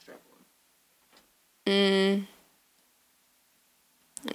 [0.00, 0.20] strap
[1.66, 1.72] on?
[1.72, 2.26] Mm,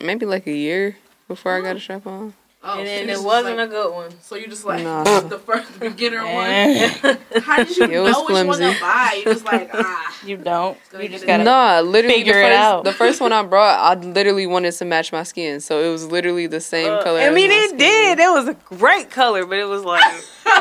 [0.02, 0.98] maybe like a year
[1.28, 2.34] before I got a strap on.
[2.64, 4.12] Oh, and then you it wasn't like, a good one.
[4.22, 5.04] so you just like Nah.
[5.22, 6.46] the first beginner one.
[6.48, 6.90] Eh,
[7.42, 8.74] How did you It was know which one flimsy.
[8.76, 9.14] to buy?
[9.18, 10.18] You just like ah.
[10.24, 10.78] you don't.
[11.00, 11.44] You just gotta.
[11.44, 12.84] No, literally figure the it first, out.
[12.84, 16.06] The first one I brought, I literally wanted to match my skin, so it was
[16.06, 17.20] literally the same Uh, color.
[17.20, 17.78] I as mean, my it skin.
[17.80, 18.20] did.
[18.20, 20.04] It was a great color, but it was like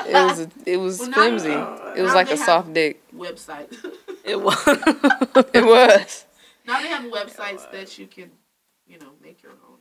[0.07, 1.53] It was it was Well, now- flimsy.
[1.53, 3.03] uh, It was like a soft dick.
[3.15, 3.69] website.
[4.25, 4.57] it was.
[5.53, 6.25] It was.
[6.67, 8.31] now they have websites that you can,
[8.87, 9.77] you know, make your own.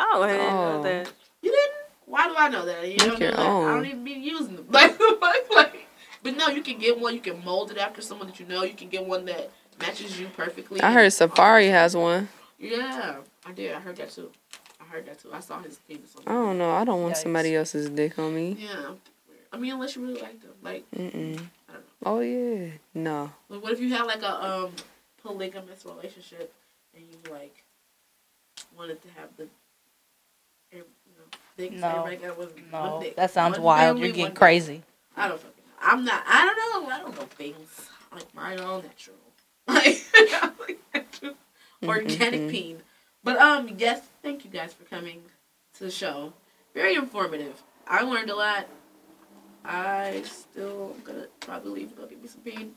[0.00, 0.82] oh, I didn't know Oh.
[0.82, 1.12] that.
[1.42, 1.72] You didn't?
[2.06, 2.82] Why do I know that?
[2.82, 3.40] You Make don't know your that.
[3.40, 4.66] I don't even be using them.
[4.70, 5.86] Like, like, like,
[6.22, 7.14] but no, you can get one.
[7.14, 8.62] You can mold it after someone that you know.
[8.62, 9.50] You can get one that
[9.80, 10.80] matches you perfectly.
[10.80, 12.28] I heard Safari has one.
[12.58, 13.74] Yeah, I did.
[13.74, 14.30] I heard that too.
[14.80, 15.30] I heard that too.
[15.32, 16.70] I saw his penis on I don't know.
[16.70, 17.22] I don't want Yikes.
[17.22, 18.56] somebody else's dick on me.
[18.58, 18.92] Yeah.
[19.52, 20.52] I mean, unless you really like them.
[20.62, 21.38] Like, Mm-mm.
[21.68, 21.80] I don't know.
[22.04, 22.70] Oh yeah.
[22.94, 23.32] No.
[23.48, 24.72] Like, what if you had like a um
[25.22, 26.52] polygamous relationship
[26.94, 27.64] and you like
[28.76, 29.48] wanted to have the
[30.72, 30.84] you know,
[31.68, 31.88] things No.
[31.88, 33.96] everybody got was one No, that sounds One wild.
[33.96, 34.82] family, You're getting crazy.
[35.16, 35.62] I don't fucking.
[35.80, 36.22] I'm not.
[36.26, 36.90] I don't know.
[36.90, 37.88] I don't know things.
[38.12, 39.16] Like mine all natural,
[39.66, 41.34] like, I like natural,
[41.84, 42.78] organic peen.
[43.24, 45.22] But um, yes, thank you guys for coming
[45.74, 46.32] to the show.
[46.74, 47.62] Very informative.
[47.86, 48.66] I learned a lot.
[49.64, 52.72] I still am gonna probably leave and go get me some peen,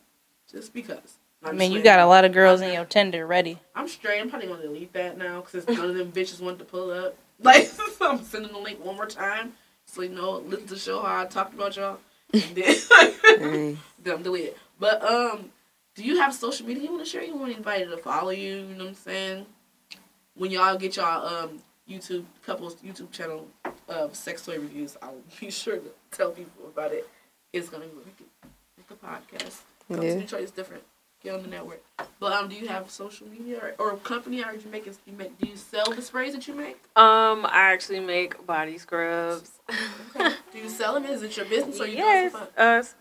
[0.51, 1.17] just because.
[1.43, 3.59] I mean, you got a lot of girls in your Tinder ready.
[3.75, 4.21] I'm straight.
[4.21, 7.15] I'm probably gonna delete that now because none of them bitches want to pull up.
[7.41, 7.69] Like,
[8.01, 9.53] I'm sending the link one more time
[9.85, 11.99] so you know, listen to the show how I talked about y'all.
[12.33, 12.75] And then,
[14.03, 14.57] then I'm delete it.
[14.79, 15.51] But um,
[15.95, 17.23] do you have social media you want to share?
[17.23, 18.57] You want anybody to follow you?
[18.57, 19.45] You know what I'm saying?
[20.35, 21.59] When y'all get y'all um
[21.89, 23.47] YouTube couples YouTube channel
[23.87, 27.07] of sex toy reviews, I'll be sure to tell people about it.
[27.53, 28.17] It's gonna be like
[28.89, 29.61] a, a podcast.
[29.87, 30.15] Come Yeah.
[30.15, 30.83] to Detroit is different.
[31.33, 31.83] On the network.
[32.19, 34.43] But um, do you have social media or, or a company?
[34.43, 34.85] Or do you make?
[34.85, 35.37] You make?
[35.39, 36.77] Do you sell the sprays that you make?
[36.95, 39.51] Um, I actually make body scrubs.
[40.17, 41.05] Do you sell them?
[41.05, 42.95] Is it your business or you yes, doing uh, it's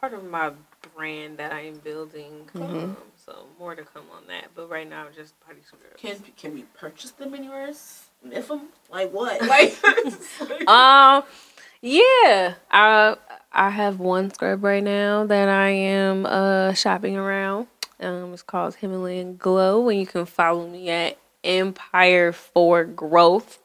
[0.00, 0.52] part of my
[0.96, 2.48] brand that I am building.
[2.54, 2.62] Mm-hmm.
[2.62, 4.46] Um, so more to come on that.
[4.54, 6.00] But right now, just body scrubs.
[6.00, 7.72] Can can we purchase them anywhere?
[7.72, 8.68] Sniff them?
[8.90, 9.40] Like what?
[9.46, 11.22] Like Um,
[11.82, 13.16] yeah, I
[13.52, 17.68] I have one scrub right now that I am uh shopping around.
[17.98, 23.58] Um, it's called Himalayan Glow, and you can follow me at Empire for Growth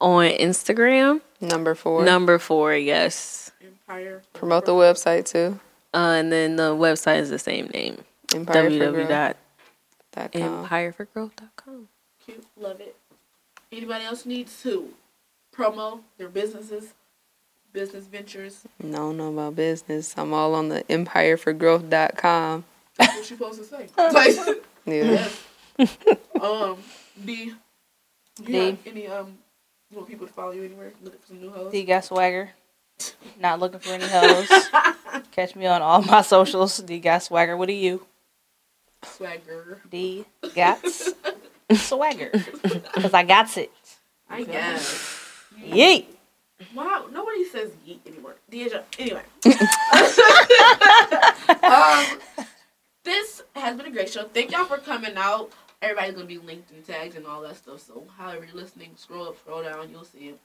[0.00, 1.20] on Instagram.
[1.40, 2.04] Number four.
[2.04, 3.50] Number four, yes.
[3.60, 4.22] Empire.
[4.32, 5.58] Promote the website too.
[5.94, 8.04] Uh, and then the website is the same name.
[8.34, 9.48] empire Empireforgrowth.com.
[10.14, 11.88] www.empireforgrowth.com.
[12.24, 12.44] Cute.
[12.56, 12.96] Love it.
[13.70, 14.90] Anybody else needs to
[15.54, 16.94] promo their businesses,
[17.72, 18.62] business ventures?
[18.82, 20.14] No, no about business.
[20.16, 22.64] I'm all on the empireforgrowth.com.
[22.98, 23.88] That's what you supposed to say.
[23.96, 24.36] Like,
[24.84, 25.28] Yeah.
[25.78, 25.96] yes.
[26.40, 26.76] um,
[27.24, 27.52] B.
[28.40, 28.52] You D.
[28.66, 29.38] have any um?
[29.90, 30.92] You want people to follow you anywhere?
[31.02, 31.70] Looking for some new hoes.
[31.72, 32.50] D got swagger.
[33.40, 34.48] Not looking for any hoes.
[35.32, 36.78] Catch me on all my socials.
[36.78, 37.56] D got swagger.
[37.56, 38.06] What are you?
[39.04, 39.80] Swagger.
[39.90, 40.24] D
[40.54, 40.78] got
[41.74, 42.30] swagger.
[42.62, 43.70] Because I got it.
[44.30, 45.44] I guess.
[45.60, 46.06] Yeet.
[46.74, 48.36] Wow, nobody says yeet anymore.
[48.50, 48.82] Deja.
[48.98, 49.22] Anyway.
[51.62, 52.04] um,
[53.04, 54.24] this has been a great show.
[54.24, 55.50] Thank y'all for coming out.
[55.80, 57.80] Everybody's gonna be linked and tagged and all that stuff.
[57.80, 60.38] So however you're listening, scroll up, scroll down, you'll see it.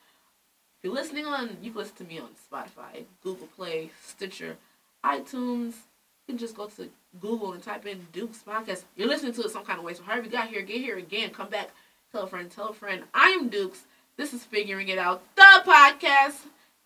[0.77, 4.57] If you're listening on, you can listen to me on Spotify, Google Play, Stitcher,
[5.03, 5.73] iTunes.
[6.27, 6.89] You can just go to
[7.19, 8.83] Google and type in Duke's podcast.
[8.95, 9.93] You're listening to it some kind of way.
[9.93, 11.29] So however you got here, get here again.
[11.29, 11.69] Come back.
[12.11, 12.49] Tell a friend.
[12.49, 13.03] Tell a friend.
[13.13, 13.85] I am Dukes.
[14.17, 16.37] This is Figuring It Out, the podcast.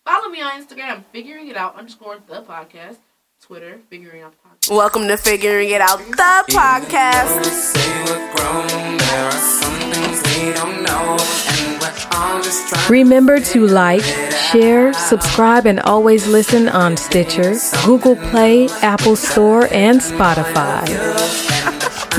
[0.04, 2.98] Follow me on Instagram, Figuring It Out underscore the podcast.
[3.40, 4.76] Twitter, Figuring Out the podcast.
[4.76, 7.42] Welcome to Figuring It Out, the podcast.
[7.46, 11.16] say we're grown, there are some things we don't know,
[11.48, 14.04] and we're all just trying Remember to like,
[14.50, 17.54] share, subscribe, and always listen on Stitcher,
[17.86, 20.86] Google Play, Apple Store, and Spotify.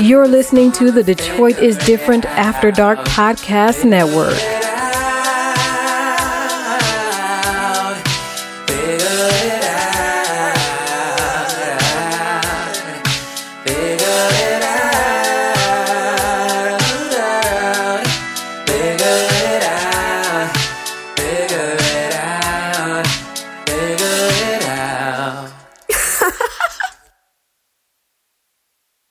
[0.00, 4.34] You're listening to the Detroit is Different After Dark Podcast Network.